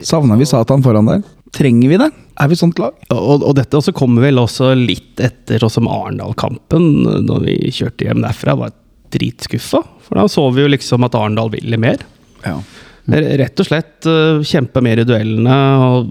Savner 0.05 0.37
vi 0.37 0.49
Satan 0.49 0.85
foran 0.85 1.09
der? 1.09 1.23
Trenger 1.57 1.93
vi 1.93 2.01
det? 2.01 2.11
Er 2.37 2.51
vi 2.53 2.59
sånt 2.59 2.81
lag? 2.83 2.97
Og, 3.15 3.47
og 3.47 3.55
dette 3.57 3.79
også 3.79 3.95
kommer 3.97 4.27
vel 4.27 4.43
også 4.43 4.75
litt 4.77 5.23
etter 5.25 5.63
sånn 5.63 5.73
som 5.79 5.89
Arendal-kampen, 5.89 6.91
da 7.25 7.39
vi 7.41 7.57
kjørte 7.73 8.11
hjem 8.11 8.21
derfra. 8.27 8.59
Var 8.61 8.75
dritskuffa. 9.15 9.81
For 10.05 10.21
da 10.21 10.27
så 10.29 10.45
vi 10.53 10.67
jo 10.67 10.73
liksom 10.75 11.07
at 11.07 11.17
Arendal 11.17 11.53
ville 11.55 11.81
mer. 11.81 12.05
Ja. 12.45 12.59
R- 13.07 13.29
Rett 13.39 13.61
og 13.63 13.67
slett 13.69 14.09
kjempe 14.49 14.83
mer 14.83 14.99
i 15.03 15.07
duellene. 15.07 15.57
Og 15.87 16.11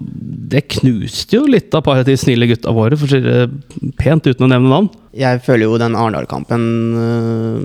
det 0.56 0.64
knuste 0.78 1.36
jo 1.40 1.46
litt 1.50 1.74
av 1.76 1.84
paret 1.84 2.06
til 2.08 2.16
de 2.16 2.22
snille 2.22 2.48
gutta 2.48 2.72
våre, 2.76 2.96
for 2.98 3.10
å 3.10 3.12
si 3.12 3.20
det 3.26 3.50
pent 4.00 4.24
uten 4.30 4.46
å 4.48 4.52
nevne 4.54 4.72
navn. 4.72 4.90
Jeg 5.16 5.42
føler 5.46 5.68
jo 5.68 5.78
den 5.82 5.96
Arendal-kampen 6.00 6.64
øh, 7.00 7.64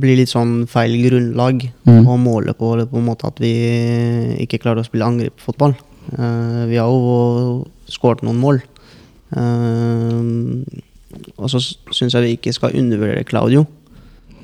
blir 0.00 0.18
litt 0.20 0.28
sånn 0.32 0.66
feil 0.68 0.96
grunnlag 1.06 1.62
Mm. 1.88 2.04
å 2.06 2.16
måle 2.20 2.52
på. 2.54 2.74
På 2.90 2.98
en 3.00 3.06
måte 3.06 3.26
at 3.26 3.38
vi 3.40 3.52
ikke 4.44 4.60
klarer 4.60 4.82
å 4.82 4.86
spille 4.88 5.06
angrepsfotball. 5.08 5.74
Uh, 6.12 6.66
vi 6.68 6.76
har 6.76 6.88
jo 6.90 7.64
skåret 7.88 8.22
noen 8.26 8.36
mål. 8.40 8.60
Uh, 9.30 10.64
og 11.38 11.48
så 11.52 11.60
syns 11.94 12.14
jeg 12.16 12.22
vi 12.26 12.34
ikke 12.36 12.52
skal 12.56 12.74
undervurdere 12.76 13.24
Claudio. 13.28 13.64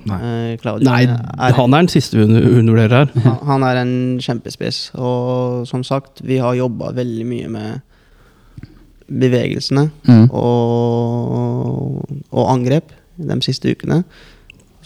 Nei. 0.07 0.19
Eh, 0.23 0.57
Claudio 0.63 0.87
Nei, 0.87 1.03
er, 1.09 1.57
han 1.57 1.75
er 1.75 1.83
den 1.85 1.89
siste 1.93 2.17
vi 2.19 2.25
under- 2.29 2.47
undervurderer 2.61 2.97
her. 3.07 3.11
han, 3.27 3.39
han 3.51 3.65
er 3.67 3.81
en 3.83 3.95
kjempespiss. 4.23 4.81
Og 4.95 5.67
som 5.69 5.83
sagt, 5.87 6.23
vi 6.27 6.39
har 6.43 6.55
jobba 6.59 6.93
veldig 6.97 7.27
mye 7.27 7.49
med 7.51 7.81
bevegelsene 9.07 9.87
Mm. 10.09 10.25
og, 10.35 12.03
og 12.35 12.49
angrep 12.51 12.91
de 13.17 13.37
siste 13.47 13.71
ukene. 13.75 14.03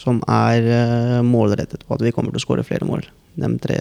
Som 0.01 0.23
er 0.33 0.65
eh, 0.65 1.19
målrettet 1.27 1.83
på 1.85 1.97
at 1.97 2.05
vi 2.05 2.13
kommer 2.17 2.33
til 2.33 2.41
å 2.41 2.45
skåre 2.47 2.65
flere 2.65 2.87
mål 2.89 3.03
de 3.41 3.51
tre 3.61 3.77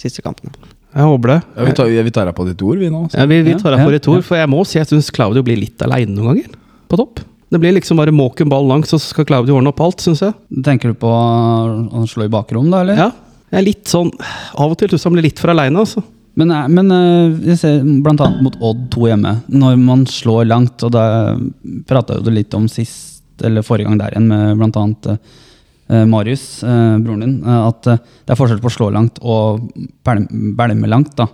siste 0.00 0.20
kampene. 0.24 0.52
Jeg 0.90 1.06
håper 1.06 1.30
det. 1.32 1.38
Ja, 1.56 1.64
vi, 1.68 1.72
tar, 1.78 1.88
vi 2.04 2.12
tar 2.12 2.26
deg 2.28 2.34
på 2.36 2.44
ditt 2.48 2.62
ord, 2.66 2.80
vi 2.82 2.88
nå. 2.92 3.04
Så. 3.12 3.20
Ja, 3.20 3.26
vi, 3.30 3.38
vi 3.46 3.54
tar 3.56 3.72
deg 3.76 3.84
ja, 3.84 3.90
ditt 3.94 4.08
ord, 4.10 4.20
ja. 4.20 4.26
for 4.26 4.40
jeg 4.40 4.50
må 4.50 4.62
si 4.68 4.78
jeg 4.80 4.88
syns 4.90 5.08
Claudio 5.14 5.44
blir 5.46 5.60
litt 5.60 5.80
aleine 5.86 6.12
noen 6.16 6.32
ganger. 6.34 6.56
På 6.90 6.98
topp. 7.00 7.22
Det 7.50 7.58
blir 7.58 7.74
liksom 7.74 7.98
bare 7.98 8.14
måk 8.14 8.44
en 8.44 8.50
ball 8.52 8.68
langs, 8.70 8.92
så 8.92 8.98
skal 9.02 9.26
Claudio 9.26 9.56
ordne 9.58 9.72
opp 9.72 9.82
alt, 9.82 10.02
syns 10.04 10.22
jeg. 10.22 10.36
Tenker 10.66 10.92
du 10.92 11.00
på 11.02 11.10
å 11.10 12.06
slå 12.06 12.28
i 12.28 12.32
bakrom, 12.32 12.70
da, 12.70 12.84
eller? 12.84 13.00
Ja, 13.00 13.10
jeg 13.50 13.58
er 13.58 13.66
litt 13.66 13.90
sånn 13.90 14.12
Av 14.14 14.70
og 14.70 14.76
til 14.78 14.92
syns 14.92 15.02
jeg 15.02 15.10
han 15.10 15.16
blir 15.16 15.26
litt 15.26 15.42
for 15.42 15.50
aleine, 15.50 15.82
altså. 15.82 16.04
Men, 16.38 16.50
eh, 16.54 16.68
men 16.70 16.94
eh, 16.94 17.50
jeg 17.50 17.60
ser 17.60 17.78
annet 17.82 18.42
mot 18.44 18.58
Odd 18.62 18.86
2 18.94 19.10
hjemme, 19.10 19.34
når 19.50 19.78
man 19.82 20.06
slår 20.08 20.48
langt, 20.48 20.82
og 20.86 20.94
da 20.94 21.04
prata 21.90 22.18
jo 22.18 22.26
du 22.26 22.32
litt 22.34 22.54
om 22.56 22.68
sist, 22.70 23.24
eller 23.44 23.66
forrige 23.66 23.88
gang 23.88 23.98
der 24.00 24.14
igjen, 24.14 24.28
med 24.30 24.76
annet 24.78 25.10
eh, 25.14 26.04
Marius, 26.06 26.60
broren 26.62 27.24
din, 27.24 27.38
at 27.42 27.82
det 27.82 28.30
er 28.30 28.38
forskjell 28.38 28.60
på 28.62 28.70
å 28.70 28.74
slå 28.76 28.90
langt 28.94 29.16
og 29.26 29.64
bælme 30.06 30.90
langt. 30.92 31.16
da. 31.18 31.26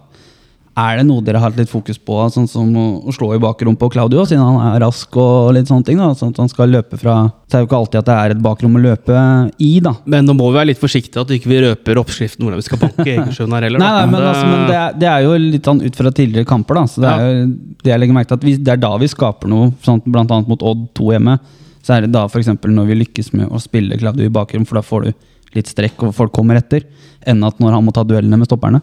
Er 0.77 0.99
det 0.99 1.07
noe 1.09 1.23
dere 1.25 1.41
har 1.41 1.49
hatt 1.49 1.57
litt 1.57 1.71
fokus 1.73 1.97
på, 1.97 2.19
sånn 2.35 2.45
som 2.53 2.69
å, 2.77 3.13
slå 3.17 3.31
i 3.33 3.39
bakrom 3.41 3.79
på 3.81 3.89
Claudio, 3.95 4.27
siden 4.29 4.43
han 4.45 4.75
er 4.75 4.83
rask 4.85 5.15
og 5.17 5.55
litt 5.57 5.71
sånne 5.71 5.87
ting? 5.89 5.97
da, 5.97 6.11
sånn 6.13 6.35
at 6.35 6.41
han 6.43 6.51
skal 6.53 6.69
løpe 6.69 6.99
fra 7.01 7.15
Så 7.49 7.57
er 7.57 7.63
det 7.63 7.63
jo 7.63 7.69
ikke 7.71 7.79
alltid 7.79 7.99
at 8.03 8.09
det 8.11 8.17
er 8.21 8.35
et 8.35 8.43
bakrom 8.45 8.77
å 8.77 8.83
løpe 8.85 9.17
i, 9.57 9.71
da. 9.81 9.95
Men 10.05 10.29
nå 10.29 10.35
må 10.37 10.51
vi 10.51 10.59
være 10.59 10.69
litt 10.75 10.83
forsiktige 10.83 11.23
at 11.25 11.33
vi 11.33 11.39
ikke 11.41 11.63
røper 11.65 12.01
oppskriften 12.03 12.45
hvordan 12.45 12.61
vi 12.61 12.67
skal 12.67 12.83
banke 12.83 13.07
Egersund 13.15 13.57
her 13.57 13.65
heller. 13.71 13.81
Nei, 13.81 13.93
nei, 13.97 14.03
men, 14.11 14.21
Det- 14.21 14.29
altså, 14.35 14.51
men 14.51 14.67
det, 14.69 14.77
er, 14.83 14.99
det 15.01 15.09
er 15.15 15.25
jo 15.25 15.39
litt 15.47 15.71
sånn 15.71 15.81
ut 15.87 15.97
fra 16.03 16.13
tidligere 16.13 16.51
kamper, 16.53 16.81
da. 16.83 16.83
Så 16.93 17.01
det 17.07 17.13
er 17.15 17.25
jo 17.31 17.47
det 17.87 17.93
jeg 17.95 18.03
legger 18.03 18.19
merke 18.19 18.29
til 18.35 18.41
at 18.43 18.45
vi, 18.51 18.57
det 18.69 18.75
er 18.75 18.83
da 18.85 18.91
vi 19.01 19.09
skaper 19.15 19.49
noe, 19.55 19.71
sånn, 19.87 20.03
annet 20.13 20.51
mot 20.53 20.67
Odd 20.75 20.85
2 21.01 21.09
hjemme. 21.17 21.39
Så 21.87 21.95
er 21.97 22.05
det 22.05 22.13
da 22.13 22.27
f.eks. 22.29 22.53
når 22.67 22.91
vi 22.93 22.99
lykkes 23.01 23.33
med 23.33 23.49
å 23.49 23.63
spille 23.63 23.97
Claudio 23.97 24.29
i 24.29 24.35
bakrom, 24.35 24.69
for 24.69 24.77
da 24.77 24.85
får 24.85 25.09
du 25.09 25.57
litt 25.57 25.71
strekk 25.73 26.03
og 26.05 26.13
folk 26.13 26.35
kommer 26.37 26.59
etter, 26.61 26.85
enn 27.25 27.41
at 27.47 27.63
når 27.63 27.79
han 27.79 27.87
må 27.87 27.95
ta 27.97 28.05
duellene 28.05 28.37
med 28.43 28.51
stopperne. 28.51 28.83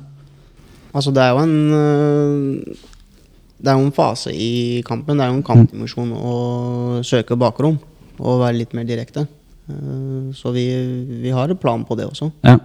Altså, 0.94 1.12
det 1.14 1.24
er 1.24 1.32
jo 1.34 1.44
en 1.44 1.56
øh, 1.74 2.76
Det 3.64 3.72
er 3.72 3.78
jo 3.80 3.86
en 3.88 3.96
fase 3.96 4.34
i 4.36 4.82
kampen. 4.86 5.18
Det 5.18 5.26
er 5.26 5.32
jo 5.32 5.40
en 5.40 5.48
kampdimensjon 5.48 6.12
å 6.14 6.34
søke 7.04 7.38
bakrom 7.40 7.80
og 8.20 8.42
være 8.44 8.60
litt 8.60 8.74
mer 8.78 8.84
direkte. 8.86 9.26
Eh, 9.70 10.34
Så 10.36 10.52
vi, 10.54 10.68
vi 11.24 11.32
har 11.32 11.50
en 11.50 11.58
plan 11.58 11.86
på 11.88 11.96
det 11.98 12.06
også. 12.10 12.30
Ja. 12.44 12.58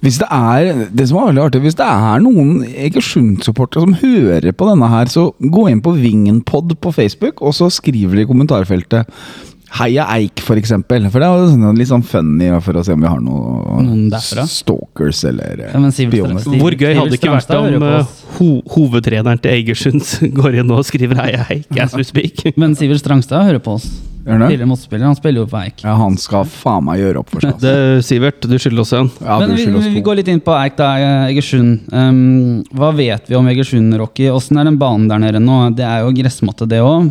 Hvis 0.00 0.16
det 0.18 0.26
er 0.32 0.86
det 0.96 1.06
som 1.10 1.18
er 1.20 1.26
veldig 1.28 1.42
artig, 1.44 1.60
hvis 1.60 1.76
det 1.76 1.84
er 1.86 2.22
noen 2.24 2.62
Egersund-supportere 2.64 3.84
som 3.84 3.98
hører 4.00 4.54
på 4.56 4.68
denne 4.70 4.88
her, 4.88 5.10
så 5.12 5.26
gå 5.38 5.66
inn 5.68 5.82
på 5.84 5.92
Vingenpod 5.92 6.72
på 6.80 6.92
Facebook, 6.96 7.42
og 7.44 7.52
så 7.54 7.68
skriver 7.70 8.16
de 8.16 8.24
i 8.24 8.30
kommentarfeltet 8.30 9.10
Heia 9.78 10.04
Eik, 10.16 10.40
for 10.42 10.58
eksempel. 10.58 11.04
For 11.14 11.22
det 11.22 11.28
er 11.30 11.44
sånn- 11.52 11.76
litt 11.78 11.88
sånn 11.88 12.02
funny 12.04 12.48
for 12.60 12.74
å 12.80 12.84
se 12.84 12.92
om 12.96 13.00
vi 13.00 13.06
har 13.06 13.20
noen 13.22 13.86
Noen 13.86 14.10
derfra? 14.10 14.42
stalkers 14.50 15.22
eller 15.30 15.62
Ja, 15.70 15.90
spioner. 15.94 16.42
Hvor 16.58 16.74
gøy 16.74 16.94
hadde 16.98 17.10
det 17.14 17.20
ikke 17.20 17.36
vært 17.36 17.54
om 17.54 17.82
eh, 17.86 18.04
ho 18.40 18.48
hovedtreneren 18.74 19.40
til 19.40 19.52
Egersund 19.54 20.02
går 20.40 20.58
inn 20.60 20.70
og 20.74 20.82
skriver 20.84 21.22
Heia 21.22 21.46
Eik 21.54 21.78
as 21.78 21.94
we 21.94 22.02
speak? 22.02 22.42
Men 22.60 22.74
Sivert 22.74 22.98
Strangstad 23.04 23.46
hører 23.46 23.62
på 23.62 23.78
oss. 23.78 23.86
Tidligere 24.20 24.66
motspiller. 24.68 25.06
Han 25.06 25.16
spiller 25.16 25.40
jo 25.44 25.46
på 25.48 25.58
Eik. 25.62 25.80
Ja, 25.82 25.94
han 25.96 26.16
skal 26.20 26.44
faen 26.44 26.84
meg 26.84 26.98
gjøre 27.00 27.22
opp 27.22 27.30
for 27.32 27.40
seg. 27.40 27.54
altså. 27.54 27.62
Det, 27.70 28.04
Sivert, 28.04 28.40
du 28.44 28.58
skylder 28.60 28.82
oss 28.84 28.92
en. 28.92 29.08
Ja, 29.22 29.38
Men 29.40 29.54
vi, 29.56 29.64
oss 29.72 29.86
vi 29.94 30.02
går 30.04 30.18
litt 30.20 30.28
inn 30.28 30.42
på 30.44 30.52
Eik, 30.58 30.76
da. 30.76 30.90
Egersund. 31.30 31.86
Um, 31.94 32.60
hva 32.76 32.90
vet 32.94 33.30
vi 33.30 33.38
om 33.38 33.48
Egersund, 33.48 33.94
Rocky? 34.02 34.28
Åssen 34.28 34.58
er 34.60 34.68
den 34.68 34.76
banen 34.82 35.08
der 35.08 35.22
nede 35.22 35.40
nå? 35.40 35.62
Det 35.74 35.86
er 35.88 36.02
jo 36.04 36.12
gressmatte, 36.18 36.68
det 36.68 36.82
òg. 36.84 37.08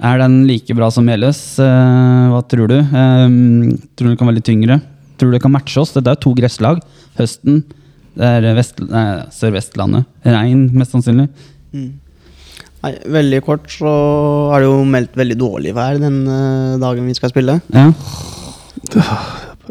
Er 0.00 0.20
den 0.22 0.46
like 0.48 0.74
bra 0.76 0.88
som 0.92 1.04
Meløs? 1.04 1.40
Eh, 1.60 2.28
hva 2.32 2.40
tror 2.48 2.70
du? 2.70 2.78
Um, 2.80 3.74
tror 3.94 4.06
du 4.06 4.12
den 4.12 4.16
kan 4.20 4.30
være 4.30 4.38
litt 4.38 4.48
tyngre? 4.48 4.78
Tror 5.20 5.28
du 5.30 5.36
det 5.36 5.42
kan 5.44 5.52
matche 5.52 5.80
oss? 5.82 5.92
Dette 5.92 6.08
er 6.08 6.16
jo 6.16 6.24
to 6.24 6.32
gresslag. 6.38 6.80
Høsten. 7.18 7.62
Det 8.16 8.26
er 8.26 9.26
Sør-Vestlandet. 9.34 10.08
Regn, 10.24 10.70
mest 10.76 10.96
sannsynlig. 10.96 11.28
Nei, 12.80 12.94
veldig 13.12 13.42
kort 13.44 13.68
så 13.72 13.90
er 14.54 14.62
det 14.62 14.70
jo 14.70 14.78
meldt 14.88 15.18
veldig 15.20 15.36
dårlig 15.36 15.74
vær 15.76 15.98
den 16.00 16.22
eh, 16.24 16.78
dagen 16.80 17.08
vi 17.10 17.16
skal 17.18 17.32
spille. 17.32 17.58
Ja. 17.76 17.90
Det 18.90 19.04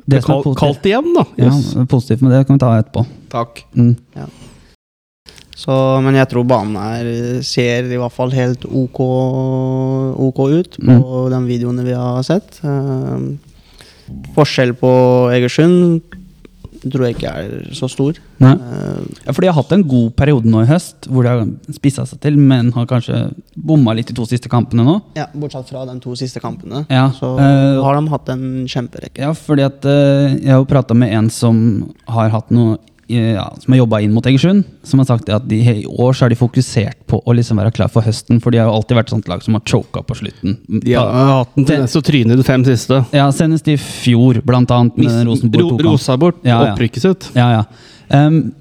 det, 0.06 0.22
som 0.24 0.38
er 0.38 0.60
kaldt 0.60 0.86
igjen, 0.86 1.10
da. 1.18 1.26
Ja, 1.40 1.50
Yes. 1.50 1.74
det 1.74 1.82
er 1.84 1.90
positivt 1.90 2.22
med 2.22 2.36
det 2.36 2.44
kan 2.46 2.60
vi 2.60 2.62
ta 2.62 2.70
etterpå. 2.78 3.04
Takk. 3.34 3.64
Mm. 3.74 3.96
Så, 5.60 5.76
men 6.06 6.16
jeg 6.16 6.30
tror 6.32 6.46
banen 6.48 6.78
her 6.80 7.10
ser 7.44 7.90
i 7.90 8.00
hvert 8.00 8.16
fall 8.16 8.32
helt 8.32 8.64
ok, 8.64 9.02
ok 10.30 10.40
ut 10.56 10.78
på 10.80 11.26
de 11.34 11.42
videoene 11.50 11.84
vi 11.84 11.98
har 11.98 12.24
sett. 12.24 12.62
Uh, 12.64 13.36
forskjell 14.38 14.72
på 14.80 14.92
Egersund 15.36 16.16
tror 16.88 17.06
jeg 17.08 17.18
ikke 17.18 17.32
er 17.32 17.72
så 17.76 17.90
stor. 17.92 18.18
Nei. 18.40 18.54
Eh, 18.56 19.00
Ja, 19.26 19.34
for 19.34 19.42
de 19.44 19.50
har 19.50 19.58
hatt 19.58 19.72
en 19.76 19.84
god 19.84 20.14
periode 20.16 20.48
nå 20.50 20.62
i 20.64 20.70
høst, 20.70 21.08
hvor 21.12 21.26
de 21.26 21.30
har 21.34 21.76
spissa 21.76 22.06
seg 22.08 22.22
til, 22.24 22.38
men 22.40 22.72
har 22.76 22.88
kanskje 22.88 23.34
bomma 23.56 23.94
litt 23.98 24.08
de 24.08 24.16
to 24.16 24.26
siste 24.30 24.50
kampene 24.52 24.86
nå. 24.88 24.96
ja, 25.18 25.28
bortsett 25.34 25.70
fra 25.70 25.86
de 25.90 25.98
to 26.00 26.16
siste 26.16 26.40
kampene, 26.40 26.86
Ja, 26.90 27.10
så 27.12 27.34
uh, 27.36 27.84
har 27.84 28.00
de 28.00 28.14
hatt 28.14 28.30
en 28.30 28.46
kjemperekke. 28.68 29.22
Ja, 29.22 29.34
fordi 29.36 29.66
at 29.68 29.84
uh, 29.86 30.32
jeg 30.40 30.52
har 30.54 30.62
jo 30.64 30.70
prata 30.70 30.96
med 30.96 31.14
en 31.14 31.30
som 31.30 31.60
har 32.08 32.32
hatt 32.34 32.50
noe 32.56 32.78
ja, 33.10 33.46
som 33.60 33.74
har 33.74 33.80
jobba 33.82 34.00
inn 34.06 34.14
mot 34.14 34.26
Egersund, 34.30 34.64
som 34.86 35.02
har 35.02 35.08
sagt 35.10 35.30
at 35.34 35.48
de, 35.50 35.58
i 35.82 35.86
år 35.90 36.14
så 36.14 36.28
er 36.28 36.34
de 36.34 36.38
fokusert 36.38 37.00
på 37.10 37.18
å 37.26 37.36
liksom 37.36 37.58
være 37.62 37.74
klar 37.74 37.90
for 37.92 38.06
høsten, 38.06 38.38
for 38.44 38.54
de 38.54 38.62
har 38.62 38.70
jo 38.70 38.76
alltid 38.78 39.00
vært 39.00 39.10
et 39.10 39.16
sånt 39.16 39.32
lag 39.32 39.44
som 39.46 39.58
har 39.58 39.64
choka 39.66 40.04
på 40.06 40.18
slutten. 40.22 40.60
De 40.84 40.94
har 40.94 41.10
hatt 41.32 41.58
en 41.58 41.66
tendens 41.66 41.96
til 41.96 42.04
å 42.04 42.06
tryne 42.06 42.36
i 42.36 42.40
de 42.40 42.46
fem 42.46 42.66
siste. 42.68 43.02
Ja, 43.16 43.26
senest 43.36 43.68
i 43.72 43.80
fjor, 43.82 44.42
blant 44.46 44.72
annet 44.76 45.00
med 45.02 45.26
Rosenborg 45.28 45.74
Ro, 45.74 45.92
rosa 45.92 46.18
bort 46.22 46.44
Ja, 46.46 46.60
ja. 46.60 46.74
opprykket 46.76 47.06
sitt. 47.08 47.30
Ja, 47.38 47.50
ja. 47.58 47.66
Um, 48.14 48.52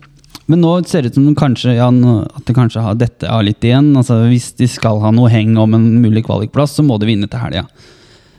men 0.48 0.62
nå 0.64 0.72
ser 0.88 1.04
det 1.04 1.12
ut 1.12 1.18
som 1.18 1.28
de 1.28 1.34
kanskje, 1.36 1.76
ja, 1.76 1.90
at 1.92 2.48
det 2.48 2.56
kanskje 2.56 2.80
har 2.80 2.96
dette 2.96 3.28
av 3.28 3.44
litt 3.44 3.60
igjen. 3.68 3.90
Altså, 4.00 4.22
hvis 4.30 4.54
de 4.56 4.68
skal 4.70 5.02
ha 5.02 5.12
noe 5.12 5.28
heng 5.32 5.58
om 5.60 5.76
en 5.76 5.88
mulig 6.00 6.24
kvalikplass, 6.24 6.78
så 6.78 6.84
må 6.86 6.96
de 6.96 7.10
vinne 7.10 7.28
til 7.28 7.42
helga. 7.42 7.66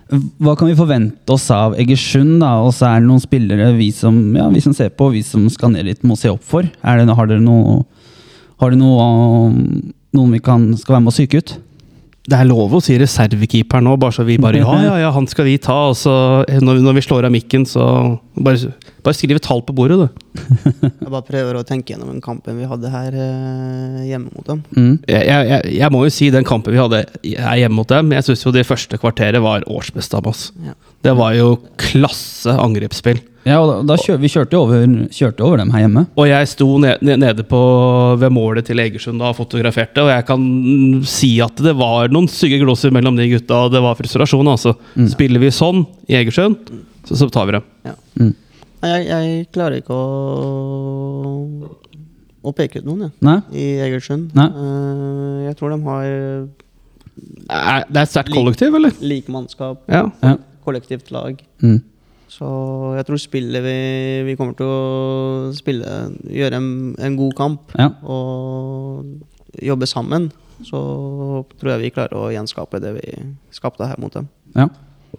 Hva 0.09 0.55
kan 0.57 0.65
vi 0.65 0.77
forvente 0.77 1.33
oss 1.35 1.45
av 1.53 1.75
Egersund? 1.77 2.39
da? 2.41 2.55
Og 2.65 2.73
så 2.73 2.87
er 2.89 3.01
det 3.01 3.09
noen 3.09 3.21
spillere 3.21 3.69
vi 3.77 3.91
som, 3.93 4.17
ja, 4.33 4.47
vi 4.49 4.61
som 4.63 4.73
ser 4.73 4.89
på, 4.89 5.11
vi 5.13 5.21
som 5.25 5.45
skal 5.53 5.75
ned 5.75 5.85
dit, 5.85 6.01
må 6.01 6.17
se 6.17 6.31
opp 6.33 6.41
for. 6.41 6.65
Det, 6.65 6.81
har 6.81 7.29
dere 7.29 7.43
noe 7.43 7.83
Har 8.59 8.73
dere 8.73 8.81
noe, 8.81 9.51
noen 10.17 10.31
vi 10.35 10.39
kan, 10.43 10.65
skal 10.75 10.97
være 10.97 11.05
med 11.05 11.13
å 11.13 11.15
psyke 11.15 11.39
ut? 11.39 11.53
Det 12.29 12.37
er 12.37 12.47
lov 12.49 12.75
å 12.77 12.81
si 12.83 12.97
reservekeeper 12.99 13.81
nå, 13.83 13.95
bare 14.01 14.15
så 14.15 14.25
vi 14.27 14.37
bare 14.41 14.61
Ja, 14.61 14.75
ja, 14.83 14.95
ja, 15.05 15.11
han 15.15 15.27
skal 15.29 15.47
vi 15.47 15.57
ta. 15.61 15.77
Og 15.89 15.97
så 15.97 16.13
når, 16.61 16.81
når 16.85 16.99
vi 16.99 17.05
slår 17.05 17.27
av 17.29 17.33
mikken, 17.33 17.65
så 17.69 17.85
bare, 18.37 18.73
bare 19.05 19.17
skriv 19.17 19.39
et 19.39 19.45
tall 19.45 19.63
på 19.65 19.75
bordet, 19.77 19.97
du. 19.97 20.43
Jeg 20.85 21.09
bare 21.09 21.25
prøver 21.25 21.57
å 21.59 21.65
tenke 21.67 21.93
gjennom 21.93 22.11
den 22.13 22.21
kampen 22.23 22.59
vi 22.59 22.67
hadde 22.69 22.91
her 22.93 23.15
eh, 23.17 24.03
hjemme 24.11 24.29
mot 24.29 24.45
dem. 24.45 24.61
Mm. 24.75 24.93
Jeg, 25.09 25.23
jeg, 25.25 25.49
jeg, 25.49 25.73
jeg 25.79 25.93
må 25.95 26.03
jo 26.05 26.13
si 26.13 26.29
den 26.33 26.47
kampen 26.47 26.75
vi 26.75 26.81
hadde 26.81 27.01
her 27.25 27.59
hjemme 27.63 27.79
mot 27.79 27.89
dem, 27.89 28.13
jeg 28.13 28.27
syns 28.27 28.45
jo 28.45 28.53
det 28.53 28.67
første 28.67 28.99
kvarteret 29.01 29.41
var 29.43 29.65
årsbeste 29.69 30.19
av 30.19 30.29
oss. 30.29 30.49
Ja. 30.65 30.77
Det 31.05 31.13
var 31.15 31.33
jo 31.37 31.53
klasse 31.79 32.51
angrepsspill. 32.59 33.21
Ja, 33.47 33.61
og 33.63 33.69
da, 33.69 33.75
da 33.87 33.95
kjør, 33.97 34.17
Vi 34.19 34.27
kjørte 34.29 34.57
jo 34.57 34.59
over, 34.65 34.81
kjørte 35.15 35.45
over 35.47 35.61
dem 35.61 35.69
her 35.71 35.85
hjemme. 35.85 36.01
Og 36.19 36.27
jeg 36.27 36.49
sto 36.51 36.67
ned, 36.83 36.99
ned, 37.07 37.21
nede 37.23 37.45
på, 37.47 37.59
ved 38.19 38.33
målet 38.35 38.67
til 38.67 38.81
Egersund 38.83 39.23
og 39.23 39.37
fotograferte, 39.37 40.03
og 40.03 40.11
jeg 40.11 40.25
kan 40.27 40.43
si 41.07 41.29
at 41.41 41.55
det 41.63 41.71
var 41.79 42.11
noen 42.11 42.27
stygge 42.29 42.59
glosser 42.61 42.91
mellom 42.93 43.15
de 43.17 43.29
gutta, 43.31 43.61
og 43.65 43.71
det 43.73 43.81
var 43.85 43.95
frustrasjon. 43.97 44.51
altså. 44.51 44.75
Spiller 45.09 45.39
vi 45.41 45.53
sånn 45.55 45.85
i 46.11 46.17
Egersund, 46.19 46.67
så, 47.07 47.15
så 47.23 47.29
tar 47.31 47.47
vi 47.49 47.55
dem. 47.57 47.69
Mm. 48.19 48.35
Jeg, 48.83 49.07
jeg 49.07 49.47
klarer 49.55 49.79
ikke 49.81 49.95
å, 49.95 51.71
å 52.43 52.53
peke 52.55 52.83
ut 52.83 52.87
noen 52.91 53.07
jeg, 53.07 53.15
Nei? 53.25 53.37
i 53.55 53.65
Egersund. 53.87 54.29
Nei. 54.37 54.49
Eh, 54.51 55.39
jeg 55.47 55.57
tror 55.59 55.73
de 55.73 55.79
har 55.87 56.05
Er, 57.49 57.87
det 57.89 58.03
er 58.03 58.07
sterkt 58.11 58.31
kollektiv, 58.35 58.75
eller? 58.77 58.93
lik 59.01 59.31
mannskap, 59.31 59.81
Ja. 59.91 60.05
Ja. 60.23 60.35
Kollektivt 60.69 61.09
lag. 61.15 61.41
Mm. 61.65 61.79
Så 62.29 62.45
jeg 62.95 63.07
tror 63.07 63.17
spillet 63.21 63.63
vi, 63.65 63.77
vi 64.29 64.35
kommer 64.37 64.53
til 64.57 64.69
å 64.69 65.53
spille, 65.57 65.93
gjøre 66.29 66.59
en, 66.61 66.69
en 67.01 67.15
god 67.17 67.33
kamp 67.39 67.73
Ja. 67.79 67.89
og 68.05 69.07
jobbe 69.65 69.87
sammen, 69.89 70.29
så 70.61 70.77
tror 71.57 71.71
jeg 71.73 71.81
vi 71.87 71.93
klarer 71.95 72.19
å 72.19 72.27
gjenskape 72.33 72.81
det 72.83 72.91
vi 72.99 73.15
skapte 73.55 73.87
her 73.89 73.97
mot 74.01 74.13
dem. 74.13 74.29
ja. 74.55 74.69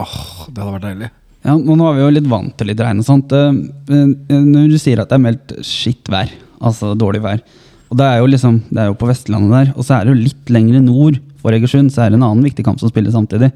Åh, 0.01 0.47
det 0.55 0.63
hadde 0.63 0.73
vært 0.77 0.85
deilig. 0.87 1.09
Ja, 1.43 1.57
nå 1.59 1.75
nå 1.77 1.87
er 1.91 1.97
vi 1.97 2.03
jo 2.05 2.11
litt 2.15 2.29
vant 2.31 2.53
til 2.57 2.69
litt 2.71 2.79
regn 2.81 3.01
og 3.03 3.07
sånt. 3.09 3.33
Eh, 3.35 3.57
eh, 3.91 4.37
Når 4.47 4.69
du 4.71 4.77
sier 4.79 5.01
at 5.03 5.11
det 5.11 5.17
er 5.19 5.25
meldt 5.25 5.55
skitt 5.67 6.07
vær, 6.13 6.31
altså 6.63 6.93
dårlig 6.97 7.21
vær, 7.25 7.43
og 7.91 7.99
det 7.99 8.07
er 8.07 8.21
jo 8.23 8.29
liksom, 8.31 8.61
det 8.71 8.85
er 8.85 8.87
jo 8.93 8.97
på 9.01 9.09
Vestlandet 9.11 9.51
der, 9.57 9.73
og 9.75 9.83
så 9.85 9.97
er 9.99 10.07
det 10.07 10.15
jo 10.15 10.21
litt 10.29 10.53
lenger 10.55 10.79
nord 10.87 11.19
for 11.43 11.57
Egersund, 11.57 11.91
så 11.91 12.05
er 12.07 12.13
det 12.15 12.21
en 12.21 12.27
annen 12.29 12.47
viktig 12.47 12.65
kamp 12.65 12.79
som 12.81 12.93
spiller 12.93 13.11
samtidig. 13.13 13.51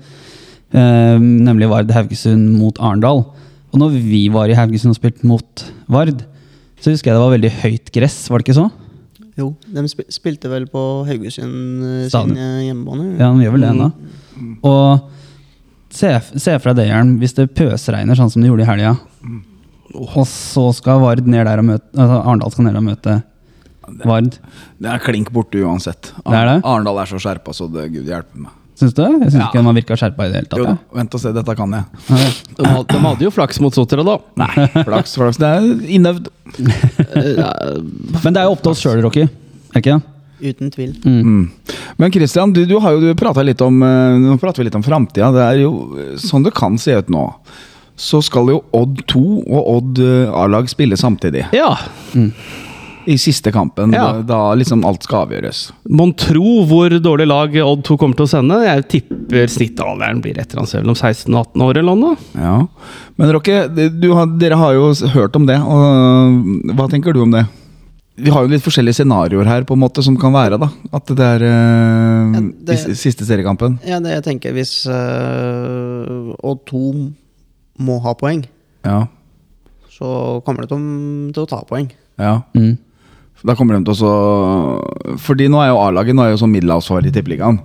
Eh, 0.74 1.18
nemlig 1.22 1.68
Vard 1.70 1.92
Haugesund 1.94 2.56
mot 2.58 2.78
Arendal. 2.82 3.22
Og 3.74 3.80
når 3.80 3.94
vi 3.94 4.24
var 4.34 4.50
i 4.50 4.56
Haugesund 4.58 4.94
og 4.94 4.98
spilte 4.98 5.26
mot 5.26 5.64
Vard, 5.90 6.24
så 6.82 6.92
husker 6.92 7.10
jeg 7.10 7.16
det 7.16 7.22
var 7.24 7.34
veldig 7.36 7.52
høyt 7.62 7.92
gress, 7.94 8.16
var 8.30 8.40
det 8.42 8.48
ikke 8.48 8.58
så? 8.58 8.68
Jo, 9.38 9.48
de 9.74 9.82
spilte 10.14 10.50
vel 10.50 10.66
på 10.70 10.82
Haugesund 11.08 11.82
eh, 11.82 12.06
Stadion. 12.10 12.34
sin 12.36 12.42
eh, 12.42 12.64
hjemmebane. 12.68 13.06
Ja, 13.18 13.30
de 13.34 13.46
gjør 13.46 13.56
vel 13.56 13.66
det 13.66 13.70
ennå. 13.72 13.88
Og 14.66 15.94
se, 15.94 16.12
se 16.42 16.56
fra 16.62 16.74
det, 16.76 16.88
Jern, 16.90 17.16
hvis 17.22 17.34
det 17.38 17.48
pøsregner 17.54 18.18
sånn 18.18 18.30
som 18.30 18.42
det 18.42 18.50
gjorde 18.50 18.66
i 18.66 18.70
helga, 18.70 18.94
og 19.94 20.24
så 20.26 20.68
skal 20.74 21.02
Vard 21.02 21.26
ned 21.30 21.46
der 21.46 21.62
og 21.62 21.68
møte 21.70 21.86
altså 21.94 22.18
Arendal 22.18 22.54
skal 22.54 22.66
ned 22.66 22.78
og 22.80 22.86
møte 22.88 23.16
Vard. 24.08 24.38
Det 24.80 24.90
er 24.90 25.02
klink 25.02 25.30
borte 25.34 25.60
uansett. 25.62 26.10
Det 26.24 26.34
er? 26.38 26.56
Arendal 26.62 26.98
er 27.02 27.10
så 27.10 27.20
skjerpa, 27.22 27.54
så 27.54 27.68
det 27.70 27.90
gud 27.94 28.08
hjelpe 28.10 28.46
meg. 28.46 28.54
Syns 28.84 28.94
du? 28.98 29.02
Jeg 29.06 29.30
syns 29.32 29.40
Ja. 29.40 29.48
ikke 29.48 29.64
man 29.64 29.76
virka 29.78 29.96
skjerpa 29.96 30.26
i 30.28 30.32
det 30.32 30.42
hele 30.42 30.50
tatt. 30.52 30.60
Jo 30.60 30.68
ja. 30.68 30.76
vent 31.00 31.14
og 31.16 31.22
se, 31.22 31.32
dette 31.32 31.54
kan 31.56 31.72
jeg. 31.72 31.84
De, 32.58 32.72
de 32.92 32.98
hadde 33.08 33.24
jo 33.24 33.30
flaks 33.32 33.60
mot 33.64 33.74
Sotra, 33.76 34.04
da. 34.04 34.18
Nei, 34.44 34.66
flaks, 34.84 35.14
flaks. 35.16 35.40
Det 35.40 35.48
er 35.48 35.68
innøvd. 35.96 36.28
Men 38.24 38.34
det 38.34 38.40
er 38.42 38.44
jo 38.48 38.54
opp 38.54 38.64
til 38.64 38.74
oss 38.74 38.82
sjøl, 38.84 39.00
Rocky. 39.04 39.24
Er 39.72 39.80
ikke 39.80 39.96
det? 39.96 40.10
Uten 40.44 40.70
tvil. 40.74 40.90
Mm. 41.06 41.20
Mm. 41.24 41.76
Men 41.96 42.12
Christian, 42.12 42.52
du, 42.52 42.64
du 42.68 42.74
har 42.82 42.92
jo 42.98 43.14
prata 43.16 43.40
litt 43.46 43.62
om 43.64 43.78
eh, 43.86 44.16
Nå 44.20 44.34
prater 44.42 44.60
vi 44.60 44.66
litt 44.68 44.76
om 44.76 44.82
framtida. 44.84 45.30
Det 45.32 45.44
er 45.44 45.60
jo 45.62 45.70
eh, 45.96 46.10
sånn 46.20 46.44
det 46.44 46.52
kan 46.58 46.76
se 46.80 46.98
ut 47.00 47.08
nå. 47.14 47.22
Så 47.96 48.18
skal 48.26 48.50
jo 48.50 48.58
Odd 48.74 49.04
2 49.08 49.22
og 49.46 49.70
Odd 49.76 50.02
eh, 50.04 50.34
A-lag 50.34 50.68
spille 50.68 50.98
samtidig. 51.00 51.46
Ja. 51.54 51.70
I 53.06 53.16
siste 53.20 53.50
kampen, 53.52 53.92
Ja. 53.92 54.12
da, 54.12 54.22
da 54.22 54.38
liksom 54.54 54.84
alt 54.84 55.02
skal 55.04 55.26
avgjøres. 55.26 55.72
Mon 55.88 56.12
tro 56.14 56.64
hvor 56.68 56.88
dårlig 57.04 57.26
lag 57.28 57.56
Odd 57.64 57.82
2 57.84 57.96
kommer 58.00 58.16
til 58.16 58.24
å 58.26 58.30
sende? 58.30 58.60
Jeg 58.64 58.86
tipper 58.88 59.46
snittalderen 59.52 60.22
blir 60.24 60.38
et 60.38 60.48
eller 60.52 60.62
annet 60.64 60.78
mellom 60.82 60.96
16 60.96 61.34
og 61.34 61.46
18 61.54 61.62
år 61.66 61.76
eller 61.82 61.94
noe. 62.00 62.16
Ja. 62.34 62.54
Men 63.18 63.32
Rokke, 63.36 63.58
har, 63.68 64.26
dere 64.38 64.56
har 64.56 64.72
jo 64.74 64.88
hørt 65.14 65.36
om 65.36 65.44
det. 65.46 65.58
Og 65.60 66.74
hva 66.78 66.88
tenker 66.90 67.12
du 67.12 67.20
om 67.22 67.30
det? 67.34 67.44
Vi 68.16 68.30
har 68.30 68.44
jo 68.46 68.48
litt 68.52 68.62
forskjellige 68.62 69.00
scenarioer 69.00 69.44
her 69.50 69.64
på 69.66 69.74
en 69.74 69.80
måte 69.82 70.02
som 70.06 70.14
kan 70.16 70.30
være. 70.32 70.56
da 70.62 70.68
At 70.94 71.06
det 71.18 71.18
er 71.18 71.42
øh, 71.42 72.34
Ja, 72.36 72.40
det- 72.70 72.96
siste 72.96 73.26
seriekampen. 73.26 73.80
Ja, 73.84 73.98
det 73.98 74.12
jeg 74.14 74.22
tenker 74.22 74.52
hvis 74.54 74.86
øh, 74.86 76.34
Odd 76.44 76.64
2 76.70 76.82
må 77.84 78.00
ha 78.04 78.14
poeng, 78.14 78.44
Ja. 78.84 79.06
så 79.90 80.40
kommer 80.46 80.62
de 80.62 80.68
til, 80.68 80.78
å- 80.78 81.32
til 81.34 81.42
å 81.42 81.48
ta 81.48 81.62
poeng. 81.68 81.90
ja. 82.18 82.42
Mm. 82.54 82.78
Da 83.44 83.54
kommer 83.58 83.76
de 83.76 83.84
til 83.92 84.06
å 84.08 85.18
Fordi 85.20 85.48
nå 85.52 85.58
er 85.60 85.68
jo 85.68 85.80
A-laget 85.84 86.16
Nå 86.16 86.22
er 86.24 86.30
jo 86.32 86.38
sånn 86.40 86.52
middelhavsfar 86.54 87.04
i 87.04 87.12
Tippeligaen. 87.12 87.58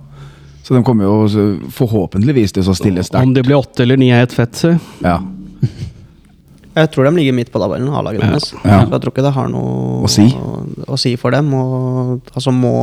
Så 0.62 0.74
de 0.76 0.82
kommer 0.84 1.08
jo 1.08 1.46
forhåpentligvis 1.72 2.52
til 2.52 2.68
å 2.68 2.74
stille 2.76 3.00
Om 3.00 3.08
sterkt. 3.08 3.34
det 3.34 3.44
blir 3.46 3.56
åtte 3.58 3.82
eller 3.86 3.96
ni 3.98 4.10
er 4.12 4.20
helt 4.22 4.34
fett, 4.36 4.54
si. 4.60 4.74
Ja. 5.02 5.16
Jeg 6.76 6.90
tror 6.92 7.08
de 7.08 7.14
ligger 7.16 7.34
midt 7.34 7.50
på 7.50 7.58
tabellen, 7.58 7.88
A-laget 7.90 8.22
deres. 8.22 8.52
Ja. 8.62 8.84
Så 8.86 8.92
jeg 8.94 9.00
tror 9.02 9.10
ikke 9.12 9.24
det 9.26 9.32
har 9.34 9.48
noe 9.50 10.04
Å 10.06 10.10
si. 10.12 10.26
å, 10.38 10.60
å 10.94 10.98
si 11.00 11.16
for 11.18 11.34
dem. 11.34 11.48
Og 11.56 12.28
altså 12.30 12.52
må 12.54 12.74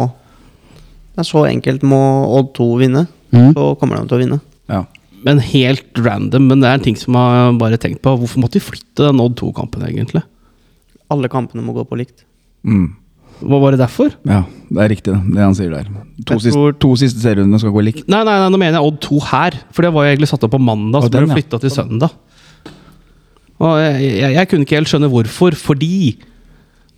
Det 1.16 1.24
er 1.24 1.30
så 1.30 1.46
enkelt. 1.48 1.86
Må 1.88 2.02
Odd 2.40 2.52
2 2.58 2.68
vinne, 2.84 3.06
Mm. 3.28 3.50
så 3.56 3.74
kommer 3.80 3.98
de 4.00 4.08
til 4.08 4.16
å 4.18 4.22
vinne. 4.22 4.38
Ja. 4.72 4.82
Men 5.26 5.40
helt 5.44 5.98
random, 6.00 6.46
men 6.48 6.62
det 6.62 6.68
er 6.70 6.78
en 6.78 6.84
ting 6.86 6.96
som 6.96 7.14
jeg 7.18 7.40
har 7.42 7.56
bare 7.60 7.78
tenkt 7.82 8.00
på. 8.02 8.14
Hvorfor 8.22 8.40
måtte 8.40 8.56
vi 8.60 8.64
flytte 8.64 9.08
den 9.10 9.20
Odd 9.20 9.36
2-kampen, 9.40 9.84
egentlig? 9.84 10.22
Alle 11.12 11.28
kampene 11.32 11.64
må 11.66 11.74
gå 11.76 11.84
på 11.90 11.98
likt. 12.00 12.24
Mm. 12.66 12.88
Hva 13.38 13.60
var 13.62 13.76
det 13.76 13.84
derfor? 13.84 14.16
ja, 14.26 14.40
det 14.74 14.80
er 14.82 14.90
riktig, 14.90 15.14
det 15.34 15.42
han 15.44 15.54
sier 15.56 15.70
der. 15.70 15.90
To, 16.26 16.40
siste, 16.42 16.56
tror- 16.56 16.78
to 16.82 16.96
siste 16.98 17.22
serierundene 17.22 17.60
skal 17.62 17.76
gå 17.76 17.84
likt. 17.86 18.08
Nei, 18.10 18.24
nei, 18.26 18.38
nei, 18.42 18.48
nå 18.50 18.58
mener 18.58 18.80
jeg 18.80 18.88
Odd 18.90 18.98
2 19.06 19.20
her. 19.30 19.60
For 19.76 19.86
det 19.86 19.92
var 19.94 20.08
jo 20.08 20.14
egentlig 20.16 20.30
satt 20.32 20.48
opp 20.48 20.56
på 20.56 20.62
mandag, 20.62 21.06
så 21.06 21.12
ble 21.14 21.22
det 21.22 21.30
ja. 21.30 21.38
flytta 21.38 21.60
til 21.62 21.74
søndag. 21.76 22.16
Og 23.58 23.78
jeg, 23.82 24.10
jeg, 24.22 24.34
jeg 24.38 24.50
kunne 24.50 24.66
ikke 24.68 24.78
helt 24.78 24.90
skjønne 24.92 25.12
hvorfor, 25.14 25.58
fordi 25.58 26.18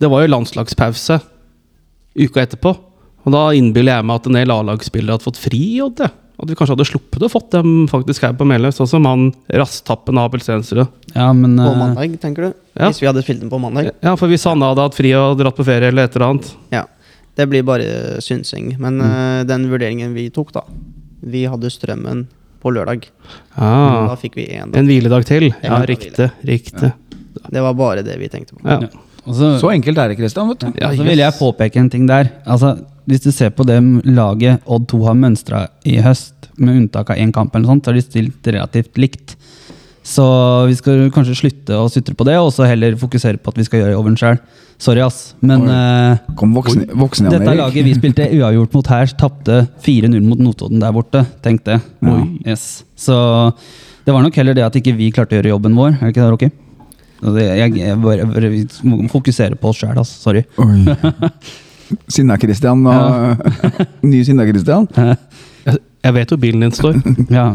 det 0.00 0.08
var 0.12 0.24
jo 0.24 0.32
landslagspause 0.32 1.20
uka 2.20 2.42
etterpå. 2.42 2.72
Og 3.20 3.34
da 3.36 3.44
innbiller 3.56 3.98
jeg 3.98 4.08
meg 4.08 4.20
at 4.20 4.28
en 4.30 4.38
del 4.40 4.52
A-lagsspillere 4.54 5.16
hadde 5.16 5.28
fått 5.28 5.40
fri 5.40 5.60
i 5.76 5.80
Odd. 5.84 6.00
jeg. 6.04 6.16
At 6.40 6.48
vi 6.48 6.54
kanskje 6.56 6.72
hadde 6.76 6.86
sluppet 6.88 7.22
å 7.26 7.28
fått 7.30 7.50
dem 7.52 7.86
faktisk 7.90 8.22
her 8.24 8.32
på 8.38 8.46
Meløy, 8.48 8.70
sånn 8.72 8.88
som 8.88 9.04
han 9.04 9.26
rasttappen 9.52 10.16
Abel 10.22 10.40
Stensrud. 10.40 10.86
Ja, 11.14 11.32
men 11.36 11.58
På 11.60 11.68
eh, 11.72 11.78
mandag, 11.78 12.14
tenker 12.22 12.48
du? 12.48 12.54
Ja. 12.78 12.88
Hvis 12.88 13.02
vi 13.02 13.06
hadde 13.10 13.22
spilt 13.22 13.40
den 13.42 13.50
på 13.52 13.60
mandag? 13.60 13.90
Ja, 14.00 14.14
for 14.16 14.30
hvis 14.32 14.44
han 14.48 14.62
hadde 14.64 14.80
hatt 14.86 14.96
fri 14.96 15.12
og 15.18 15.36
dratt 15.38 15.56
på 15.58 15.66
ferie 15.68 15.88
eller 15.92 16.08
et 16.08 16.16
eller 16.16 16.30
annet 16.30 16.54
Ja. 16.72 16.86
Det 17.36 17.46
blir 17.48 17.62
bare 17.64 18.20
synsing. 18.24 18.72
Men 18.80 19.00
eh, 19.04 19.44
den 19.48 19.68
vurderingen 19.70 20.14
vi 20.16 20.30
tok, 20.34 20.52
da 20.56 20.64
Vi 21.22 21.44
hadde 21.48 21.68
strømmen 21.70 22.26
på 22.60 22.72
lørdag. 22.72 23.04
ah, 23.56 24.08
Da 24.08 24.16
fikk 24.20 24.34
vi 24.36 24.46
én. 24.56 24.72
En 24.76 24.86
hviledag 24.88 25.24
til. 25.28 25.50
Ja, 25.62 25.76
En 25.76 25.86
riktig. 25.88 26.30
Riktig. 26.44 26.92
Det 27.50 27.60
var 27.62 27.74
bare 27.74 28.02
det 28.04 28.18
vi 28.20 28.28
tenkte 28.28 28.56
på. 28.56 28.64
Ja. 28.64 28.80
Ja. 28.80 29.32
så- 29.32 29.58
Så 29.60 29.70
enkelt 29.72 29.98
er 29.98 30.08
det, 30.08 30.16
Christian. 30.18 30.48
vet 30.48 30.58
du. 30.58 30.72
Ja, 30.80 30.90
så 30.90 31.04
vil 31.04 31.18
jeg 31.18 31.32
påpeke 31.38 31.76
en 31.76 31.90
ting 31.90 32.06
der. 32.06 32.30
Altså, 32.46 32.78
hvis 33.10 33.24
du 33.26 33.30
ser 33.34 33.50
på 33.54 33.66
det 33.68 33.80
laget 34.08 34.62
Odd 34.70 34.86
2 34.90 35.02
har 35.08 35.18
mønstra 35.18 35.64
i 35.88 35.98
høst, 36.04 36.48
med 36.60 36.76
unntak 36.76 37.10
av 37.12 37.20
én 37.20 37.32
kamp, 37.34 37.54
eller 37.56 37.70
sånt, 37.70 37.84
så 37.84 37.90
har 37.92 37.98
de 37.98 38.04
stilt 38.04 38.46
relativt 38.52 38.98
likt. 39.00 39.36
Så 40.06 40.24
vi 40.68 40.74
skal 40.78 41.06
kanskje 41.12 41.36
slutte 41.38 41.76
å 41.76 41.88
sutre 41.92 42.14
på 42.16 42.24
det, 42.28 42.38
og 42.40 42.50
så 42.54 42.66
heller 42.68 42.96
fokusere 43.00 43.40
på 43.40 43.52
at 43.52 43.60
vi 43.60 43.66
skal 43.68 43.82
gjøre 43.82 43.94
jobben 43.94 44.16
sjøl. 44.18 44.40
Sorry, 44.80 45.02
ass. 45.04 45.34
Men 45.44 45.66
eh, 45.68 46.22
Kom 46.40 46.54
voksen, 46.56 46.86
voksen 46.96 47.28
igjen, 47.28 47.42
dette 47.44 47.56
laget 47.58 47.84
vi 47.84 47.92
spilte 47.98 48.30
uavgjort 48.32 48.76
mot 48.78 48.90
her, 48.94 49.12
tapte 49.20 49.58
4-0 49.84 50.16
mot 50.24 50.40
Notodden 50.40 50.80
der 50.80 50.94
borte. 50.96 51.26
Tenk 51.44 51.66
det. 51.68 51.80
Yes. 52.48 52.82
Så 52.96 53.14
det 54.06 54.16
var 54.16 54.24
nok 54.24 54.36
heller 54.40 54.56
det 54.56 54.64
at 54.64 54.78
ikke 54.80 54.96
vi 54.96 55.12
klarte 55.12 55.36
å 55.36 55.40
gjøre 55.40 55.52
jobben 55.52 55.76
vår. 55.76 55.98
Er 55.98 56.06
det 56.06 56.14
ikke 56.14 56.24
det, 56.24 56.30
Rocky? 56.32 56.50
Jeg, 57.20 57.58
Jeg, 57.60 57.74
jeg 57.84 57.98
må 58.00 59.02
fokusere 59.12 59.60
på 59.60 59.74
oss 59.74 59.82
sjæl, 59.82 60.00
ass. 60.00 60.14
Sorry. 60.24 60.46
Sinna-Christian 62.10 62.86
og 62.86 63.44
Ny 64.10 64.22
Sinna-Christian. 64.26 64.88
Jeg, 65.66 66.14
vet 66.16 66.32
hvor 66.32 66.40
bilen 66.40 66.64
din 66.66 66.74
står. 66.74 66.98
Ja, 67.36 67.52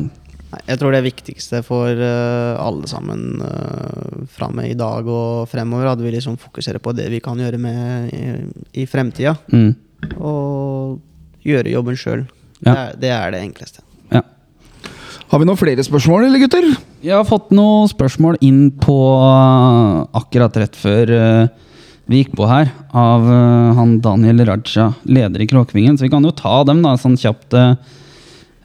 Jeg 0.70 0.80
tror 0.80 0.94
det 0.96 1.02
viktigste 1.04 1.60
for 1.68 1.90
eh, 1.92 2.54
alle 2.62 2.88
sammen 2.88 3.42
uh, 3.42 4.22
fra 4.32 4.48
med 4.56 4.70
i 4.72 4.78
dag 4.80 5.08
og 5.08 5.50
fremover, 5.52 5.90
at 5.92 6.00
vi 6.04 6.14
liksom 6.14 6.38
fokuserer 6.40 6.80
på 6.80 6.94
det 6.96 7.10
vi 7.12 7.20
kan 7.20 7.40
gjøre 7.42 7.60
med 7.60 8.14
i, 8.16 8.22
i 8.82 8.86
fremtida. 8.88 9.36
mm. 9.52 9.74
Og 10.22 11.02
gjøre 11.46 11.72
jobben 11.74 11.98
sjøl. 11.98 12.24
Ja. 12.64 12.72
Det, 12.94 13.02
det 13.02 13.12
er 13.12 13.34
det 13.36 13.42
enkleste. 13.44 13.82
ja. 14.14 14.22
Har 15.32 15.42
vi 15.42 15.48
noen 15.50 15.58
flere 15.58 15.84
spørsmål, 15.84 16.28
eller 16.28 16.40
gutter? 16.46 16.66
Jeg 17.04 17.16
har 17.18 17.26
fått 17.28 17.50
noen 17.54 17.90
spørsmål 17.90 18.38
inn 18.46 18.70
på 18.82 18.96
uh, 19.18 20.06
akkurat 20.16 20.56
rett 20.62 20.78
før 20.78 21.12
uh, 21.12 21.48
vi 22.10 22.22
gikk 22.22 22.36
på 22.38 22.48
her, 22.50 22.70
av 22.94 23.26
uh, 23.26 23.76
han 23.78 23.98
Daniel 24.04 24.44
Raja, 24.46 24.92
leder 25.10 25.42
i 25.42 25.48
Kråkvingen. 25.50 25.98
Så 25.98 26.06
vi 26.06 26.12
kan 26.14 26.26
jo 26.26 26.34
ta 26.36 26.60
dem 26.68 26.84
da, 26.86 26.96
sånn 27.02 27.18
kjapt. 27.18 27.56
uh, 27.56 27.78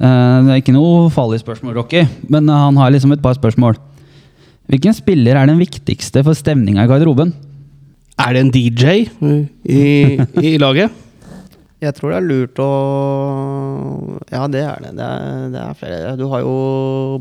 det 0.01 0.55
er 0.55 0.61
ikke 0.61 0.77
noe 0.77 1.09
farlig 1.13 1.41
spørsmål, 1.43 1.79
Rocky, 1.81 2.05
men 2.33 2.49
uh, 2.51 2.67
han 2.67 2.81
har 2.81 2.93
liksom 2.93 3.15
et 3.17 3.25
par 3.25 3.39
spørsmål. 3.39 3.79
Hvilken 4.71 4.95
spiller 4.95 5.39
er 5.41 5.51
den 5.51 5.61
viktigste 5.61 6.23
for 6.27 6.39
stemninga 6.39 6.85
i 6.85 6.91
garderoben? 6.91 7.33
Er 8.21 8.37
det 8.37 8.43
en 8.45 8.53
DJ 8.53 9.07
i, 9.65 9.87
i 10.45 10.59
laget? 10.61 10.93
Jeg 11.81 11.97
tror 11.97 12.13
det 12.13 12.17
er 12.19 12.27
lurt 12.29 12.59
å 12.61 12.71
Ja, 14.29 14.43
det 14.53 14.61
er 14.69 14.83
det. 14.85 14.91
Det 14.99 15.07
er, 15.07 15.47
det 15.55 15.61
er 15.63 15.79
flere. 15.81 16.11
Du 16.19 16.27
har 16.29 16.43
jo 16.45 16.53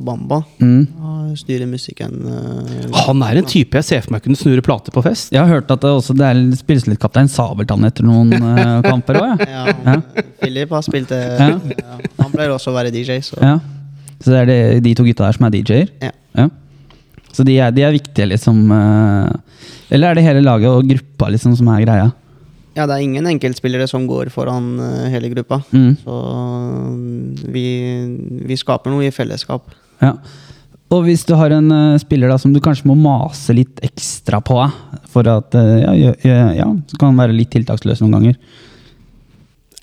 Bamba. 0.03 0.41
Mm. 0.59 0.81
Han 0.99 1.37
Styrer 1.39 1.69
musikken. 1.69 2.17
Uh, 2.27 2.97
Han 3.05 3.23
er 3.23 3.39
en 3.39 3.47
type 3.47 3.79
jeg 3.79 3.87
ser 3.87 4.03
for 4.03 4.15
meg 4.15 4.25
kunne 4.25 4.39
snurre 4.39 4.63
plater 4.65 4.91
på 4.91 5.03
fest. 5.05 5.31
Jeg 5.31 5.39
har 5.39 5.47
hørt 5.47 5.71
at 5.71 5.85
det 5.85 5.93
også 5.95 6.15
det 6.19 6.27
er, 6.27 6.41
spilles 6.59 6.89
litt 6.89 6.99
Kaptein 6.99 7.31
Sabeltann 7.31 7.87
etter 7.87 8.07
noen 8.07 8.35
uh, 8.35 8.79
kamper 8.89 9.21
òg, 9.21 9.45
ja. 9.47 9.65
Ja, 9.71 9.97
Philip 10.41 10.75
har 10.75 10.83
spilt 10.83 11.13
det. 11.13 11.23
Ja. 11.39 11.51
Ja. 11.79 11.99
Han 12.19 12.33
pleier 12.35 12.55
også 12.55 12.73
å 12.73 12.77
være 12.77 12.91
DJ, 12.91 13.21
så 13.23 13.39
ja. 13.39 13.59
Så 14.19 14.33
det 14.33 14.39
er 14.41 14.49
det, 14.49 14.61
de 14.83 14.95
to 14.99 15.05
gutta 15.07 15.29
der 15.29 15.37
som 15.37 15.47
er 15.47 15.55
DJ-er? 15.55 15.93
Ja. 16.03 16.11
Ja. 16.35 16.49
Så 17.31 17.45
de 17.47 17.55
er, 17.61 17.71
de 17.71 17.85
er 17.87 17.95
viktige, 17.95 18.27
liksom. 18.33 18.65
Uh, 18.67 19.29
Eller 19.93 20.11
er 20.11 20.19
det 20.19 20.25
hele 20.27 20.43
laget 20.43 20.67
og 20.73 20.89
gruppa 20.89 21.31
liksom 21.31 21.55
som 21.55 21.69
er 21.71 21.85
greia? 21.85 22.09
Ja, 22.79 22.85
det 22.87 22.95
er 22.95 23.03
ingen 23.03 23.27
enkeltspillere 23.27 23.89
som 23.91 24.05
går 24.07 24.29
foran 24.31 24.77
eh, 24.79 25.09
hele 25.11 25.31
gruppa. 25.33 25.59
Mm. 25.75 25.97
Så 25.99 26.19
mm, 26.95 27.49
vi, 27.51 27.65
vi 28.47 28.57
skaper 28.59 28.93
noe 28.93 29.09
i 29.09 29.11
fellesskap. 29.11 29.73
Ja. 29.99 30.13
Og 30.89 31.03
hvis 31.05 31.25
du 31.27 31.35
har 31.37 31.53
en 31.53 31.67
uh, 31.69 31.99
spiller 32.01 32.31
da 32.31 32.39
som 32.41 32.53
du 32.55 32.61
kanskje 32.63 32.87
må 32.89 32.95
mase 32.97 33.53
litt 33.53 33.81
ekstra 33.85 34.39
på, 34.41 34.57
eh, 34.63 35.03
for 35.11 35.27
at 35.29 35.57
uh, 35.59 35.75
ja, 35.83 35.93
ja, 35.97 36.13
ja, 36.23 36.47
ja, 36.61 36.69
så 36.89 36.97
kan 36.97 37.11
han 37.11 37.19
være 37.19 37.35
litt 37.35 37.51
tiltaksløs 37.53 38.01
noen 38.01 38.15
ganger. 38.15 38.39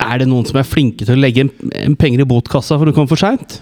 Er 0.06 0.22
det 0.22 0.30
noen 0.30 0.48
som 0.48 0.58
er 0.60 0.66
flinke 0.66 1.04
til 1.04 1.14
å 1.14 1.20
legge 1.20 1.44
en, 1.44 1.52
en 1.76 1.98
penger 2.00 2.24
i 2.24 2.28
botkassa 2.28 2.78
for 2.80 2.90
å 2.90 2.96
komme 2.96 3.12
for 3.12 3.20
seint? 3.20 3.60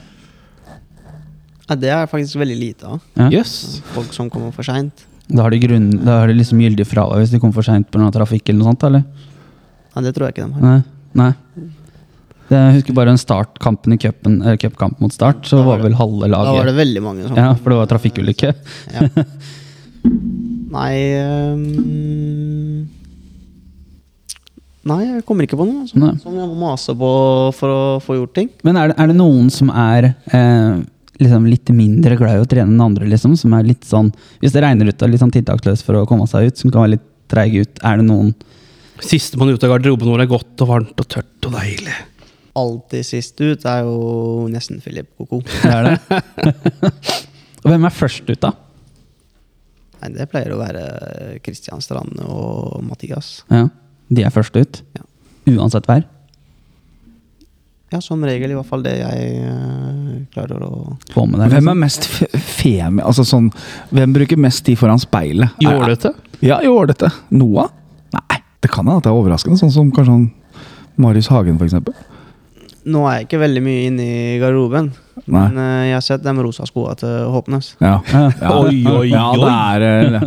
Ja, 1.64 1.76
det 1.80 1.91
er 1.91 2.09
faktisk 2.09 2.39
veldig 2.39 2.57
lite 2.61 2.95
av. 2.95 3.03
Ja. 3.18 3.28
Yes. 3.41 3.82
Folk 3.97 4.14
som 4.14 4.30
kommer 4.32 4.55
for 4.55 4.66
seint. 4.66 5.05
Da 5.29 5.47
har 5.47 5.55
de, 5.55 5.61
grunn, 5.62 5.87
da 6.05 6.20
har 6.20 6.29
de 6.29 6.37
liksom 6.37 6.61
gyldig 6.61 6.85
fravær 6.89 7.22
hvis 7.22 7.33
de 7.33 7.41
kommer 7.41 7.57
for 7.57 7.66
seint 7.66 7.89
pga. 7.93 8.11
trafikk 8.12 8.51
eller 8.51 8.61
noe 8.61 8.75
sånt, 8.75 8.85
eller? 8.91 9.07
Ja, 9.95 10.03
det 10.05 10.12
tror 10.16 10.29
jeg 10.29 10.37
ikke 10.37 10.49
de 10.49 10.59
har. 10.59 10.66
Nei. 10.66 10.79
Nei. 11.14 11.33
Det, 12.45 12.59
jeg 12.59 12.75
husker 12.77 12.97
bare 12.99 13.14
en 13.14 13.20
startkampen 13.20 13.95
i 13.95 13.99
cupen, 14.03 14.41
cupkamp 14.61 14.99
mot 15.01 15.14
start, 15.14 15.47
så 15.49 15.62
var 15.62 15.79
var 15.79 15.87
vel 15.87 15.97
halve 15.97 16.29
laget 16.29 16.51
Da 16.51 16.59
var 16.59 16.68
det 16.68 16.75
veldig 16.77 17.03
mange 17.05 17.29
som 17.29 17.39
Ja, 17.41 17.55
for 17.57 17.72
det 17.72 17.79
var 17.81 17.93
trafikkulykke. 17.95 18.53
Ja. 18.93 19.09
Nei 20.75 20.95
um, 21.55 22.85
Nei, 24.85 25.01
jeg 25.07 25.22
kommer 25.25 25.47
ikke 25.47 25.57
på 25.57 25.64
noe 25.64 25.87
som, 25.89 26.03
som 26.20 26.35
jeg 26.37 26.49
må 26.51 26.57
mase 26.61 26.93
på 26.93 27.11
for 27.57 27.72
å 27.72 27.85
få 28.05 28.18
gjort 28.18 28.35
ting. 28.37 28.51
Men 28.66 28.77
er 28.77 28.91
det, 28.91 28.99
er 29.01 29.09
det 29.09 29.16
noen 29.16 29.49
som 29.53 29.70
er 29.72 30.11
eh, 30.12 30.83
liksom 31.22 31.46
litt 31.46 31.70
mindre 31.74 32.16
glad 32.18 32.38
i 32.38 32.42
å 32.42 32.48
trene 32.48 32.72
enn 32.72 32.80
andre, 32.82 33.06
liksom? 33.10 33.36
Som 33.38 33.54
er 33.54 33.66
litt 33.68 33.84
sånn 33.86 34.10
Hvis 34.42 34.54
det 34.54 34.64
regner 34.64 34.90
ut 34.90 34.96
og 34.98 35.06
er 35.06 35.12
litt 35.12 35.22
sånn 35.22 35.34
tiltaksløs 35.34 35.84
for 35.86 36.00
å 36.00 36.06
komme 36.10 36.26
seg 36.30 36.48
ut, 36.48 36.58
som 36.58 36.72
kan 36.72 36.84
være 36.84 36.96
litt 36.96 37.06
treig 37.30 37.54
ut, 37.60 37.78
er 37.86 38.00
det 38.00 38.08
noen 38.08 38.34
Sistemann 39.02 39.50
ut 39.50 39.64
av 39.66 39.72
garderoben 39.74 40.06
hvor 40.06 40.20
det 40.20 40.28
er 40.28 40.30
godt 40.30 40.62
og 40.64 40.68
varmt 40.70 41.00
og 41.02 41.08
tørt 41.10 41.48
og 41.48 41.56
deilig. 41.56 41.94
Alltid 42.54 43.06
sist 43.06 43.40
ut 43.42 43.64
er 43.66 43.80
jo 43.82 44.44
nesten 44.52 44.78
Philip 44.82 45.08
Koko. 45.18 45.40
Det 45.64 45.72
er 45.72 45.88
det. 45.88 46.52
og 47.64 47.72
hvem 47.72 47.88
er 47.88 47.96
først 47.96 48.30
ut, 48.30 48.38
da? 48.44 48.52
Nei, 49.98 50.12
det 50.14 50.28
pleier 50.30 50.54
å 50.54 50.60
være 50.60 50.84
Kristian 51.42 51.82
Strand 51.82 52.20
og 52.22 52.78
Mathias. 52.86 53.40
Ja, 53.50 53.66
De 54.12 54.22
er 54.22 54.32
først 54.34 54.54
ut? 54.54 54.82
Ja. 54.94 55.06
Uansett 55.56 55.88
vær? 55.90 56.04
Ja, 57.95 58.01
som 58.03 58.24
regel 58.26 58.51
i 58.51 58.57
hvert 58.59 58.66
fall 58.66 58.82
det 58.82 58.97
jeg 58.99 59.26
uh, 59.47 60.14
klarer 60.34 60.62
å 60.66 60.70
Få 61.14 61.28
med 61.30 61.38
deg? 61.38 61.53
Hvem 61.53 61.61
liksom. 61.61 61.70
er 61.70 61.78
mest 61.78 62.09
fe- 62.11 62.40
femi... 62.42 63.05
Altså 63.07 63.22
sånn 63.28 63.53
Hvem 63.95 64.16
bruker 64.16 64.40
mest 64.40 64.64
tid 64.66 64.80
foran 64.80 64.99
speilet? 64.99 65.55
Jålete? 65.62 66.11
Ja, 66.42 66.59
jålete. 66.64 67.12
Noah? 67.30 67.70
Nei, 68.16 68.40
det 68.64 68.72
kan 68.72 68.82
hende 68.82 68.99
at 68.99 69.07
det 69.07 69.12
er 69.12 69.20
overraskende. 69.20 69.61
Sånn 69.61 69.70
som 69.74 69.92
kanskje 69.95 70.16
han 70.16 70.26
Marius 71.01 71.30
Hagen, 71.30 71.61
eksempel. 71.62 71.95
Nå 72.84 73.07
er 73.09 73.20
jeg 73.20 73.28
ikke 73.28 73.40
veldig 73.40 73.62
mye 73.64 73.84
inne 73.88 74.05
i 74.05 74.24
garderoben, 74.42 74.90
Nei. 75.24 75.45
men 75.47 75.55
uh, 75.57 75.84
jeg 75.86 75.95
har 75.97 76.03
sett 76.05 76.24
de 76.26 76.34
rosa 76.36 76.66
skoa 76.68 76.92
til 77.01 77.30
Håpnes. 77.32 77.70
Ja. 77.80 77.95
Ja. 78.11 78.24
oi, 78.59 78.74
Oi, 78.74 78.82
oi, 78.90 79.07
ja, 79.09 79.22
er 79.49 79.86
eh, 79.88 80.26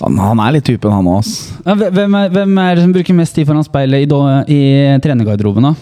han, 0.00 0.18
han 0.18 0.42
er 0.42 0.56
litt 0.56 0.66
typen, 0.66 0.90
han 0.90 1.12
òg. 1.12 1.30
Ja, 1.62 1.76
hvem, 1.78 2.16
er, 2.18 2.32
hvem 2.34 2.58
er 2.64 2.74
det 2.74 2.88
som 2.88 2.96
bruker 2.96 3.18
mest 3.20 3.38
tid 3.38 3.46
foran 3.46 3.68
speilet 3.68 4.02
i, 4.02 4.56
i 4.56 4.62
trenergarderoben, 5.04 5.70
da? 5.70 5.76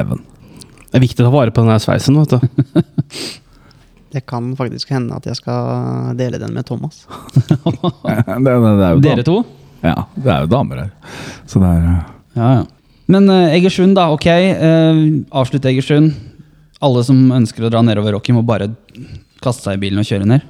Even. 0.00 0.24
Det 0.96 1.02
er 1.02 1.10
viktig 1.10 1.20
å 1.20 1.26
ta 1.26 1.30
vare 1.34 1.52
på 1.52 1.60
den 1.60 1.68
der 1.68 1.80
sveisen. 1.84 2.14
vet 2.16 2.30
du. 2.32 3.24
Det 4.16 4.22
kan 4.24 4.46
faktisk 4.56 4.94
hende 4.94 5.12
at 5.12 5.26
jeg 5.28 5.36
skal 5.36 6.14
dele 6.16 6.38
den 6.40 6.54
med 6.56 6.64
Thomas. 6.64 7.02
det, 7.36 7.42
det, 7.44 8.54
det 8.64 8.84
er 8.86 8.94
jo 8.94 9.02
Dere 9.04 9.24
to? 9.26 9.34
Ja, 9.82 10.06
det 10.14 10.30
er 10.32 10.46
jo 10.46 10.48
damer 10.54 10.78
her. 10.80 11.18
Så 11.44 11.60
det 11.60 11.68
er 11.68 11.82
Ja, 11.84 12.48
ja. 12.54 12.62
Men 13.12 13.28
uh, 13.28 13.52
Egersund, 13.52 13.92
da. 13.98 14.06
Ok, 14.14 14.24
uh, 14.24 15.02
avslutt 15.36 15.68
Egersund. 15.68 16.14
Alle 16.80 17.02
som 17.04 17.18
ønsker 17.36 17.66
å 17.66 17.70
dra 17.74 17.82
nedover 17.84 18.16
Rocky, 18.16 18.32
må 18.32 18.40
bare 18.46 18.70
kaste 19.44 19.66
seg 19.66 19.76
i 19.76 19.82
bilen 19.82 20.00
og 20.00 20.08
kjøre 20.08 20.30
ned. 20.32 20.46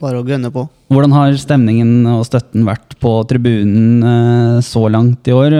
bare 0.00 0.22
å 0.22 0.24
gønne 0.24 0.48
på. 0.54 0.64
Hvordan 0.94 1.12
har 1.18 1.36
stemningen 1.42 2.08
og 2.14 2.24
støtten 2.30 2.64
vært 2.64 2.96
på 3.04 3.18
tribunen 3.28 4.00
uh, 4.00 4.64
så 4.64 4.86
langt 4.88 5.28
i 5.28 5.36
år? 5.36 5.58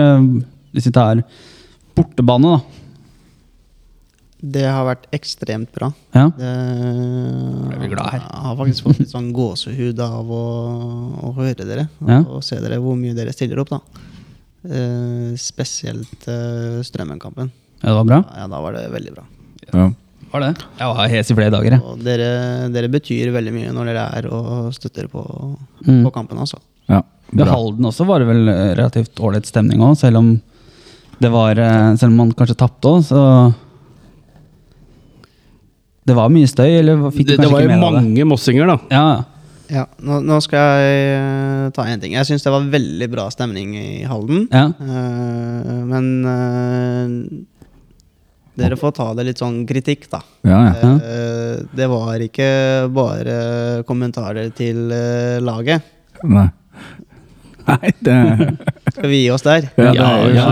Hvis 0.73 0.89
vi 0.89 0.95
tar 0.97 1.21
bortebane, 1.93 2.57
da. 2.57 2.81
Det 4.45 4.65
har 4.67 4.83
vært 4.85 5.05
ekstremt 5.15 5.71
bra. 5.73 5.87
Ja. 6.13 6.27
Det, 6.37 6.49
er 7.73 7.79
vi 7.81 7.87
glad 7.89 8.11
her. 8.13 8.21
Jeg 8.21 8.43
har 8.45 8.57
faktisk 8.59 8.85
fått 8.85 8.99
litt 9.01 9.09
sånn 9.13 9.31
gåsehud 9.33 10.01
av 10.05 10.29
å, 10.29 10.41
å 11.25 11.31
høre 11.39 11.65
dere. 11.65 11.87
Ja. 12.05 12.19
Og 12.29 12.43
se 12.45 12.59
dere 12.61 12.77
hvor 12.83 12.97
mye 12.99 13.15
dere 13.17 13.33
stiller 13.33 13.61
opp, 13.63 13.71
da. 13.73 13.79
Uh, 14.65 15.33
spesielt 15.37 16.25
uh, 16.29 16.79
Strømmen-kampen. 16.85 17.51
ja, 17.81 17.89
det 17.89 17.95
var 17.99 18.07
bra. 18.09 18.19
Ja, 18.37 18.47
da 18.49 18.61
var 18.63 18.73
det 18.77 18.85
veldig 18.93 19.13
bra. 19.17 19.25
Ja. 19.71 19.87
Var 20.31 20.41
det? 20.41 20.51
Jeg 20.79 20.89
var 20.97 21.09
hes 21.13 21.29
i 21.31 21.35
flere 21.37 21.53
dager, 21.53 21.75
jeg. 21.77 21.83
Og 21.85 21.99
dere, 22.05 22.29
dere 22.73 22.89
betyr 22.91 23.29
veldig 23.35 23.53
mye 23.55 23.73
når 23.75 23.91
dere 23.91 24.05
er 24.19 24.29
og 24.33 24.71
støtter 24.75 25.07
på, 25.11 25.21
Mm. 25.85 26.01
på 26.07 26.11
kampen, 26.15 26.39
altså. 26.41 26.57
ja. 26.89 27.01
Ved 27.35 27.49
Halden 27.49 27.85
også 27.89 28.05
var 28.07 28.21
det 28.21 28.27
vel 28.29 28.49
relativt 28.77 29.17
ålreit 29.21 29.45
stemning 29.49 29.81
òg, 29.85 29.95
selv 29.99 30.17
om 30.21 30.27
det 31.21 31.29
var 31.33 31.57
eh, 31.57 31.95
Selv 31.97 32.11
om 32.11 32.17
man 32.21 32.31
kanskje 32.37 32.55
tapte 32.59 32.89
òg, 32.89 33.01
så 33.07 33.21
Det 36.05 36.13
var 36.17 36.29
mye 36.29 36.47
støy, 36.49 36.69
eller 36.79 37.07
fikk 37.11 37.27
du 37.27 37.31
Det, 37.33 37.37
det 37.39 37.47
kanskje 37.47 37.53
var 37.55 37.63
ikke 37.63 37.65
jo 37.65 37.71
med 37.71 37.81
deg 37.81 37.95
det? 37.95 38.01
mange 38.03 38.25
mossinger, 38.33 38.69
da. 38.69 38.77
Ja, 38.93 39.23
Ja, 39.73 39.87
nå, 40.05 40.19
nå 40.21 40.35
skal 40.45 40.61
jeg 40.77 41.05
eh, 41.15 41.69
ta 41.73 41.87
én 41.89 41.97
ting. 42.01 42.13
Jeg 42.13 42.27
syns 42.29 42.43
det 42.45 42.51
var 42.53 42.67
veldig 42.69 43.07
bra 43.09 43.23
stemning 43.33 43.71
i 43.79 44.03
Halden. 44.05 44.43
ja. 44.53 44.67
Uh, 44.77 45.79
men 45.89 46.09
uh, 46.29 47.07
dere 48.55 48.77
får 48.77 48.93
ta 48.95 49.07
det 49.17 49.25
litt 49.31 49.41
sånn 49.41 49.63
kritikk, 49.67 50.05
da. 50.11 50.19
Ja, 50.45 50.59
ja. 50.69 50.91
Uh, 51.01 51.65
det 51.75 51.87
var 51.89 52.21
ikke 52.21 52.49
bare 52.93 53.39
kommentarer 53.89 54.53
til 54.55 54.85
laget. 55.41 55.81
Nei. 56.21 56.45
Nei, 57.65 57.89
det 58.05 58.19
Skal 58.93 59.09
vi 59.09 59.23
gi 59.23 59.31
oss 59.33 59.41
der? 59.41 59.65
Ja, 59.73 59.89
det, 59.89 59.97
Ja, 59.97 60.11
ja, 60.37 60.49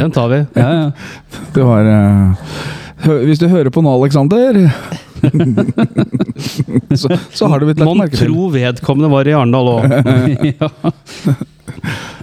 den 0.00 0.10
tar 0.16 0.32
vi. 0.32 0.40
ja, 0.56 0.70
ja. 0.72 0.86
det 1.54 1.68
var 1.68 1.90
Hvis 3.02 3.40
du 3.42 3.48
hører 3.50 3.70
på 3.74 3.82
nå, 3.82 3.90
Aleksander 3.98 4.58
så, 6.94 7.08
så 7.34 7.48
har 7.50 7.58
du 7.60 7.66
blitt 7.66 7.78
lagt 7.80 7.88
Mon 7.88 7.98
merke 8.02 8.16
til. 8.18 8.28
tro 8.30 8.48
vedkommende 8.54 9.10
var 9.12 9.28
i 9.28 9.34
Arendal 9.34 9.70
òg. 9.72 9.94
ja. 10.52 10.68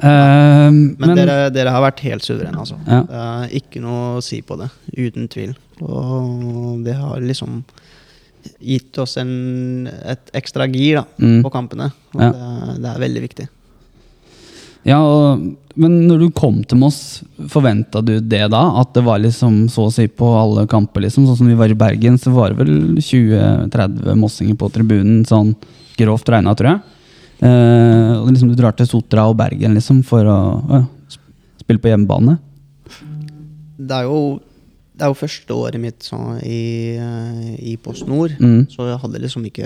Eh, 0.01 0.69
Men, 0.71 0.95
men 1.01 1.15
dere, 1.17 1.35
dere 1.53 1.73
har 1.75 1.83
vært 1.83 2.01
helt 2.07 2.25
suverene, 2.25 2.57
altså. 2.61 2.77
Ja. 2.87 3.01
Det 3.09 3.21
er 3.25 3.55
ikke 3.61 3.81
noe 3.83 4.17
å 4.17 4.23
si 4.25 4.39
på 4.45 4.57
det. 4.61 4.69
Uten 4.95 5.27
tvil. 5.33 5.53
Og 5.83 6.81
det 6.85 6.95
har 6.97 7.21
liksom 7.25 7.61
gitt 8.61 8.97
oss 9.01 9.17
en, 9.21 9.87
et 9.91 10.31
ekstra 10.37 10.65
gir 10.71 11.01
da, 11.01 11.05
Mm. 11.21 11.41
på 11.45 11.51
kampene. 11.53 11.91
Og 12.15 12.21
Ja. 12.23 12.31
det, 12.31 12.77
det 12.85 12.89
er 12.95 13.03
veldig 13.03 13.21
viktig. 13.27 13.47
Ja, 14.87 14.97
og, 15.01 15.41
men 15.79 15.97
når 16.09 16.23
du 16.23 16.27
kom 16.35 16.61
til 16.65 16.79
Moss, 16.81 17.21
forventa 17.51 18.01
du 18.05 18.15
det 18.19 18.43
da? 18.53 18.63
At 18.81 18.95
det 18.95 19.03
var 19.05 19.21
liksom 19.21 19.63
så 19.71 19.87
å 19.87 19.93
si 19.93 20.07
på 20.07 20.29
alle 20.37 20.65
kamper, 20.69 21.05
liksom? 21.05 21.27
Sånn 21.29 21.39
som 21.43 21.51
vi 21.51 21.57
var 21.59 21.71
i 21.71 21.77
Bergen, 21.77 22.17
så 22.21 22.33
var 22.33 22.51
det 22.51 22.63
vel 22.63 22.97
20-30 22.97 24.17
mossinger 24.19 24.57
på 24.59 24.71
tribunen, 24.73 25.21
sånn 25.27 25.53
grovt 25.99 26.31
regna, 26.33 26.55
tror 26.57 26.73
jeg. 26.73 26.97
Eh, 27.41 28.13
og 28.19 28.29
liksom 28.29 28.51
du 28.51 28.57
drar 28.57 28.75
til 28.77 28.89
Sotra 28.89 29.25
og 29.29 29.37
Bergen 29.39 29.73
liksom 29.77 30.03
for 30.05 30.27
å 30.29 30.39
ja, 30.69 30.81
spille 31.61 31.81
på 31.81 31.89
hjemmebane. 31.89 32.37
Det 33.81 33.97
er 33.97 34.09
jo, 34.09 34.39
det 35.01 35.07
er 35.07 35.09
jo 35.15 35.17
første 35.17 35.55
året 35.57 35.81
mitt 35.81 36.05
så, 36.05 36.17
i, 36.45 36.93
eh, 36.93 37.55
i 37.71 37.75
Post 37.81 38.05
Nord, 38.05 38.35
Mm. 38.37 38.67
så 38.69 38.85
jeg 38.85 38.99
hadde 39.01 39.21
liksom 39.23 39.45
ikke 39.49 39.65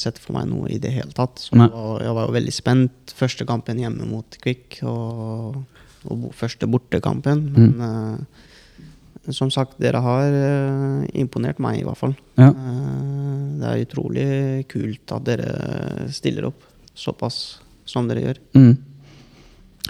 sett 0.00 0.16
for 0.18 0.32
meg 0.38 0.48
noe 0.48 0.70
i 0.72 0.78
det 0.80 0.90
hele 0.94 1.12
tatt. 1.12 1.36
Så 1.36 1.52
jeg 1.52 1.68
var, 1.70 2.00
jeg 2.00 2.14
var 2.16 2.26
jo 2.30 2.32
veldig 2.38 2.54
spent. 2.56 3.12
Første 3.14 3.44
kampen 3.44 3.76
hjemme 3.82 4.08
mot 4.08 4.38
Kvikk, 4.40 4.78
og, 4.88 5.58
og 6.08 6.30
første 6.32 6.64
bortekampen. 6.66 7.44
Men 7.52 7.74
Mm. 7.76 7.80
uh, 7.84 9.32
som 9.32 9.50
sagt, 9.52 9.76
dere 9.80 10.00
har 10.04 10.32
uh, 10.32 11.04
imponert 11.16 11.58
meg, 11.60 11.80
i 11.80 11.84
hvert 11.84 11.96
fall. 12.00 12.16
Ja. 12.40 12.48
Uh, 12.48 13.60
det 13.60 13.68
er 13.68 13.84
utrolig 13.84 14.28
kult 14.68 15.12
at 15.12 15.24
dere 15.24 16.08
stiller 16.12 16.46
opp 16.50 16.64
såpass 16.96 17.58
som 17.84 18.08
dere 18.08 18.24
gjør. 18.24 18.38
Mm. 18.56 18.74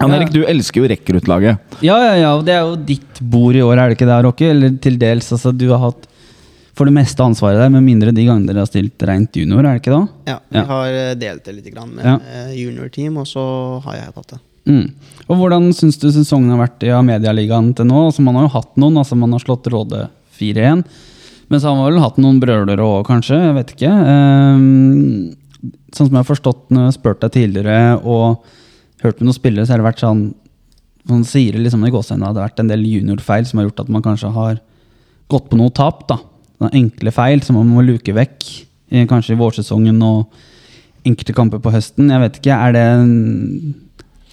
Jan 0.01 0.11
Erik, 0.17 0.33
du 0.35 0.41
elsker 0.45 0.83
jo 0.83 0.89
rekruttlaget. 0.91 1.77
Ja, 1.87 1.95
ja, 2.03 2.15
ja, 2.19 2.31
det 2.43 2.55
er 2.57 2.65
jo 2.67 2.75
ditt 2.89 3.21
bord 3.23 3.55
i 3.55 3.63
år, 3.63 3.79
er 3.79 3.89
det 3.93 3.99
ikke 3.99 4.09
det, 4.11 4.17
Rocky? 4.27 4.49
Eller 4.51 4.73
til 4.83 4.97
dels. 4.99 5.29
Altså, 5.37 5.53
du 5.55 5.69
har 5.71 5.79
hatt 5.85 6.09
for 6.75 6.89
det 6.91 6.95
meste 6.97 7.23
ansvaret 7.23 7.61
der, 7.63 7.71
med 7.71 7.85
mindre 7.87 8.11
de 8.11 8.25
gangene 8.27 8.49
dere 8.51 8.65
har 8.65 8.67
stilt 8.67 8.99
rent 9.07 9.37
junior, 9.39 9.61
er 9.63 9.77
det 9.77 9.83
ikke 9.85 9.95
da? 9.95 10.01
Ja, 10.27 10.39
vi 10.51 10.59
Ja. 10.59 10.65
har 10.67 10.87
eh, 10.91 11.15
delt 11.15 11.45
det 11.47 11.55
litt 11.55 11.69
grann 11.73 11.95
med 11.95 12.05
Ja. 12.05 12.17
eh, 12.19 12.51
juniorteam, 12.59 13.17
og 13.23 13.27
så 13.31 13.45
har 13.85 13.95
jeg 14.01 14.15
tatt 14.17 14.33
det. 14.35 14.41
Mm. 14.67 14.91
Og 15.29 15.37
hvordan 15.39 15.69
syns 15.73 16.01
du 16.01 16.09
sesongen 16.11 16.51
har 16.51 16.67
vært 16.67 16.83
i 16.83 16.91
Amedialigaen 16.91 17.75
til 17.77 17.85
nå? 17.87 18.07
Altså, 18.09 18.23
man 18.27 18.35
har 18.35 18.49
jo 18.49 18.55
hatt 18.59 18.77
noen, 18.77 18.97
altså 18.99 19.15
man 19.17 19.31
har 19.31 19.39
slått 19.39 19.71
Råde 19.71 20.09
4-1. 20.41 20.83
Men 21.49 21.61
så 21.61 21.69
har 21.71 21.77
man 21.77 21.93
vel 21.93 22.03
hatt 22.03 22.17
noen 22.19 22.41
brølere 22.41 22.83
òg, 22.83 23.05
kanskje? 23.07 23.39
Jeg 23.39 23.55
vet 23.55 23.71
ikke. 23.77 23.93
Um, 23.95 25.35
sånn 25.95 26.09
som 26.09 26.11
jeg 26.11 26.25
har 26.25 26.35
forstått 26.35 26.71
når 26.71 26.81
jeg 26.81 26.91
har 26.91 26.99
spurt 26.99 27.21
deg 27.21 27.31
tidligere 27.39 28.03
og 28.03 28.43
hørt 29.05 29.21
med 29.21 29.29
noen 29.29 29.37
spillere, 29.39 29.67
så 29.67 29.75
har 29.75 29.83
det 29.83 29.87
vært 29.93 30.03
sånn 30.05 30.25
Man 31.07 31.25
sier 31.29 31.53
liksom 31.61 31.83
i 31.85 31.91
gåsehendene 31.93 32.31
at 32.31 32.35
det 32.37 32.41
har 32.41 32.49
vært 32.49 32.61
en 32.63 32.71
del 32.73 32.81
juniorfeil 32.89 33.45
som 33.45 33.59
har 33.61 33.67
gjort 33.69 33.81
at 33.85 33.89
man 33.93 34.03
kanskje 34.03 34.31
har 34.33 34.61
gått 35.29 35.51
på 35.51 35.59
noe 35.61 35.69
tap. 35.77 36.07
da. 36.09 36.17
Noen 36.63 36.73
enkle 36.79 37.13
feil 37.13 37.43
som 37.45 37.57
man 37.59 37.69
må 37.69 37.83
luke 37.85 38.15
vekk, 38.17 38.47
i, 38.91 39.03
kanskje 39.11 39.35
i 39.35 39.41
vårsesongen 39.41 40.01
og 40.03 40.33
enkelte 41.05 41.35
kamper 41.37 41.61
på 41.61 41.73
høsten. 41.75 42.09
Jeg 42.09 42.21
vet 42.23 42.39
ikke, 42.41 42.57
Er 42.57 42.73
det, 42.73 42.81
en- 42.81 43.75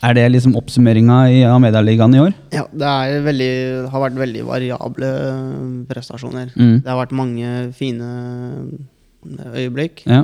er 0.02 0.14
det 0.14 0.32
liksom 0.32 0.56
oppsummeringa 0.56 1.18
av 1.50 1.58
Amedia-ligaen 1.60 2.16
i 2.16 2.20
år? 2.24 2.34
Ja, 2.54 2.64
det 2.72 3.24
veldig, 3.28 3.90
har 3.92 4.02
vært 4.08 4.16
veldig 4.24 4.46
variable 4.48 5.12
prestasjoner. 5.92 6.54
Mm. 6.56 6.82
Det 6.84 6.88
har 6.88 7.06
vært 7.06 7.12
mange 7.20 7.74
fine 7.76 8.80
øyeblikk. 9.56 10.06
Ja. 10.08 10.24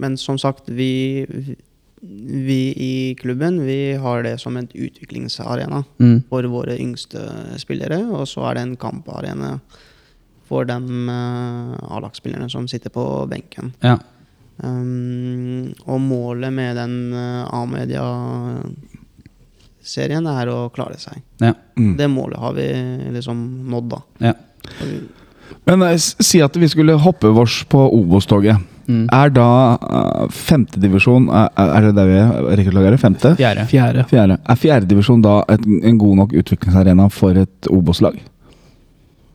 Men 0.00 0.16
som 0.16 0.38
sagt, 0.38 0.68
vi, 0.72 1.26
vi 2.00 2.72
i 2.76 3.14
klubben 3.20 3.60
vi 3.66 3.92
har 4.00 4.22
det 4.24 4.38
som 4.40 4.56
en 4.56 4.68
utviklingsarena 4.72 5.84
Mm. 6.00 6.22
for 6.28 6.42
våre 6.42 6.78
yngste 6.80 7.18
spillere. 7.60 7.98
Og 8.08 8.26
så 8.28 8.40
er 8.50 8.54
det 8.54 8.62
en 8.62 8.76
kamparena 8.76 9.58
for 10.48 10.64
de 10.64 10.72
uh, 10.82 11.94
A-lagsspillerne 11.94 12.48
som 12.50 12.68
sitter 12.68 12.90
på 12.90 13.26
benken. 13.30 13.72
Ja. 13.84 13.98
Um, 14.62 15.72
og 15.86 16.00
målet 16.00 16.52
med 16.52 16.76
den 16.76 17.12
uh, 17.14 17.54
A-media-serien 17.54 20.26
er 20.26 20.48
å 20.52 20.68
klare 20.74 20.98
seg. 21.00 21.22
Ja. 21.40 21.54
Mm. 21.78 21.94
Det 21.96 22.08
målet 22.10 22.38
har 22.42 22.52
vi 22.56 22.66
liksom 23.14 23.44
nådd, 23.70 23.88
da. 23.94 24.00
ja. 24.18 24.34
Men 25.66 25.82
eh, 25.82 25.96
si 25.98 26.40
at 26.42 26.56
vi 26.56 26.68
skulle 26.70 26.92
hoppe 27.02 27.26
vårs 27.34 27.64
på 27.68 27.78
Obos-toget. 27.94 28.56
Mm. 28.90 29.04
Er 29.14 29.30
da 29.30 29.46
uh, 29.78 30.24
femtedivisjon 30.34 31.28
Er 31.30 31.50
er 31.62 31.84
det 31.86 31.92
der 31.94 32.08
vi 32.08 32.16
er 32.18 32.48
rekruttlaget? 32.58 33.00
Femte? 33.02 33.34
Fjerde. 33.38 33.66
Fjerde. 33.70 34.04
Fjerde. 34.10 34.38
Er 34.42 34.58
fjerdedivisjon 34.58 35.22
da 35.22 35.36
et, 35.52 35.66
en 35.66 36.00
god 36.00 36.16
nok 36.24 36.34
utviklingsarena 36.42 37.06
for 37.14 37.38
et 37.38 37.70
Obos-lag? 37.70 38.18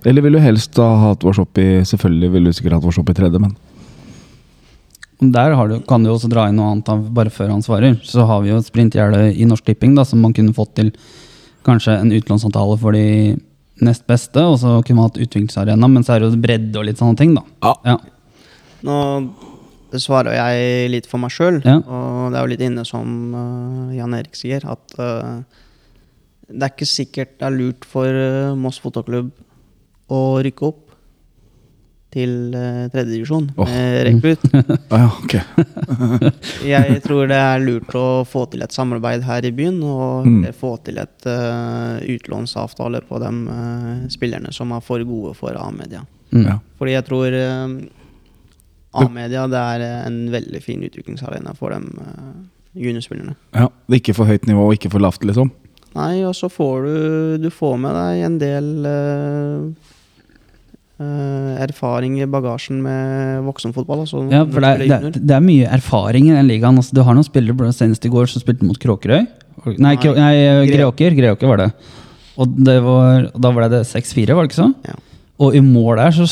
Eller 0.05 0.25
vil 0.25 0.37
du 0.37 0.41
helst 0.43 0.75
ha 0.81 0.89
hatt 1.07 1.23
vårs 1.25 1.39
opp 1.41 1.61
i 1.61 1.69
Selvfølgelig 1.87 2.33
vil 2.35 2.49
du 2.49 2.53
sikkert 2.53 2.77
hatt 2.77 2.89
vårs 2.89 2.99
opp 3.01 3.09
i 3.13 3.17
tredje, 3.17 3.41
men 3.41 3.55
Der 5.33 5.55
har 5.55 5.71
du, 5.71 5.79
kan 5.87 6.03
du 6.03 6.11
også 6.11 6.29
dra 6.29 6.49
inn 6.49 6.59
noe 6.59 6.73
annet 6.73 6.91
av, 6.91 7.05
bare 7.15 7.31
før 7.31 7.53
han 7.53 7.63
svarer. 7.63 7.95
Så 8.03 8.25
har 8.27 8.43
vi 8.43 8.51
jo 8.51 8.59
sprintgjerdet 8.61 9.37
i 9.39 9.47
Norsk 9.47 9.65
Tipping, 9.65 9.95
da, 9.95 10.03
som 10.03 10.19
man 10.21 10.35
kunne 10.35 10.53
fått 10.53 10.75
til 10.75 10.91
kanskje 11.65 11.95
en 12.01 12.11
utlånsavtale 12.13 12.75
for 12.81 12.93
de 12.93 13.37
nest 13.85 14.03
beste, 14.07 14.43
og 14.43 14.59
så 14.59 14.81
kunne 14.83 14.99
man 14.99 15.09
hatt 15.09 15.21
utviklingsarena, 15.23 15.87
men 15.87 16.03
så 16.03 16.15
er 16.15 16.21
det 16.21 16.29
jo 16.29 16.43
bredde 16.43 16.79
og 16.79 16.85
litt 16.87 16.99
sånne 16.99 17.19
ting, 17.19 17.33
da. 17.37 17.43
Ja. 17.63 17.73
Ja. 17.93 17.97
Nå 18.85 19.99
svarer 20.01 20.35
jeg 20.35 20.89
litt 20.91 21.05
for 21.07 21.21
meg 21.23 21.31
sjøl, 21.31 21.61
Ja. 21.63 21.77
og 21.79 22.31
det 22.33 22.39
er 22.39 22.43
jo 22.43 22.51
litt 22.51 22.63
inne 22.65 22.83
som 22.87 23.11
uh, 23.35 23.93
Jan 23.95 24.15
Erik 24.17 24.35
sier, 24.35 24.65
at 24.67 24.95
uh, 24.99 25.39
det 26.49 26.61
er 26.67 26.73
ikke 26.73 26.87
sikkert 26.89 27.37
det 27.39 27.47
er 27.47 27.55
lurt 27.55 27.85
for 27.87 28.05
uh, 28.09 28.55
Moss 28.59 28.81
fotballklubb 28.83 29.31
å 30.11 30.19
rykke 30.45 30.67
opp 30.67 30.81
til 32.15 32.51
uh, 32.55 32.85
tredjedivisjon 32.93 33.47
oh. 33.59 33.67
med 33.67 33.97
rekrutt. 34.07 34.43
Ah, 34.93 35.15
okay. 35.23 35.41
ok. 35.95 36.29
Jeg 36.73 36.99
tror 37.03 37.27
det 37.31 37.39
er 37.39 37.63
lurt 37.63 37.95
å 37.99 38.05
få 38.27 38.45
til 38.51 38.63
et 38.67 38.75
samarbeid 38.75 39.23
her 39.27 39.47
i 39.47 39.51
byen, 39.55 39.81
og 39.83 40.27
Mm. 40.27 40.45
få 40.55 40.75
til 40.85 40.97
et 41.01 41.25
uh, 41.27 41.97
utlånsavtale 42.03 43.01
på 43.07 43.19
de 43.23 43.31
uh, 43.47 44.07
spillerne 44.11 44.51
som 44.55 44.71
er 44.75 44.83
for 44.83 45.03
gode 45.07 45.33
for 45.39 45.55
A-media. 45.59 46.03
Mm. 46.31 46.45
Ja. 46.51 46.59
Fordi 46.79 46.95
jeg 46.99 47.05
tror 47.07 47.35
uh, 47.35 47.75
A-media 49.03 49.47
det 49.51 49.61
er 49.61 49.85
en 50.07 50.19
veldig 50.33 50.61
fin 50.63 50.83
utviklingsarena 50.87 51.55
for 51.57 51.75
de 51.75 51.81
uh, 51.99 52.31
juniorspillerne. 52.75 53.35
ja. 53.55 53.67
Det 53.87 53.99
er 53.99 54.01
ikke 54.01 54.17
for 54.17 54.25
høyt 54.31 54.47
nivå 54.49 54.69
og 54.69 54.77
ikke 54.77 54.91
for 54.93 55.03
lavt, 55.03 55.23
liksom? 55.27 55.51
Nei, 55.95 56.23
og 56.27 56.33
så 56.35 56.49
får 56.51 56.87
du, 56.87 56.95
du 57.45 57.49
får 57.53 57.77
med 57.79 57.93
deg 57.95 58.23
en 58.27 58.39
del 58.41 58.71
uh, 58.89 59.91
Eh, 60.95 61.55
erfaring 61.59 62.13
i 62.23 62.25
bagasjen 62.31 62.77
med 62.79 63.41
voksenfotball. 63.43 64.05
Altså, 64.05 64.21
Ja, 64.31 64.45
for 64.47 64.63
det 64.63 64.69
er, 64.87 65.01
det, 65.11 65.19
det 65.27 65.33
er 65.35 65.43
mye 65.43 65.67
erfaring 65.67 66.29
i 66.29 66.35
den 66.37 66.47
ligaen. 66.47 66.77
Altså, 66.79 66.95
du 66.95 67.01
har 67.03 67.17
noen 67.17 67.27
spillere, 67.27 67.55
blant- 67.57 67.75
senest 67.75 68.05
i 68.07 68.11
går, 68.13 68.29
som 68.31 68.39
spilte 68.39 68.63
mot 68.63 68.79
Kråkerøy. 68.79 69.25
Nei, 69.75 69.95
Nei, 69.97 70.13
nei 70.15 70.35
Greåker. 70.69 71.11
Greåker 71.17 71.51
var 71.51 71.59
det. 71.65 71.67
Og 72.39 72.47
det 72.63 72.77
var, 72.83 73.27
da 73.35 73.51
ble 73.51 73.67
det 73.73 73.81
6-4, 73.89 74.35
var 74.35 74.47
det 74.47 74.53
ikke 74.53 74.61
så? 74.61 74.69
Ja. 74.87 74.95
Og 75.39 75.55
i 75.55 75.59
mål 75.59 75.97
der, 75.99 76.11
så, 76.15 76.23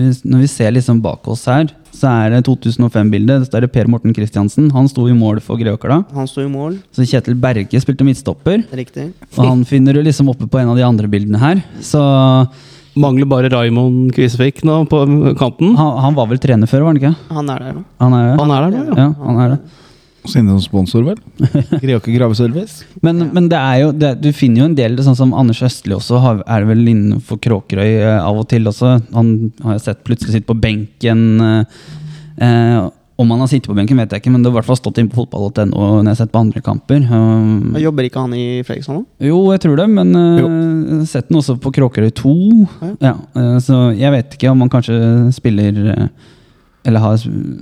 hvis- 0.00 0.24
når 0.26 0.40
vi 0.42 0.46
ser 0.50 0.72
liksom 0.74 1.00
bak 1.00 1.28
oss 1.30 1.44
her, 1.46 1.68
så 1.94 2.08
er 2.10 2.30
det 2.30 2.40
2005-bildet. 2.48 3.48
Der 3.50 3.58
er 3.58 3.60
det 3.66 3.72
Per 3.72 3.86
Morten 3.86 4.12
Kristiansen. 4.12 4.70
Han 4.72 4.88
sto 4.88 5.06
i 5.06 5.12
mål 5.14 5.38
for 5.40 5.56
Greåkla. 5.56 6.00
Han 6.12 6.26
sto 6.26 6.40
i 6.42 6.48
mål, 6.50 6.80
Så 6.92 7.06
Kjetil 7.06 7.36
Berge 7.38 7.78
spilte 7.80 8.02
midtstopper. 8.02 8.64
riktig. 8.72 9.12
Og 9.38 9.46
han 9.46 9.64
finner 9.64 9.92
du 9.94 10.02
liksom 10.02 10.28
oppe 10.28 10.48
på 10.50 10.58
en 10.60 10.68
av 10.70 10.76
de 10.76 10.82
andre 10.82 11.06
bildene 11.06 11.38
her. 11.38 11.62
Så 11.80 12.48
Mangler 12.96 13.24
bare 13.28 13.48
Raymond 13.48 14.12
Kvisvik 14.12 14.64
nå 14.64 14.86
på 14.88 15.06
kanten. 15.38 15.76
han, 15.76 15.98
han 16.02 16.14
var 16.14 16.26
vel 16.26 16.38
trener 16.38 16.66
før, 16.68 16.82
var 16.82 16.92
han 16.92 16.96
ikke? 17.00 17.16
Han 17.30 17.48
er 17.48 17.58
der 17.58 17.72
nå. 17.78 17.84
Han 18.00 18.12
er, 18.12 18.36
Han 18.36 18.50
er 18.50 18.60
der 18.70 18.70
nå, 18.76 18.82
ja. 18.88 18.96
ja, 18.96 19.14
han 19.24 19.38
er 19.40 19.48
det. 19.54 19.60
Inne 20.22 20.54
som 20.54 20.62
sponsor, 20.62 21.02
vel? 21.06 21.18
Greåker 21.82 22.14
graveservice. 22.14 22.86
Men, 23.02 23.26
men 23.34 23.48
det 23.50 23.58
er 23.58 23.80
jo, 23.82 23.90
det, 23.96 24.14
du 24.22 24.30
finner 24.36 24.62
jo 24.62 24.68
en 24.70 24.78
del, 24.78 24.96
sånn 25.02 25.18
som 25.18 25.34
Anders 25.36 25.62
Østli 25.66 25.96
også, 25.96 26.20
har, 26.22 26.42
er 26.46 26.66
vel 26.68 26.84
innenfor 26.86 27.40
Kråkerøy 27.42 27.90
eh, 27.98 28.18
av 28.20 28.38
og 28.38 28.46
til 28.52 28.70
også. 28.70 28.96
Han 29.16 29.34
har 29.64 29.76
jeg 29.76 29.86
sett 29.88 30.04
plutselig 30.06 30.38
sitte 30.38 30.50
på 30.52 30.58
benken. 30.62 31.24
Eh, 31.42 31.86
eh, 32.46 32.90
om 33.22 33.30
han 33.30 33.40
har 33.40 33.50
sittet 33.50 33.68
på 33.70 33.76
benken, 33.76 33.98
vet 34.00 34.12
jeg 34.12 34.22
ikke, 34.22 34.32
men 34.32 34.42
det 34.42 34.50
har 34.50 34.56
i 34.56 34.58
hvert 34.60 34.68
fall 34.70 34.78
stått 34.78 34.98
inne 35.00 35.12
på 35.12 35.22
fotball.no 35.22 35.68
når 35.68 36.00
jeg 36.00 36.10
har 36.10 36.20
sett 36.22 36.32
på 36.32 36.42
andre 36.42 36.62
kamper. 36.64 37.04
Um, 37.12 37.76
Jobber 37.80 38.08
ikke 38.08 38.24
han 38.24 38.36
i 38.36 38.46
Fredrikstad 38.66 38.98
nå? 38.98 39.04
jo, 39.28 39.40
jeg 39.52 39.62
tror 39.66 39.78
det, 39.82 39.88
men 39.92 40.14
eh, 40.18 40.38
jeg 40.40 41.00
har 41.02 41.08
sett 41.10 41.28
den 41.28 41.40
også 41.42 41.58
på 41.62 41.74
Kråkerøy 41.76 42.12
2. 42.18 42.36
Ja, 43.04 43.16
eh, 43.38 43.56
så 43.64 43.82
jeg 43.98 44.14
vet 44.16 44.38
ikke 44.38 44.52
om 44.52 44.64
han 44.64 44.72
kanskje 44.72 44.98
spiller 45.36 45.82
eh, 45.94 46.30
Eller 46.84 47.00
har 47.00 47.16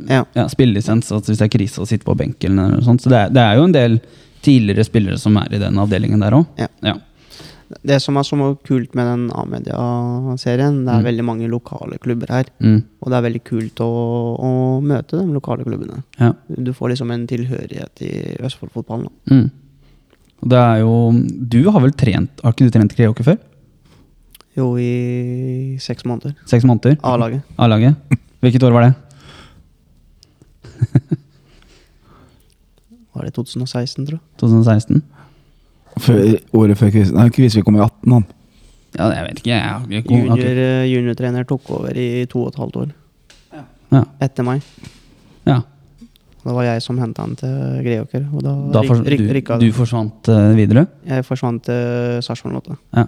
Ja. 0.09 0.25
ja, 0.35 0.47
spillelisens, 0.49 1.11
hvis 1.13 1.39
det 1.39 1.43
er 1.43 1.59
krise 1.59 1.81
å 1.83 1.87
sitte 1.87 2.05
på 2.05 2.17
benken 2.17 2.59
eller 2.59 2.81
sånt. 2.81 3.03
Så 3.03 3.09
det 3.13 3.19
er, 3.19 3.29
det 3.31 3.43
er 3.43 3.57
jo 3.57 3.65
en 3.65 3.73
del 3.77 4.01
tidligere 4.43 4.85
spillere 4.85 5.19
som 5.19 5.37
er 5.37 5.53
i 5.53 5.59
den 5.59 5.77
avdelingen 5.77 6.21
der 6.21 6.33
òg. 6.33 6.47
Ja. 6.59 6.69
Ja. 6.83 6.95
Det 7.87 8.01
som 8.03 8.17
er 8.17 8.23
så 8.27 8.37
kult 8.67 8.95
med 8.99 9.07
den 9.07 9.31
A-media-serien, 9.31 10.85
det 10.87 10.91
er 10.95 10.99
Mm. 11.01 11.05
veldig 11.05 11.25
mange 11.25 11.49
lokale 11.49 11.99
klubber 12.01 12.27
her. 12.29 12.45
Mm. 12.61 12.83
Og 13.03 13.11
det 13.11 13.17
er 13.19 13.29
veldig 13.31 13.45
kult 13.45 13.75
å, 13.77 13.91
å 14.41 14.83
møte 14.83 15.11
de 15.21 15.27
lokale 15.33 15.65
klubbene. 15.65 16.03
Ja. 16.19 16.33
Du 16.49 16.73
får 16.73 16.91
liksom 16.91 17.13
en 17.13 17.27
tilhørighet 17.29 18.03
i 18.03 18.37
Østfold-fotballen. 18.43 19.09
Mm. 19.31 19.51
Og 20.43 20.49
det 20.49 20.59
er 20.59 20.79
jo 20.81 21.13
Du 21.49 21.71
har 21.71 21.81
vel 21.83 21.93
trent 21.93 22.31
Har 22.43 22.53
ikke 22.55 22.65
du 22.65 22.71
trent 22.71 22.97
Greåker 22.97 23.23
før? 23.23 23.39
Jo, 24.57 24.75
i 24.79 25.77
seks 25.79 26.03
måneder. 26.05 26.35
Seks 26.47 26.65
måneder? 26.65 26.97
A-laget. 27.05 27.43
A-laget? 27.59 27.95
Hvilket 28.43 28.63
år 28.67 28.73
var 28.73 28.83
det? 28.89 28.95
Var 33.15 33.23
det 33.27 33.33
2016, 33.35 34.07
tror 34.07 34.17
jeg. 34.17 34.23
2016? 34.43 35.03
Før, 36.01 36.19
året 36.61 36.79
før 36.79 36.89
Kvisvik 36.95 37.17
Nei, 37.17 37.31
Kvisvik 37.35 37.65
kom 37.67 37.77
i 37.77 37.83
18, 37.83 38.13
han. 38.15 38.25
Ja, 38.95 39.05
jeg 39.15 39.23
vet 39.27 39.37
ikke. 39.41 39.51
Jeg 39.51 39.61
jeg 39.61 39.67
har 39.67 39.81
Junior, 40.11 40.39
eh, 40.65 40.85
juniortrener 40.91 41.43
tok 41.47 41.65
over 41.77 41.91
i 41.99 42.01
to 42.31 42.39
og 42.45 42.49
et 42.53 42.59
halvt 42.63 42.77
år. 42.85 42.89
Ja. 43.91 44.03
Etter 44.23 44.43
meg. 44.47 44.59
ja. 45.47 45.59
Det 46.41 46.53
var 46.57 46.65
jeg 46.65 46.81
som 46.81 46.97
henta 46.97 47.21
han 47.27 47.35
til 47.37 47.53
Greåker. 47.85 48.23
Og 48.33 48.41
da, 48.43 48.53
Da 48.73 48.81
ryk, 48.81 48.89
for, 48.89 48.97
ryk, 49.37 49.49
du, 49.61 49.67
du 49.67 49.73
forsvant 49.77 50.29
uh, 50.33 50.57
videre? 50.57 50.87
Jeg 51.05 51.25
forsvant 51.29 51.61
til 51.67 51.81
Sarpsborg 52.25 52.57
8. 52.63 52.77
Ja. 52.97 53.05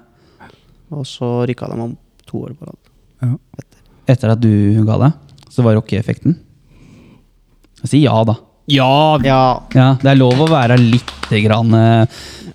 Og 0.92 1.06
så 1.08 1.28
rykka 1.48 1.64
de 1.72 1.76
om 1.80 1.96
to 2.28 2.36
år 2.44 2.52
på 2.58 2.62
rad. 2.68 2.80
Etter 4.10 4.28
at 4.34 4.40
du 4.42 4.50
ga 4.84 4.96
deg, 5.06 5.12
så 5.48 5.64
var 5.64 5.72
Rocky-effekten? 5.78 6.32
Si 7.84 8.02
ja, 8.04 8.24
da. 8.24 8.36
Ja, 8.70 9.18
Ja, 9.24 9.40
Ja, 9.74 9.88
det 10.00 10.10
er 10.12 10.16
lov 10.20 10.38
å 10.38 10.46
være 10.48 10.76
lite 10.78 11.40
grann 11.44 11.74
eh, 11.74 12.06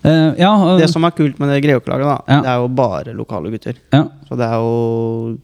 eh, 0.04 0.34
Ja. 0.40 0.54
eh, 0.74 0.78
Det 0.80 0.90
som 0.90 1.04
er 1.04 1.12
kult 1.12 1.38
med 1.40 1.50
det 1.50 1.62
Greåker-laget, 1.66 2.06
da, 2.08 2.18
Ja. 2.28 2.42
det 2.42 2.50
er 2.54 2.62
jo 2.64 2.68
bare 2.70 3.14
lokale 3.14 3.52
gutter. 3.52 3.76
ja. 3.94 4.06
Så 4.30 4.38
det 4.38 4.48
er 4.48 4.56
jo 4.56 5.38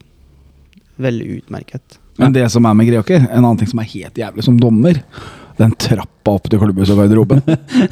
veldig 1.00 1.28
utmerket. 1.42 1.98
Men 2.18 2.32
det 2.32 2.48
som 2.50 2.64
er 2.66 2.74
med 2.74 2.86
Greåker, 2.86 3.26
en 3.30 3.44
annen 3.44 3.58
ting 3.58 3.68
som 3.68 3.80
er 3.80 3.88
helt 3.90 4.14
jævlig 4.14 4.44
som 4.46 4.56
dommer 4.60 5.02
Den 5.58 5.70
trappa 5.78 6.32
opp 6.34 6.48
til 6.50 6.58
klubbhuset 6.58 6.96
og 6.96 7.04
garderoben. 7.04 7.42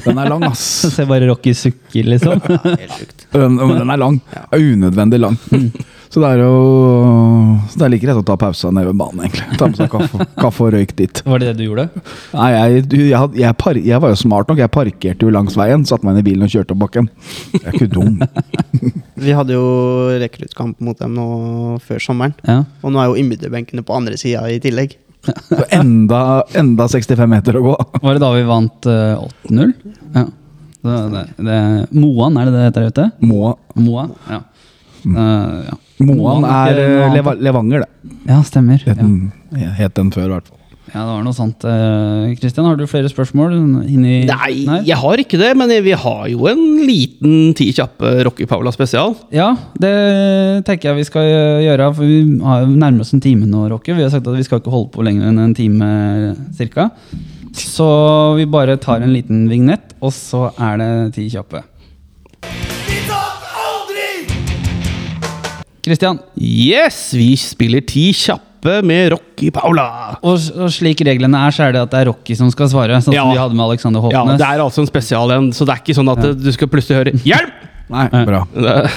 Den 0.03 0.17
er 0.19 0.27
lang, 0.27 0.43
ass. 0.43 0.59
Se 0.95 1.05
bare 1.07 1.29
Rocky 1.29 1.53
sukker, 1.55 2.03
liksom. 2.03 2.41
Helt 2.43 2.91
sjukt. 2.91 3.23
Den, 3.31 3.55
men 3.55 3.77
den 3.79 3.89
er 3.93 3.97
lang. 4.01 4.17
Ja. 4.33 4.41
Er 4.51 4.59
Unødvendig 4.59 5.19
lang. 5.23 5.37
Så 6.13 6.21
det 6.21 6.29
er 6.29 6.43
jo 6.43 6.57
Så 7.71 7.79
det 7.79 7.85
er 7.87 7.91
like 7.95 8.05
greit 8.05 8.19
å 8.19 8.25
ta 8.27 8.35
pause 8.37 8.69
nede 8.69 8.91
ved 8.91 8.99
banen, 8.99 9.23
egentlig. 9.25 9.57
Ta 9.57 9.69
med 9.69 9.79
seg 9.79 9.89
kaffe, 9.89 10.27
kaffe 10.43 10.67
og 10.67 10.75
røyk 10.75 10.93
dit. 10.99 11.21
Var 11.25 11.41
det 11.41 11.47
det 11.49 11.55
du 11.57 11.63
gjorde? 11.65 11.87
Nei, 12.35 12.49
jeg, 12.53 12.83
jeg, 12.99 13.29
jeg, 13.41 13.57
par, 13.57 13.79
jeg 13.81 14.01
var 14.03 14.13
jo 14.13 14.19
smart 14.21 14.51
nok. 14.51 14.61
Jeg 14.61 14.73
parkerte 14.73 15.25
jo 15.25 15.33
langs 15.33 15.57
veien, 15.57 15.85
satte 15.89 16.05
meg 16.05 16.13
inn 16.13 16.21
i 16.21 16.27
bilen 16.27 16.45
og 16.45 16.53
kjørte 16.53 16.75
opp 16.75 16.83
bakken. 16.83 17.09
Jeg 17.55 17.63
er 17.65 17.79
ikke 17.79 17.89
dum. 17.95 18.21
Vi 19.25 19.33
hadde 19.33 19.57
jo 19.57 19.65
rekruttkamp 20.21 20.85
mot 20.85 21.01
dem 21.01 21.17
nå 21.17 21.27
før 21.81 22.05
sommeren. 22.05 22.37
Ja. 22.45 22.61
Og 22.85 22.93
nå 22.93 23.01
er 23.01 23.09
jo 23.09 23.17
innbytterbenkene 23.23 23.85
på 23.87 23.97
andre 23.97 24.19
sida 24.21 24.45
i 24.53 24.61
tillegg. 24.61 24.99
Så 25.23 25.65
enda, 25.73 26.43
enda 26.59 26.89
65 26.91 27.29
meter 27.31 27.57
å 27.57 27.65
gå. 27.71 27.75
Var 28.03 28.17
det 28.19 28.21
da 28.21 28.33
vi 28.35 28.45
vant 28.45 28.89
uh, 28.91 29.25
8-0? 29.49 29.75
Ja. 30.13 30.27
Det, 30.83 30.95
det, 31.13 31.27
det, 31.47 31.59
Moan, 31.95 32.37
er 32.37 32.49
det 32.49 32.57
det 32.57 32.65
heter 32.67 32.89
ute? 32.91 33.11
Moa. 33.23 33.55
Moa? 33.79 34.09
Ja. 34.27 34.43
Eh, 35.03 35.63
ja. 35.67 35.77
Moan 36.09 36.43
er 36.47 36.79
eh, 36.83 37.13
Leva, 37.13 37.33
Levanger, 37.39 37.85
det. 37.85 38.11
Ja, 38.27 38.41
stemmer. 38.43 38.77
Het 38.83 38.97
Ja. 38.97 39.03
den, 39.03 39.31
het 39.79 39.95
den 39.95 40.11
før, 40.11 40.25
i 40.29 40.33
hvert 40.37 40.47
fall. 40.49 40.59
ja, 40.93 40.99
det 40.99 41.09
var 41.09 41.23
noe 41.25 41.33
sant. 41.33 41.63
Kristian, 42.39 42.65
har 42.67 42.75
du 42.77 42.83
flere 42.87 43.09
spørsmål? 43.09 43.53
Inni 43.89 44.25
Nei, 44.29 44.65
jeg 44.85 44.97
har 44.99 45.17
ikke 45.23 45.39
det, 45.41 45.51
men 45.57 45.71
vi 45.83 45.91
har 45.97 46.27
jo 46.29 46.45
en 46.51 46.61
liten 46.85 47.53
ti 47.57 47.71
kjappe 47.73 48.11
Rocky 48.27 48.45
Paula 48.45 48.71
spesial. 48.75 49.15
Ja, 49.33 49.55
det 49.79 49.93
tenker 50.67 50.91
jeg 50.91 50.99
vi 51.01 51.07
skal 51.07 51.29
gjøre. 51.65 51.89
For 51.97 52.05
vi 52.05 52.19
har 52.43 52.65
nærmer 52.69 53.01
oss 53.01 53.13
en 53.15 53.21
time 53.23 53.47
nå, 53.49 53.67
Rocky. 53.73 53.93
Vi 53.97 54.03
har 54.05 54.11
sagt 54.13 54.27
at 54.27 54.37
vi 54.37 54.43
skal 54.45 54.59
ikke 54.61 54.73
holde 54.75 54.91
på 54.93 55.03
lenger 55.07 55.29
enn 55.31 55.39
en 55.39 55.55
time 55.57 56.35
cirka. 56.57 56.91
Så 57.53 57.85
vi 58.37 58.45
bare 58.49 58.77
tar 58.81 59.01
en 59.05 59.13
liten 59.13 59.43
vignett, 59.49 59.93
og 60.01 60.09
så 60.15 60.47
er 60.57 60.77
det 60.81 60.91
ti 61.17 61.27
kjappe. 61.29 61.61
Kristian, 65.83 66.19
Yes, 66.39 67.11
vi 67.17 67.33
spiller 67.39 67.83
ti 67.85 68.09
kjappe 68.15 68.77
med 68.87 69.11
Rocky 69.11 69.49
Paula. 69.51 70.17
og, 70.23 70.37
og 70.55 70.69
slik 70.71 71.01
reglene 71.03 71.41
er, 71.47 71.51
så 71.51 71.65
er 71.67 71.73
det 71.75 71.81
at 71.83 71.91
det 71.91 71.99
er 72.03 72.09
Rocky 72.11 72.37
som 72.39 72.51
skal 72.53 72.69
svare. 72.71 73.01
Sånn 73.03 73.13
Ja. 73.17 73.25
som 73.25 73.33
vi 73.33 73.41
hadde 73.41 73.57
med 73.59 73.65
Alexander 73.65 74.11
Ja, 74.13 74.23
Det 74.25 74.47
er 74.47 74.63
altså 74.63 74.79
en 74.85 74.87
spesial 74.87 75.31
en, 75.35 75.51
så 75.51 75.65
det 75.67 75.75
er 75.75 75.81
ikke 75.83 75.97
sånn 75.97 76.11
at 76.13 76.39
du 76.39 76.51
skal 76.55 76.67
plutselig 76.71 77.01
høre 77.01 77.11
'hjelp'! 77.19 77.69
Nei, 77.89 78.07
Nei. 78.13 78.25
bra. 78.25 78.45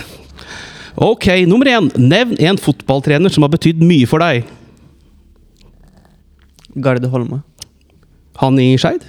Ok, 0.96 1.26
nummer 1.44 1.66
én. 1.68 1.90
Nevn 1.98 2.38
en 2.40 2.56
fotballtrener 2.56 3.28
som 3.30 3.42
har 3.44 3.50
betydd 3.52 3.82
mye 3.84 4.06
for 4.08 4.18
deg. 4.18 4.46
Garde 6.80 7.08
Holme. 7.12 7.42
Han 8.40 8.58
i 8.58 8.76
Skeid? 8.80 9.04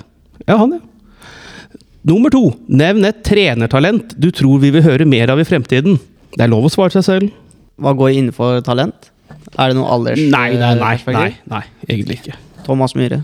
Ja, 0.47 0.57
han, 0.57 0.73
ja. 0.77 1.79
Nummer 2.07 2.29
to. 2.31 2.41
Nevn 2.67 3.05
et 3.07 3.23
trenertalent 3.23 4.13
du 4.19 4.29
tror 4.35 4.59
vi 4.59 4.71
vil 4.75 4.83
høre 4.83 5.07
mer 5.07 5.31
av 5.31 5.39
i 5.39 5.47
fremtiden. 5.47 5.97
Det 6.35 6.43
er 6.43 6.51
lov 6.51 6.67
å 6.67 6.71
svare 6.71 6.91
seg 6.91 7.03
selv. 7.07 7.31
Hva 7.77 7.93
går 7.97 8.15
innenfor 8.15 8.61
talent? 8.65 9.11
Er 9.57 9.71
det 9.71 9.77
noe 9.77 9.89
alders... 9.93 10.21
Nei, 10.33 10.49
nei, 10.57 10.73
nei. 10.79 10.95
Nei, 11.13 11.29
nei 11.49 11.63
egentlig 11.87 12.21
ikke. 12.21 12.37
Thomas 12.65 12.95
Myhre. 12.97 13.21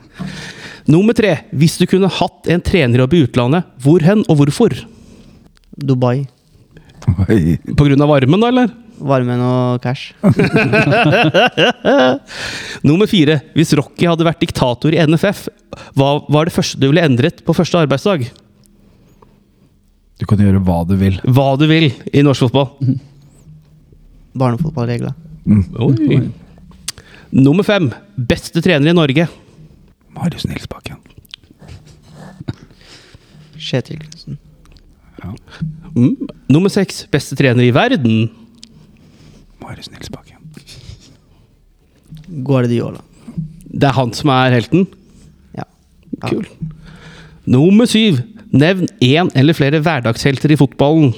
Nummer 0.90 1.14
tre. 1.16 1.36
Hvis 1.54 1.76
du 1.80 1.86
kunne 1.90 2.10
hatt 2.10 2.48
en 2.50 2.62
trenerjobb 2.64 3.14
i 3.14 3.24
utlandet, 3.26 3.66
hvor 3.82 4.02
hen 4.04 4.24
og 4.26 4.40
hvorfor? 4.40 4.74
Dubai. 5.76 6.24
Oi. 7.28 7.58
På 7.76 7.86
grunn 7.86 8.02
av 8.02 8.10
varmen, 8.10 8.40
da, 8.40 8.48
eller? 8.50 8.72
Varmen 9.00 9.40
og 9.44 9.80
cash. 9.84 10.12
Nummer 12.88 13.08
fire. 13.10 13.40
Hvis 13.56 13.74
Rocky 13.78 14.08
hadde 14.08 14.26
vært 14.26 14.42
diktator 14.44 14.94
i 14.94 15.00
NFF, 15.08 15.46
hva 15.98 16.10
var 16.28 16.48
det 16.48 16.56
første 16.56 16.80
du 16.80 16.88
ville 16.90 17.06
endret 17.06 17.44
på 17.46 17.56
første 17.56 17.80
arbeidsdag? 17.80 18.26
Du 20.20 20.26
kan 20.28 20.42
gjøre 20.42 20.60
hva 20.64 20.82
du 20.88 20.96
vil. 21.00 21.20
Hva 21.24 21.54
du 21.60 21.66
vil 21.70 21.90
i 22.12 22.26
norsk 22.26 22.48
fotball. 22.48 22.96
Barnefotballregler. 24.32 25.14
Oi. 25.78 26.20
Nummer 27.30 27.66
fem. 27.66 27.90
Beste 28.16 28.62
trener 28.62 28.90
i 28.90 28.96
Norge. 28.96 29.26
Marius 30.14 30.46
Nilsbakken. 30.46 30.98
Kjetil 33.70 34.00
Knutsen. 34.02 34.38
Mm. 35.94 36.16
Nummer 36.48 36.72
seks. 36.72 37.04
Beste 37.12 37.36
trener 37.38 37.66
i 37.66 37.74
verden. 37.74 38.30
Marius 39.62 39.90
Nilsbakken. 39.92 40.38
Guardiola. 42.46 43.02
Det 43.70 43.86
er 43.86 43.96
han 43.96 44.12
som 44.16 44.32
er 44.34 44.56
helten. 44.58 44.86
Ja. 45.56 45.66
Ja. 46.18 46.26
Kul. 46.28 46.46
Nummer 47.50 47.88
syv. 47.90 48.22
Nevn 48.50 48.88
én 49.04 49.30
eller 49.38 49.54
flere 49.54 49.78
hverdagshelter 49.82 50.50
i 50.50 50.58
fotballen. 50.58 51.12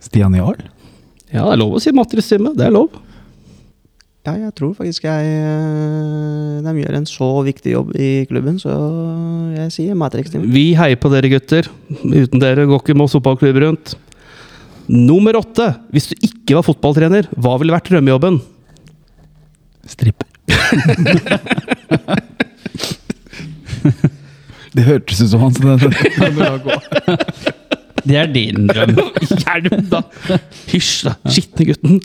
Stian 0.00 0.36
Jarl. 0.36 0.62
Ja, 1.32 1.44
det 1.44 1.52
er 1.54 1.60
lov 1.60 1.76
å 1.76 1.80
si 1.82 1.90
Mattis 1.96 2.26
Stemme. 2.28 2.50
Det 2.56 2.64
er 2.68 2.72
lov. 2.72 2.88
Ja, 4.26 4.32
jeg 4.36 4.52
tror 4.58 4.74
faktisk 4.76 5.04
jeg 5.06 5.28
eh, 5.30 6.64
de 6.64 6.72
gjør 6.82 6.94
en 6.98 7.06
så 7.08 7.28
viktig 7.46 7.70
jobb 7.72 7.88
i 7.96 8.26
klubben, 8.28 8.58
så 8.60 8.70
jeg 9.54 9.68
sier 9.72 9.94
Matrix-team. 9.96 10.42
Vi 10.52 10.74
heier 10.76 10.98
på 11.00 11.08
dere, 11.12 11.30
gutter. 11.32 11.64
Uten 12.02 12.40
dere 12.42 12.66
går 12.68 12.78
ikke 12.82 12.96
Moss 12.98 13.14
fotballklubb 13.16 13.58
rundt. 13.64 13.86
Nummer 14.88 15.36
åtte. 15.40 15.66
Hvis 15.94 16.08
du 16.10 16.14
ikke 16.24 16.54
var 16.58 16.64
fotballtrener, 16.66 17.24
hva 17.36 17.52
ville 17.60 17.76
vært 17.76 17.90
drømmejobben? 17.92 18.34
Stripper. 19.88 20.28
det 24.76 24.82
hørtes 24.88 25.18
ut 25.22 25.30
som 25.32 25.40
han, 25.46 25.52
så 25.56 25.60
det, 25.68 25.76
det 26.36 26.48
å 26.48 26.50
gå. 26.66 26.74
Det 27.06 27.16
er 28.06 28.30
din 28.32 28.68
drøm. 28.68 28.94
Hjelm, 29.42 29.88
da! 29.90 30.02
Hysj, 30.70 31.08
da. 31.08 31.14
Skitne 31.26 31.68
gutten. 31.70 32.00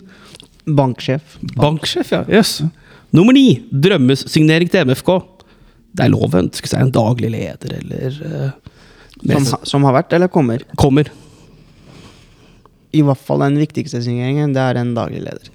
Banksjef. 0.64 1.38
Banksjef, 1.58 2.12
ja. 2.14 2.22
Jøss. 2.38 2.62
Nummer 3.14 3.36
ni. 3.36 3.60
Drømmesignering 3.70 4.70
til 4.72 4.88
MFK. 4.88 5.12
Det 5.94 6.06
er 6.06 6.14
lov 6.14 6.32
å 6.32 6.40
ønske 6.40 6.70
seg 6.70 6.82
en 6.82 6.94
daglig 6.94 7.30
leder, 7.34 7.76
eller 7.78 8.16
uh, 8.24 8.72
Som, 9.22 9.52
som 9.62 9.86
har 9.86 9.94
vært, 10.00 10.16
eller 10.16 10.32
kommer. 10.32 10.64
Kommer. 10.80 11.10
I 12.94 13.02
hvert 13.06 13.22
fall 13.26 13.44
den 13.44 13.60
viktigste 13.62 14.00
signeringen, 14.02 14.54
det 14.54 14.62
er 14.62 14.80
en 14.80 14.94
daglig 14.96 15.22
leder. 15.22 15.52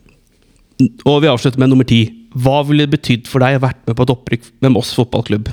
Og 1.08 1.20
vi 1.24 1.32
avslutter 1.32 1.60
med 1.60 1.72
nummer 1.74 1.88
ti. 1.88 2.06
Hva 2.40 2.62
ville 2.68 2.86
det 2.86 2.94
betydd 2.94 3.28
for 3.28 3.44
deg 3.44 3.58
å 3.58 3.64
vært 3.66 3.82
med 3.90 3.98
på 3.98 4.06
et 4.06 4.14
opprykk 4.14 4.52
med 4.64 4.76
Moss 4.76 4.94
fotballklubb? 4.96 5.50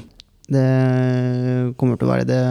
Det 0.46 0.66
kommer 1.80 1.98
til 1.98 2.06
å 2.06 2.12
være 2.12 2.28
det 2.28 2.42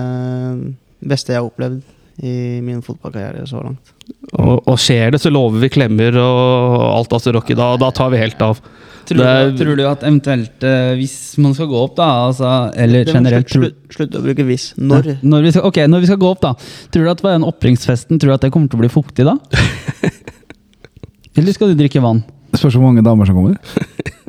beste 1.07 1.31
jeg 1.31 1.39
har 1.39 1.47
opplevd 1.47 1.83
i 2.23 2.61
min 2.63 2.81
fotballkarriere 2.85 3.47
så 3.49 3.59
langt. 3.63 3.93
Og, 4.35 4.61
og 4.63 4.77
skjer 4.79 5.11
det, 5.15 5.19
så 5.23 5.31
lover 5.33 5.63
vi 5.65 5.71
klemmer 5.73 6.15
og 6.21 6.83
alt, 6.93 7.15
altså, 7.15 7.33
Rocky. 7.35 7.57
Da, 7.57 7.73
da 7.81 7.89
tar 7.95 8.11
vi 8.13 8.21
helt 8.21 8.41
av. 8.45 8.61
Tror 9.05 9.21
er- 9.21 9.51
tror 9.53 9.77
du 9.77 9.83
at 9.85 10.01
eventuelt, 10.01 10.63
uh, 10.65 10.95
hvis 10.97 11.37
man 11.37 11.53
skal 11.53 11.67
gå 11.69 11.77
opp, 11.77 11.95
da, 11.99 12.07
altså, 12.29 12.53
eller 12.73 13.05
generelt 13.05 13.51
slutt, 13.51 13.75
slutt, 13.85 13.97
slutt 13.97 14.15
å 14.17 14.23
bruke 14.23 14.45
hvis. 14.47 14.71
Når? 14.81 15.11
Ja, 15.11 15.17
når 15.21 15.45
vi 15.45 15.51
skal, 15.53 15.67
ok, 15.69 15.81
når 15.91 16.05
vi 16.05 16.09
skal 16.09 16.21
gå 16.23 16.31
opp, 16.31 16.41
da. 16.41 16.53
Tror 16.93 17.05
du 17.05 17.11
at 17.11 17.25
den 17.25 17.45
oppringsfesten 17.45 18.21
Tror 18.21 18.33
du 18.33 18.37
at 18.37 18.47
det 18.47 18.53
kommer 18.55 18.71
til 18.71 18.79
å 18.79 18.85
bli 18.85 18.89
fuktig 18.93 19.27
da? 19.27 19.35
Eller 21.37 21.53
skal 21.53 21.73
du 21.73 21.77
drikke 21.77 22.01
vann? 22.01 22.23
Det 22.55 22.61
spørs 22.61 22.77
hvor 22.79 22.87
mange 22.87 23.03
damer 23.03 23.27
som 23.27 23.35
kommer. 23.35 23.59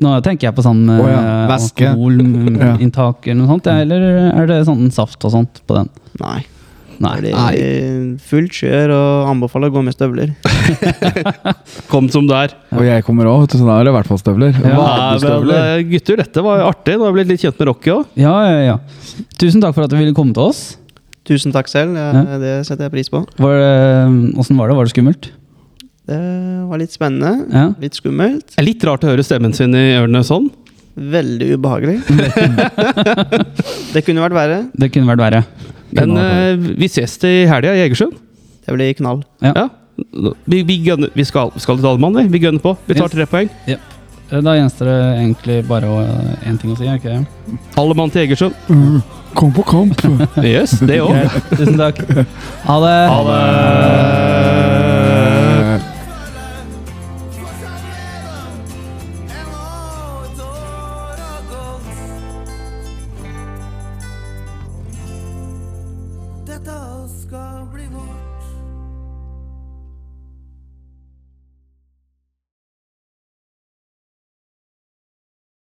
Nå 0.03 0.12
tenker 0.26 0.49
jeg 0.49 0.57
på 0.57 0.64
sånn 0.66 0.82
oh, 0.91 1.07
ja, 1.07 1.20
eh, 1.47 1.53
alkoholinntak 1.55 3.26
eller 3.30 3.39
noe 3.39 3.53
sånt. 3.55 3.70
Ja, 3.70 3.84
eller 3.87 4.03
er 4.34 4.51
det 4.51 4.59
sånn 4.66 4.91
saft 4.93 5.22
og 5.24 5.32
sånt 5.32 5.62
på 5.64 5.76
den? 5.78 5.89
Nei. 6.20 6.41
Nei. 7.03 7.14
Det 7.24 7.32
er 7.36 8.16
fullt 8.30 8.55
kjør 8.57 8.92
og 8.97 9.28
anbefaler 9.34 9.68
å 9.70 9.74
gå 9.74 9.82
med 9.84 9.94
støvler. 9.97 10.32
Kom 11.92 12.09
som 12.12 12.26
det 12.28 12.38
er. 12.47 12.55
Og 12.76 12.84
jeg 12.86 13.05
kommer 13.07 13.28
òg, 13.30 13.44
så 13.53 13.61
da 13.66 13.76
er 13.80 13.86
det 13.88 13.92
i 13.92 13.97
hvert 13.99 14.09
fall 14.11 14.20
støvler. 14.22 14.57
Ja, 14.64 14.80
Nei, 14.80 15.20
men, 15.22 15.53
eh, 15.59 15.84
gutter, 15.92 16.20
dette 16.22 16.44
var 16.47 16.64
artig. 16.66 16.97
Nå 16.99 17.07
har 17.09 17.14
blitt 17.16 17.30
litt 17.32 17.44
kjent 17.44 17.59
med 17.61 17.70
Rocky 17.70 17.92
òg. 17.94 18.05
Ja, 18.20 18.34
ja, 18.49 18.61
ja. 18.72 19.24
Tusen 19.40 19.61
takk 19.64 19.76
for 19.76 19.84
at 19.86 19.92
du 19.92 19.99
ville 20.01 20.16
komme 20.16 20.32
til 20.36 20.49
oss. 20.49 20.64
Tusen 21.26 21.53
takk 21.55 21.66
selv, 21.68 21.97
Ja. 21.99 22.24
det 22.38 22.55
setter 22.68 22.86
jeg 22.86 22.92
pris 22.94 23.09
på. 23.11 23.24
Var 23.42 23.57
det, 23.59 24.36
Åssen 24.38 24.57
var 24.57 24.68
det? 24.70 24.76
Var 24.78 24.84
det 24.86 24.94
skummelt? 24.94 25.30
Det 26.07 26.20
var 26.70 26.78
litt 26.78 26.92
spennende, 26.94 27.32
Ja. 27.53 27.64
litt 27.82 27.94
skummelt, 27.99 28.47
Det 28.55 28.61
er 28.62 28.68
litt 28.68 28.84
rart 28.86 29.03
å 29.03 29.11
høre 29.11 29.24
stemmen 29.26 29.53
sin 29.53 29.74
i 29.74 29.97
ørene 29.99 30.22
sånn. 30.22 30.47
veldig 30.97 31.49
ubehagelig. 31.59 31.99
det 33.92 34.05
kunne 34.07 34.22
vært 34.22 34.36
verre. 34.38 34.61
Det 34.78 34.88
kunne 34.94 35.11
vært 35.11 35.24
verre. 35.24 35.42
Men 35.97 36.14
uh, 36.16 36.70
vi 36.78 36.88
ses 36.92 37.16
til 37.22 37.49
helga 37.51 37.74
i 37.76 37.82
Egersund. 37.88 38.14
Det 38.66 38.74
blir 38.76 38.94
knall. 38.99 39.20
Ja. 39.42 39.53
Ja. 39.57 39.66
Vi, 40.44 40.62
vi, 40.68 40.76
gønner, 40.84 41.09
vi 41.16 41.24
skal, 41.24 41.53
skal 41.57 41.78
til 41.78 41.86
Dalemann, 41.86 42.16
vi. 42.20 42.26
Vi 42.36 42.40
gønner 42.42 42.61
på. 42.61 42.74
Vi 42.86 42.94
tar 42.99 43.07
Yes. 43.09 43.14
tre 43.16 43.26
poeng. 43.30 43.51
Ja. 43.70 43.76
Da 44.26 44.57
gjenstår 44.59 44.88
det 44.90 44.97
egentlig 45.20 45.57
bare 45.68 45.86
én 46.51 46.57
ting 46.59 46.72
å 46.72 46.76
si. 46.76 46.84
ikke 46.90 47.12
det? 47.14 47.59
Alle 47.78 47.94
mann 47.94 48.11
til 48.11 48.24
Egersund. 48.26 48.55
Mm, 48.68 48.99
Kom 49.36 49.53
på 49.53 49.62
kamp! 49.68 50.01
Yes, 50.42 50.78
det 50.80 50.99
òg. 51.05 51.14
Tusen 51.53 51.76
takk. 51.78 52.01
Ha 52.66 52.76
det. 52.82 52.97
Ha 53.12 53.20
det! 53.30 54.76